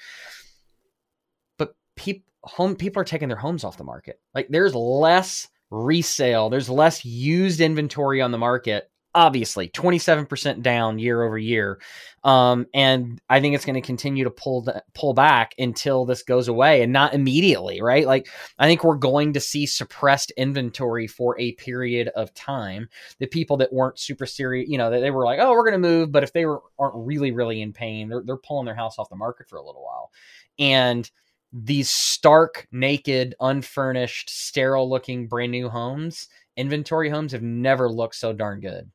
But 1.57 1.75
people 1.95 2.25
home 2.41 2.75
people 2.75 3.01
are 3.01 3.05
taking 3.05 3.27
their 3.27 3.37
homes 3.37 3.63
off 3.63 3.77
the 3.77 3.83
market. 3.83 4.19
Like 4.33 4.47
there's 4.49 4.73
less 4.73 5.47
resale. 5.71 6.49
There's 6.49 6.69
less 6.69 7.05
used 7.05 7.61
inventory 7.61 8.21
on 8.21 8.31
the 8.31 8.37
market. 8.37 8.89
Obviously, 9.15 9.69
27% 9.69 10.61
down 10.61 10.99
year 10.99 11.23
over 11.23 11.37
year. 11.37 11.79
Um, 12.23 12.67
and 12.75 13.19
I 13.27 13.39
think 13.39 13.55
it's 13.55 13.65
going 13.65 13.73
to 13.73 13.81
continue 13.81 14.23
to 14.23 14.29
pull 14.29 14.61
the, 14.61 14.83
pull 14.93 15.15
back 15.15 15.55
until 15.57 16.05
this 16.05 16.21
goes 16.21 16.47
away 16.47 16.83
and 16.83 16.93
not 16.93 17.15
immediately, 17.15 17.81
right? 17.81 18.05
Like 18.05 18.27
I 18.59 18.67
think 18.67 18.83
we're 18.83 18.95
going 18.95 19.33
to 19.33 19.39
see 19.39 19.65
suppressed 19.65 20.31
inventory 20.37 21.07
for 21.07 21.39
a 21.39 21.53
period 21.53 22.09
of 22.09 22.33
time. 22.35 22.87
The 23.17 23.25
people 23.25 23.57
that 23.57 23.73
weren't 23.73 23.97
super 23.97 24.27
serious, 24.27 24.69
you 24.69 24.77
know, 24.77 24.91
they, 24.91 24.99
they 25.01 25.11
were 25.11 25.25
like, 25.25 25.39
"Oh, 25.41 25.51
we're 25.53 25.69
going 25.69 25.81
to 25.81 25.89
move," 25.89 26.11
but 26.11 26.23
if 26.23 26.33
they 26.33 26.45
were 26.45 26.61
aren't 26.77 26.95
really 26.95 27.31
really 27.31 27.61
in 27.61 27.73
pain, 27.73 28.09
they're 28.09 28.23
they're 28.23 28.37
pulling 28.37 28.65
their 28.65 28.75
house 28.75 28.99
off 28.99 29.09
the 29.09 29.15
market 29.15 29.49
for 29.49 29.57
a 29.57 29.65
little 29.65 29.83
while. 29.83 30.11
And 30.59 31.09
these 31.51 31.89
stark, 31.89 32.67
naked, 32.71 33.35
unfurnished, 33.39 34.29
sterile 34.29 34.89
looking 34.89 35.27
brand 35.27 35.51
new 35.51 35.69
homes, 35.69 36.27
inventory 36.57 37.09
homes 37.09 37.31
have 37.31 37.41
never 37.41 37.89
looked 37.89 38.15
so 38.15 38.33
darn 38.33 38.59
good. 38.59 38.91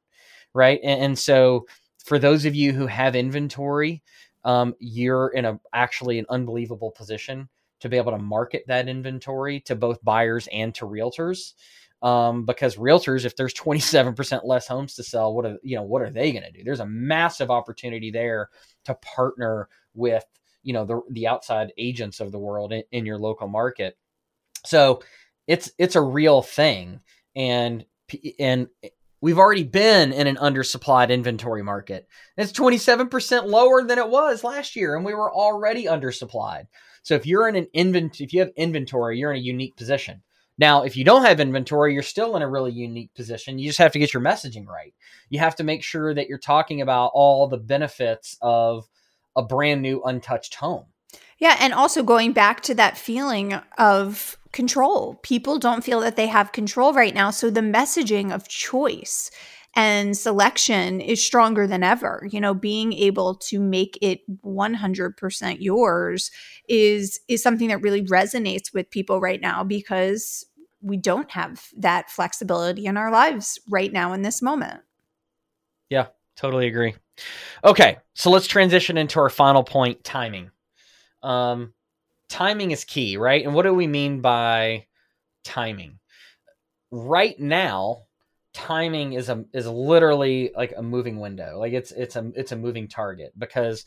Right. 0.53 0.81
And, 0.85 1.03
and 1.03 1.19
so 1.19 1.67
for 2.05 2.19
those 2.19 2.45
of 2.45 2.55
you 2.55 2.73
who 2.73 2.87
have 2.87 3.17
inventory, 3.17 4.03
um, 4.45 4.75
you're 4.79 5.29
in 5.29 5.45
a 5.47 5.59
actually 5.73 6.19
an 6.19 6.27
unbelievable 6.29 6.91
position 6.91 7.49
to 7.81 7.89
be 7.89 7.97
able 7.97 8.13
to 8.13 8.19
market 8.19 8.65
that 8.67 8.89
inventory 8.89 9.61
to 9.61 9.75
both 9.75 10.05
buyers 10.05 10.49
and 10.53 10.75
to 10.77 10.87
realtors. 10.87 11.55
Um, 12.03 12.45
because 12.45 12.77
realtors, 12.77 13.25
if 13.25 13.35
there's 13.35 13.55
27% 13.55 14.45
less 14.45 14.69
homes 14.69 14.95
to 14.97 15.03
sell, 15.03 15.35
what 15.35 15.47
are 15.47 15.57
you 15.63 15.77
know 15.77 15.83
what 15.83 16.03
are 16.03 16.11
they 16.11 16.33
going 16.33 16.45
to 16.45 16.53
do? 16.53 16.63
There's 16.63 16.81
a 16.81 16.87
massive 16.87 17.51
opportunity 17.51 18.11
there 18.11 18.51
to 18.85 18.95
partner 18.97 19.69
with 19.95 20.25
you 20.65 20.73
know 20.73 20.85
the 20.85 21.01
the 21.11 21.29
outside 21.29 21.73
agents 21.79 22.21
of 22.21 22.33
the 22.33 22.39
world 22.39 22.73
in, 22.73 22.83
in 22.91 23.07
your 23.07 23.19
local 23.19 23.47
market. 23.47 23.97
So 24.67 25.03
it's 25.47 25.71
it's 25.79 25.95
a 25.95 26.01
real 26.01 26.43
thing, 26.43 27.01
and 27.37 27.85
and 28.39 28.69
we've 29.21 29.39
already 29.39 29.65
been 29.65 30.13
in 30.13 30.27
an 30.27 30.37
undersupplied 30.37 31.11
inventory 31.11 31.63
market. 31.63 32.07
It's 32.37 32.53
27% 32.53 33.47
lower 33.47 33.83
than 33.83 33.99
it 33.99 34.09
was 34.09 34.45
last 34.45 34.77
year, 34.77 34.97
and 34.97 35.05
we 35.05 35.15
were 35.15 35.33
already 35.33 35.85
undersupplied. 35.85 36.67
So 37.03 37.15
if 37.15 37.27
you're 37.27 37.49
in 37.49 37.57
an 37.57 37.69
inventory, 37.73 38.25
if 38.25 38.33
you 38.33 38.41
have 38.41 38.51
inventory, 38.57 39.19
you're 39.19 39.33
in 39.33 39.41
a 39.41 39.43
unique 39.43 39.77
position. 39.77 40.23
Now, 40.57 40.85
if 40.85 40.97
you 40.97 41.05
don't 41.05 41.25
have 41.25 41.41
inventory, 41.41 41.95
you're 41.95 42.03
still 42.03 42.37
in 42.37 42.43
a 42.43 42.49
really 42.49 42.71
unique 42.73 43.15
position. 43.15 43.59
You 43.59 43.69
just 43.69 43.79
have 43.79 43.93
to 43.93 43.99
get 43.99 44.13
your 44.13 44.23
messaging 44.23 44.67
right. 44.67 44.95
You 45.29 45.41
have 45.41 45.57
to 45.57 45.65
make 45.65 45.83
sure 45.83 46.15
that 46.15 46.29
you're 46.29 46.39
talking 46.39 46.81
about 46.81 47.11
all 47.15 47.49
the 47.49 47.57
benefits 47.57 48.37
of 48.41 48.87
a 49.37 49.43
brand 49.43 49.83
new 49.83 50.03
untouched 50.03 50.57
home. 50.57 50.87
Yeah, 51.39 51.57
and 51.61 51.73
also 51.73 52.03
going 52.03 52.33
back 52.33 52.61
to 52.63 52.75
that 52.75 52.97
feeling 52.97 53.55
of 53.79 54.39
control. 54.53 55.19
People 55.23 55.59
don't 55.59 55.85
feel 55.85 56.01
that 56.01 56.17
they 56.17 56.29
have 56.29 56.53
control 56.53 56.93
right 56.93 57.15
now, 57.15 57.31
so 57.31 57.51
the 57.51 57.61
messaging 57.61 58.33
of 58.33 58.49
choice 58.49 59.31
and 59.77 60.17
selection 60.17 61.01
is 61.01 61.25
stronger 61.25 61.67
than 61.67 61.83
ever. 61.83 62.27
You 62.31 62.41
know, 62.41 62.55
being 62.55 62.93
able 62.93 63.35
to 63.37 63.59
make 63.59 63.99
it 64.01 64.21
100% 64.45 65.57
yours 65.61 66.31
is 66.69 67.21
is 67.29 67.43
something 67.43 67.69
that 67.69 67.83
really 67.83 68.03
resonates 68.05 68.73
with 68.73 68.91
people 68.91 69.21
right 69.21 69.41
now 69.41 69.65
because 69.65 70.47
we 70.81 70.97
don't 70.97 71.31
have 71.31 71.69
that 71.77 72.11
flexibility 72.11 72.87
in 72.87 72.97
our 72.97 73.11
lives 73.11 73.59
right 73.69 73.93
now 73.93 74.13
in 74.13 74.23
this 74.23 74.43
moment. 74.43 74.83
Yeah, 75.89 76.09
totally 76.37 76.67
agree. 76.67 76.95
Okay, 77.65 77.97
so 78.15 78.31
let's 78.31 78.47
transition 78.47 78.99
into 78.99 79.19
our 79.21 79.31
final 79.31 79.65
point 79.65 80.05
timing. 80.05 80.51
Um, 81.23 81.73
timing 82.29 82.73
is 82.73 82.85
key, 82.85 83.17
right? 83.17 83.43
And 83.43 83.55
what 83.55 83.63
do 83.63 83.73
we 83.73 83.87
mean 83.87 84.21
by 84.21 84.87
timing? 85.45 85.99
Right 86.91 87.41
now, 87.41 88.03
timing 88.53 89.15
is 89.15 89.31
a 89.31 89.45
is 89.55 89.67
literally 89.67 90.53
like 90.55 90.75
a 90.77 90.83
moving 90.83 91.21
window. 91.21 91.59
Like 91.59 91.73
it's 91.73 91.91
it's 91.91 92.17
a 92.17 92.31
it's 92.37 92.53
a 92.53 92.57
moving 92.57 92.87
target 92.87 93.33
because 93.39 93.87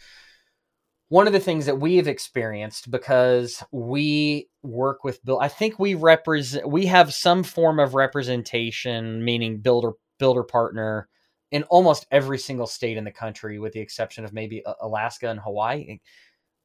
one 1.09 1.27
of 1.27 1.33
the 1.33 1.39
things 1.39 1.67
that 1.67 1.79
we 1.79 1.97
have 1.97 2.07
experienced 2.07 2.89
because 2.91 3.63
we 3.71 4.49
work 4.63 5.03
with 5.03 5.23
bill 5.23 5.39
I 5.39 5.47
think 5.47 5.79
we 5.79 5.93
represent 5.93 6.69
we 6.69 6.87
have 6.87 7.13
some 7.13 7.43
form 7.43 7.79
of 7.79 7.95
representation 7.95 9.23
meaning 9.23 9.59
builder 9.61 9.91
builder 10.19 10.43
partner 10.43 11.07
in 11.51 11.63
almost 11.63 12.05
every 12.11 12.37
single 12.37 12.67
state 12.67 12.97
in 12.97 13.03
the 13.03 13.11
country, 13.11 13.59
with 13.59 13.73
the 13.73 13.79
exception 13.79 14.25
of 14.25 14.33
maybe 14.33 14.63
Alaska 14.81 15.29
and 15.29 15.39
Hawaii. 15.39 15.99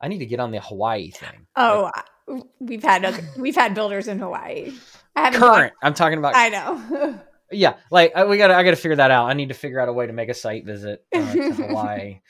I 0.01 0.09
need 0.09 0.19
to 0.19 0.27
get 0.27 0.41
on 0.41 0.51
the 0.51 0.61
Hawaii 0.61 1.11
thing. 1.11 1.47
Oh, 1.57 1.91
like, 2.27 2.45
we've 2.59 2.83
had 2.83 3.25
we've 3.37 3.55
had 3.55 3.75
builders 3.75 4.09
in 4.09 4.19
Hawaii. 4.19 4.73
I 5.15 5.21
haven't 5.21 5.41
current. 5.41 5.73
I'm 5.83 5.95
talking 5.95 6.19
about. 6.19 6.35
I 6.35 6.49
know. 6.49 7.21
yeah, 7.53 7.75
like 7.91 8.15
we 8.29 8.37
got. 8.39 8.51
I 8.51 8.63
got 8.65 8.71
to 8.71 8.77
figure 8.77 8.97
that 8.97 9.11
out. 9.11 9.29
I 9.29 9.35
need 9.35 9.49
to 9.49 9.55
figure 9.55 9.81
out 9.81 9.89
a 9.89 9.93
way 9.93 10.07
to 10.07 10.13
make 10.13 10.29
a 10.29 10.35
site 10.35 10.65
visit 10.65 11.05
uh, 11.15 11.33
to 11.33 11.53
Hawaii. 11.53 12.21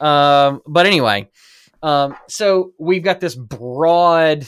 Um, 0.00 0.62
but 0.66 0.86
anyway, 0.86 1.28
um, 1.82 2.16
so 2.28 2.72
we've 2.78 3.02
got 3.02 3.20
this 3.20 3.34
broad, 3.34 4.46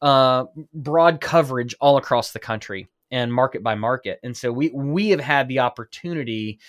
uh, 0.00 0.44
broad 0.72 1.20
coverage 1.20 1.74
all 1.80 1.96
across 1.96 2.32
the 2.32 2.38
country 2.38 2.88
and 3.10 3.32
market 3.32 3.62
by 3.62 3.74
market, 3.74 4.20
and 4.22 4.34
so 4.36 4.50
we 4.50 4.70
we 4.70 5.10
have 5.10 5.20
had 5.20 5.48
the 5.48 5.58
opportunity 5.58 6.60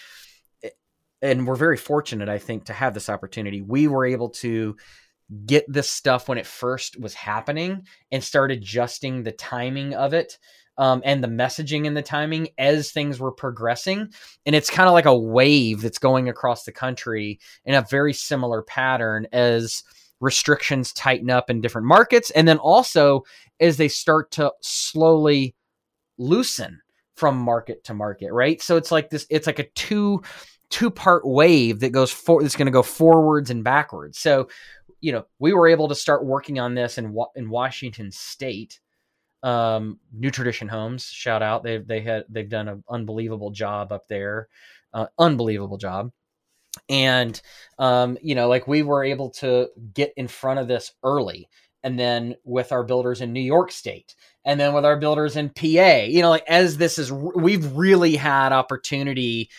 and 1.23 1.47
we're 1.47 1.55
very 1.55 1.77
fortunate, 1.77 2.27
I 2.27 2.37
think, 2.37 2.65
to 2.65 2.73
have 2.73 2.93
this 2.93 3.09
opportunity. 3.09 3.61
We 3.61 3.87
were 3.87 4.05
able 4.05 4.29
to 4.29 4.75
get 5.45 5.65
this 5.71 5.89
stuff 5.89 6.27
when 6.27 6.37
it 6.37 6.45
first 6.45 6.99
was 6.99 7.13
happening 7.13 7.87
and 8.11 8.21
start 8.21 8.51
adjusting 8.51 9.23
the 9.23 9.31
timing 9.31 9.93
of 9.93 10.13
it 10.13 10.37
um, 10.77 11.01
and 11.05 11.23
the 11.23 11.29
messaging 11.29 11.87
and 11.87 11.95
the 11.95 12.01
timing 12.01 12.49
as 12.57 12.91
things 12.91 13.19
were 13.19 13.31
progressing. 13.31 14.09
And 14.45 14.53
it's 14.53 14.69
kind 14.69 14.87
of 14.87 14.93
like 14.93 15.05
a 15.05 15.17
wave 15.17 15.81
that's 15.81 15.97
going 15.97 16.27
across 16.27 16.65
the 16.65 16.73
country 16.73 17.39
in 17.63 17.73
a 17.73 17.85
very 17.89 18.13
similar 18.13 18.61
pattern 18.61 19.25
as 19.31 19.83
restrictions 20.19 20.91
tighten 20.91 21.29
up 21.29 21.49
in 21.49 21.61
different 21.61 21.87
markets. 21.87 22.31
And 22.31 22.47
then 22.47 22.57
also 22.57 23.23
as 23.61 23.77
they 23.77 23.87
start 23.87 24.31
to 24.31 24.51
slowly 24.61 25.55
loosen 26.17 26.81
from 27.15 27.37
market 27.37 27.83
to 27.85 27.93
market, 27.93 28.31
right? 28.33 28.61
So 28.61 28.75
it's 28.75 28.91
like 28.91 29.09
this, 29.09 29.25
it's 29.29 29.47
like 29.47 29.59
a 29.59 29.69
two 29.69 30.21
two 30.73 30.89
part 30.89 31.23
wave 31.23 31.81
that 31.81 31.91
goes 31.91 32.09
for 32.09 32.41
that's 32.41 32.55
going 32.55 32.65
to 32.65 32.71
go 32.71 32.81
forwards 32.81 33.51
and 33.51 33.63
backwards. 33.63 34.17
So, 34.17 34.49
you 35.01 35.11
know, 35.11 35.23
we 35.37 35.53
were 35.53 35.67
able 35.67 35.87
to 35.87 35.93
start 35.93 36.25
working 36.25 36.59
on 36.59 36.73
this 36.73 36.97
in 36.97 37.15
in 37.35 37.47
Washington 37.51 38.11
State. 38.11 38.79
Um, 39.43 39.99
New 40.11 40.31
Tradition 40.31 40.67
Homes, 40.67 41.05
shout 41.05 41.43
out. 41.43 41.61
They've 41.61 41.85
they 41.85 42.01
had 42.01 42.25
they've 42.27 42.49
done 42.49 42.67
an 42.67 42.83
unbelievable 42.89 43.51
job 43.51 43.91
up 43.91 44.07
there, 44.07 44.47
uh, 44.95 45.05
unbelievable 45.19 45.77
job. 45.77 46.11
And 46.89 47.39
um, 47.77 48.17
you 48.23 48.33
know, 48.33 48.47
like 48.47 48.67
we 48.67 48.81
were 48.81 49.03
able 49.03 49.29
to 49.31 49.69
get 49.93 50.11
in 50.17 50.27
front 50.27 50.59
of 50.59 50.67
this 50.67 50.91
early, 51.03 51.49
and 51.83 51.99
then 51.99 52.35
with 52.45 52.71
our 52.71 52.83
builders 52.83 53.21
in 53.21 53.31
New 53.31 53.41
York 53.41 53.71
State, 53.71 54.15
and 54.43 54.59
then 54.59 54.73
with 54.73 54.85
our 54.85 54.97
builders 54.97 55.35
in 55.35 55.51
PA, 55.51 56.05
you 56.07 56.23
know, 56.23 56.31
like 56.31 56.45
as 56.47 56.77
this 56.77 56.97
is, 56.97 57.11
we've 57.11 57.71
really 57.73 58.15
had 58.15 58.53
opportunity 58.53 59.51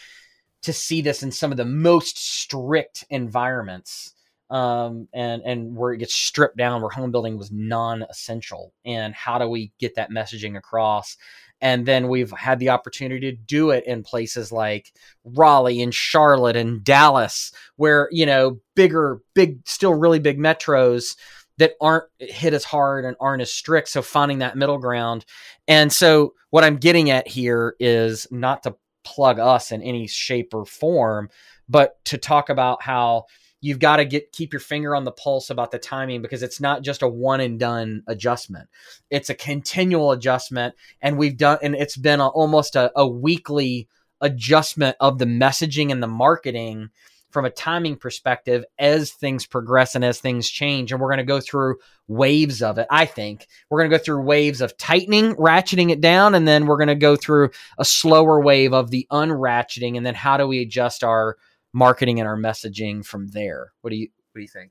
to 0.64 0.72
see 0.72 1.00
this 1.00 1.22
in 1.22 1.30
some 1.30 1.50
of 1.50 1.56
the 1.56 1.64
most 1.64 2.18
strict 2.18 3.04
environments 3.10 4.14
um, 4.50 5.08
and 5.12 5.42
and 5.42 5.76
where 5.76 5.92
it 5.92 5.98
gets 5.98 6.14
stripped 6.14 6.56
down 6.56 6.80
where 6.80 6.90
home 6.90 7.10
building 7.10 7.38
was 7.38 7.50
non-essential 7.50 8.72
and 8.84 9.14
how 9.14 9.38
do 9.38 9.48
we 9.48 9.72
get 9.78 9.94
that 9.96 10.10
messaging 10.10 10.56
across? 10.56 11.16
And 11.60 11.86
then 11.86 12.08
we've 12.08 12.30
had 12.30 12.58
the 12.58 12.68
opportunity 12.68 13.30
to 13.30 13.36
do 13.36 13.70
it 13.70 13.86
in 13.86 14.02
places 14.02 14.52
like 14.52 14.92
Raleigh 15.24 15.80
and 15.80 15.94
Charlotte 15.94 16.56
and 16.56 16.84
Dallas 16.84 17.52
where 17.76 18.08
you 18.12 18.26
know 18.26 18.60
bigger 18.74 19.20
big 19.34 19.66
still 19.66 19.94
really 19.94 20.18
big 20.18 20.38
metros 20.38 21.16
that 21.58 21.74
aren't 21.80 22.04
hit 22.18 22.52
as 22.52 22.64
hard 22.64 23.04
and 23.04 23.16
aren't 23.20 23.42
as 23.42 23.52
strict 23.52 23.88
so 23.88 24.02
finding 24.02 24.40
that 24.40 24.56
middle 24.56 24.78
ground. 24.78 25.24
And 25.68 25.92
so 25.92 26.34
what 26.50 26.64
I'm 26.64 26.76
getting 26.76 27.10
at 27.10 27.28
here 27.28 27.76
is 27.78 28.26
not 28.30 28.64
to 28.64 28.74
plug 29.04 29.38
us 29.38 29.72
in 29.72 29.82
any 29.82 30.06
shape 30.06 30.54
or 30.54 30.64
form, 30.64 31.30
but 31.68 32.04
to 32.06 32.18
talk 32.18 32.48
about 32.48 32.82
how 32.82 33.26
you've 33.60 33.78
got 33.78 33.96
to 33.96 34.04
get 34.04 34.30
keep 34.32 34.52
your 34.52 34.60
finger 34.60 34.94
on 34.94 35.04
the 35.04 35.12
pulse 35.12 35.48
about 35.48 35.70
the 35.70 35.78
timing 35.78 36.20
because 36.20 36.42
it's 36.42 36.60
not 36.60 36.82
just 36.82 37.00
a 37.02 37.08
one 37.08 37.40
and 37.40 37.58
done 37.58 38.02
adjustment. 38.06 38.68
It's 39.10 39.30
a 39.30 39.34
continual 39.34 40.12
adjustment 40.12 40.74
and 41.00 41.16
we've 41.16 41.38
done 41.38 41.58
and 41.62 41.74
it's 41.74 41.96
been 41.96 42.20
a, 42.20 42.28
almost 42.28 42.76
a, 42.76 42.92
a 42.94 43.08
weekly 43.08 43.88
adjustment 44.20 44.96
of 45.00 45.18
the 45.18 45.24
messaging 45.24 45.90
and 45.90 46.02
the 46.02 46.06
marketing 46.08 46.90
from 47.34 47.44
a 47.44 47.50
timing 47.50 47.96
perspective 47.96 48.64
as 48.78 49.10
things 49.10 49.44
progress 49.44 49.96
and 49.96 50.04
as 50.04 50.20
things 50.20 50.48
change. 50.48 50.92
And 50.92 51.00
we're 51.00 51.08
going 51.08 51.18
to 51.18 51.24
go 51.24 51.40
through 51.40 51.76
waves 52.06 52.62
of 52.62 52.78
it, 52.78 52.86
I 52.90 53.06
think. 53.06 53.48
We're 53.68 53.80
going 53.80 53.90
to 53.90 53.98
go 53.98 54.02
through 54.02 54.22
waves 54.22 54.60
of 54.60 54.78
tightening, 54.78 55.34
ratcheting 55.34 55.90
it 55.90 56.00
down, 56.00 56.36
and 56.36 56.46
then 56.46 56.66
we're 56.66 56.76
going 56.76 56.88
to 56.88 56.94
go 56.94 57.16
through 57.16 57.50
a 57.76 57.84
slower 57.84 58.40
wave 58.40 58.72
of 58.72 58.90
the 58.90 59.06
unratcheting. 59.10 59.96
And 59.96 60.06
then 60.06 60.14
how 60.14 60.36
do 60.36 60.46
we 60.46 60.62
adjust 60.62 61.02
our 61.02 61.36
marketing 61.72 62.20
and 62.20 62.28
our 62.28 62.38
messaging 62.38 63.04
from 63.04 63.26
there? 63.28 63.72
What 63.80 63.90
do 63.90 63.96
you 63.96 64.08
what 64.32 64.38
do 64.38 64.42
you 64.42 64.48
think? 64.48 64.70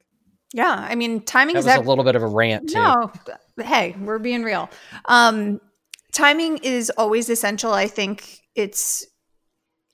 Yeah, 0.53 0.87
I 0.89 0.95
mean, 0.95 1.21
timing 1.21 1.55
that 1.55 1.59
is 1.59 1.65
was 1.65 1.75
ev- 1.75 1.85
a 1.85 1.89
little 1.89 2.05
bit 2.05 2.15
of 2.15 2.23
a 2.23 2.27
rant. 2.27 2.69
Too. 2.69 2.75
No, 2.75 3.11
hey, 3.61 3.93
we're 3.99 4.19
being 4.19 4.43
real. 4.43 4.69
Um, 5.05 5.59
timing 6.13 6.59
is 6.59 6.89
always 6.91 7.29
essential. 7.29 7.73
I 7.73 7.87
think 7.87 8.39
it's 8.55 9.05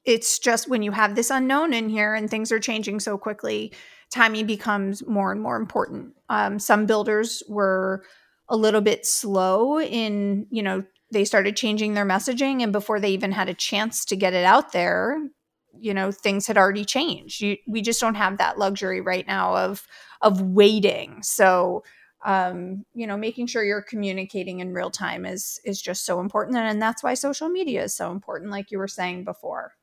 it's 0.05 0.39
just 0.39 0.69
when 0.69 0.81
you 0.83 0.91
have 0.91 1.15
this 1.15 1.29
unknown 1.29 1.73
in 1.73 1.89
here 1.89 2.13
and 2.13 2.29
things 2.29 2.51
are 2.51 2.59
changing 2.59 2.99
so 2.99 3.17
quickly, 3.17 3.73
timing 4.11 4.45
becomes 4.45 5.05
more 5.07 5.31
and 5.31 5.41
more 5.41 5.55
important. 5.55 6.13
Um, 6.29 6.59
some 6.59 6.85
builders 6.85 7.43
were 7.47 8.03
a 8.49 8.55
little 8.55 8.81
bit 8.81 9.05
slow 9.05 9.79
in, 9.79 10.47
you 10.49 10.63
know, 10.63 10.83
they 11.11 11.25
started 11.25 11.55
changing 11.55 11.93
their 11.93 12.05
messaging, 12.05 12.61
and 12.61 12.71
before 12.71 12.99
they 12.99 13.09
even 13.09 13.31
had 13.31 13.49
a 13.49 13.53
chance 13.53 14.05
to 14.05 14.15
get 14.15 14.33
it 14.33 14.45
out 14.45 14.73
there, 14.73 15.19
you 15.79 15.93
know, 15.93 16.11
things 16.11 16.45
had 16.45 16.57
already 16.57 16.85
changed. 16.85 17.41
You, 17.41 17.57
we 17.67 17.81
just 17.81 17.99
don't 17.99 18.15
have 18.15 18.37
that 18.37 18.59
luxury 18.59 19.01
right 19.01 19.25
now 19.25 19.55
of 19.55 19.87
of 20.21 20.41
waiting. 20.41 21.23
So 21.23 21.83
um, 22.25 22.85
you 22.93 23.07
know, 23.07 23.15
making 23.17 23.47
sure 23.47 23.63
you're 23.63 23.81
communicating 23.81 24.59
in 24.59 24.73
real 24.73 24.91
time 24.91 25.25
is 25.25 25.59
is 25.63 25.81
just 25.81 26.05
so 26.05 26.19
important, 26.19 26.57
and 26.57 26.81
that's 26.81 27.03
why 27.03 27.13
social 27.13 27.49
media 27.49 27.83
is 27.83 27.95
so 27.95 28.11
important, 28.11 28.51
like 28.51 28.71
you 28.71 28.77
were 28.77 28.87
saying 28.87 29.23
before. 29.23 29.73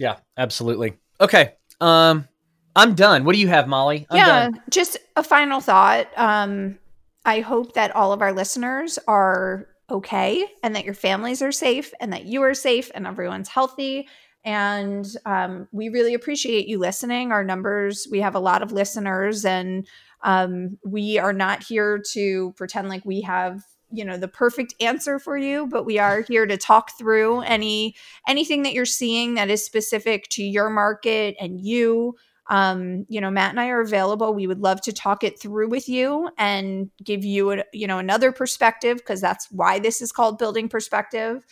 Yeah, 0.00 0.16
absolutely. 0.36 0.94
Okay. 1.20 1.52
Um 1.80 2.26
I'm 2.74 2.94
done. 2.94 3.24
What 3.24 3.34
do 3.34 3.40
you 3.40 3.48
have, 3.48 3.68
Molly? 3.68 4.06
I'm 4.10 4.16
yeah, 4.16 4.26
done. 4.26 4.62
just 4.70 4.96
a 5.14 5.22
final 5.22 5.60
thought. 5.60 6.08
Um 6.16 6.78
I 7.24 7.40
hope 7.40 7.74
that 7.74 7.94
all 7.94 8.12
of 8.12 8.22
our 8.22 8.32
listeners 8.32 8.98
are 9.06 9.68
okay 9.90 10.46
and 10.62 10.74
that 10.74 10.84
your 10.84 10.94
families 10.94 11.42
are 11.42 11.52
safe 11.52 11.92
and 12.00 12.12
that 12.12 12.24
you 12.24 12.42
are 12.42 12.54
safe 12.54 12.90
and 12.94 13.06
everyone's 13.06 13.48
healthy. 13.48 14.08
And 14.44 15.06
um, 15.26 15.68
we 15.70 15.90
really 15.90 16.14
appreciate 16.14 16.66
you 16.66 16.78
listening. 16.78 17.30
Our 17.30 17.44
numbers, 17.44 18.08
we 18.10 18.20
have 18.20 18.34
a 18.34 18.40
lot 18.40 18.62
of 18.62 18.72
listeners, 18.72 19.44
and 19.44 19.86
um, 20.22 20.78
we 20.82 21.18
are 21.18 21.34
not 21.34 21.62
here 21.62 22.02
to 22.12 22.54
pretend 22.56 22.88
like 22.88 23.04
we 23.04 23.20
have 23.20 23.62
you 23.92 24.04
know 24.04 24.16
the 24.16 24.28
perfect 24.28 24.74
answer 24.80 25.18
for 25.18 25.36
you 25.36 25.66
but 25.66 25.84
we 25.84 25.98
are 25.98 26.22
here 26.22 26.46
to 26.46 26.56
talk 26.56 26.96
through 26.98 27.40
any 27.40 27.94
anything 28.28 28.62
that 28.62 28.72
you're 28.72 28.84
seeing 28.84 29.34
that 29.34 29.50
is 29.50 29.64
specific 29.64 30.28
to 30.28 30.42
your 30.42 30.70
market 30.70 31.36
and 31.40 31.60
you. 31.60 32.16
Um, 32.48 33.06
you 33.08 33.20
know 33.20 33.30
matt 33.30 33.50
and 33.50 33.60
i 33.60 33.68
are 33.68 33.80
available. 33.80 34.34
We 34.34 34.48
would 34.48 34.58
love 34.58 34.80
to 34.82 34.92
talk 34.92 35.22
it 35.22 35.40
through 35.40 35.68
with 35.68 35.88
you 35.88 36.30
and 36.36 36.90
give 37.04 37.24
you 37.24 37.52
a, 37.52 37.64
you 37.72 37.86
know 37.86 37.98
another 37.98 38.32
perspective 38.32 38.96
because 38.98 39.20
that's 39.20 39.46
why 39.52 39.78
this 39.78 40.02
is 40.02 40.10
called 40.10 40.38
building 40.38 40.68
perspective. 40.68 41.46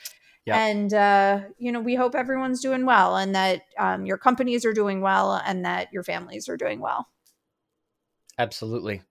Yep. 0.47 0.57
and 0.57 0.95
uh, 0.95 1.41
you 1.59 1.71
know 1.71 1.79
we 1.81 1.95
hope 1.95 2.17
everyone's 2.17 2.61
doing 2.61 2.85
well 2.85 3.17
and 3.17 3.33
that 3.35 3.63
um, 3.79 4.07
your 4.07 4.19
companies 4.19 4.65
are 4.65 4.73
doing 4.73 5.01
well 5.01 5.41
and 5.47 5.65
that 5.65 5.93
your 5.93 6.03
families 6.03 6.49
are 6.49 6.57
doing 6.57 6.81
well. 6.81 7.07
Absolutely. 8.39 9.03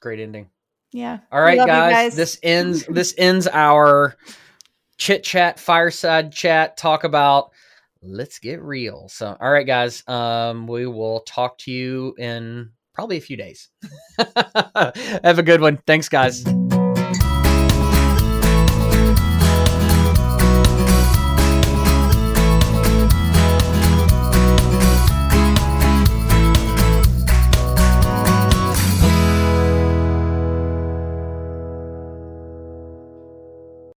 Great 0.00 0.20
ending 0.20 0.48
yeah. 0.92 1.18
All 1.30 1.40
right, 1.40 1.58
guys, 1.58 1.66
guys. 1.66 2.16
This 2.16 2.38
ends 2.42 2.84
this 2.88 3.14
ends 3.18 3.46
our 3.46 4.16
chit 4.96 5.24
chat, 5.24 5.58
fireside 5.58 6.32
chat, 6.32 6.76
talk 6.76 7.04
about 7.04 7.50
let's 8.02 8.38
get 8.38 8.62
real. 8.62 9.08
So, 9.08 9.36
all 9.40 9.50
right, 9.50 9.66
guys, 9.66 10.02
um, 10.08 10.66
we 10.66 10.86
will 10.86 11.20
talk 11.20 11.58
to 11.58 11.72
you 11.72 12.14
in 12.18 12.70
probably 12.94 13.16
a 13.16 13.20
few 13.20 13.36
days. 13.36 13.68
Have 14.18 15.38
a 15.38 15.42
good 15.42 15.60
one. 15.60 15.78
Thanks, 15.86 16.08
guys. 16.08 16.44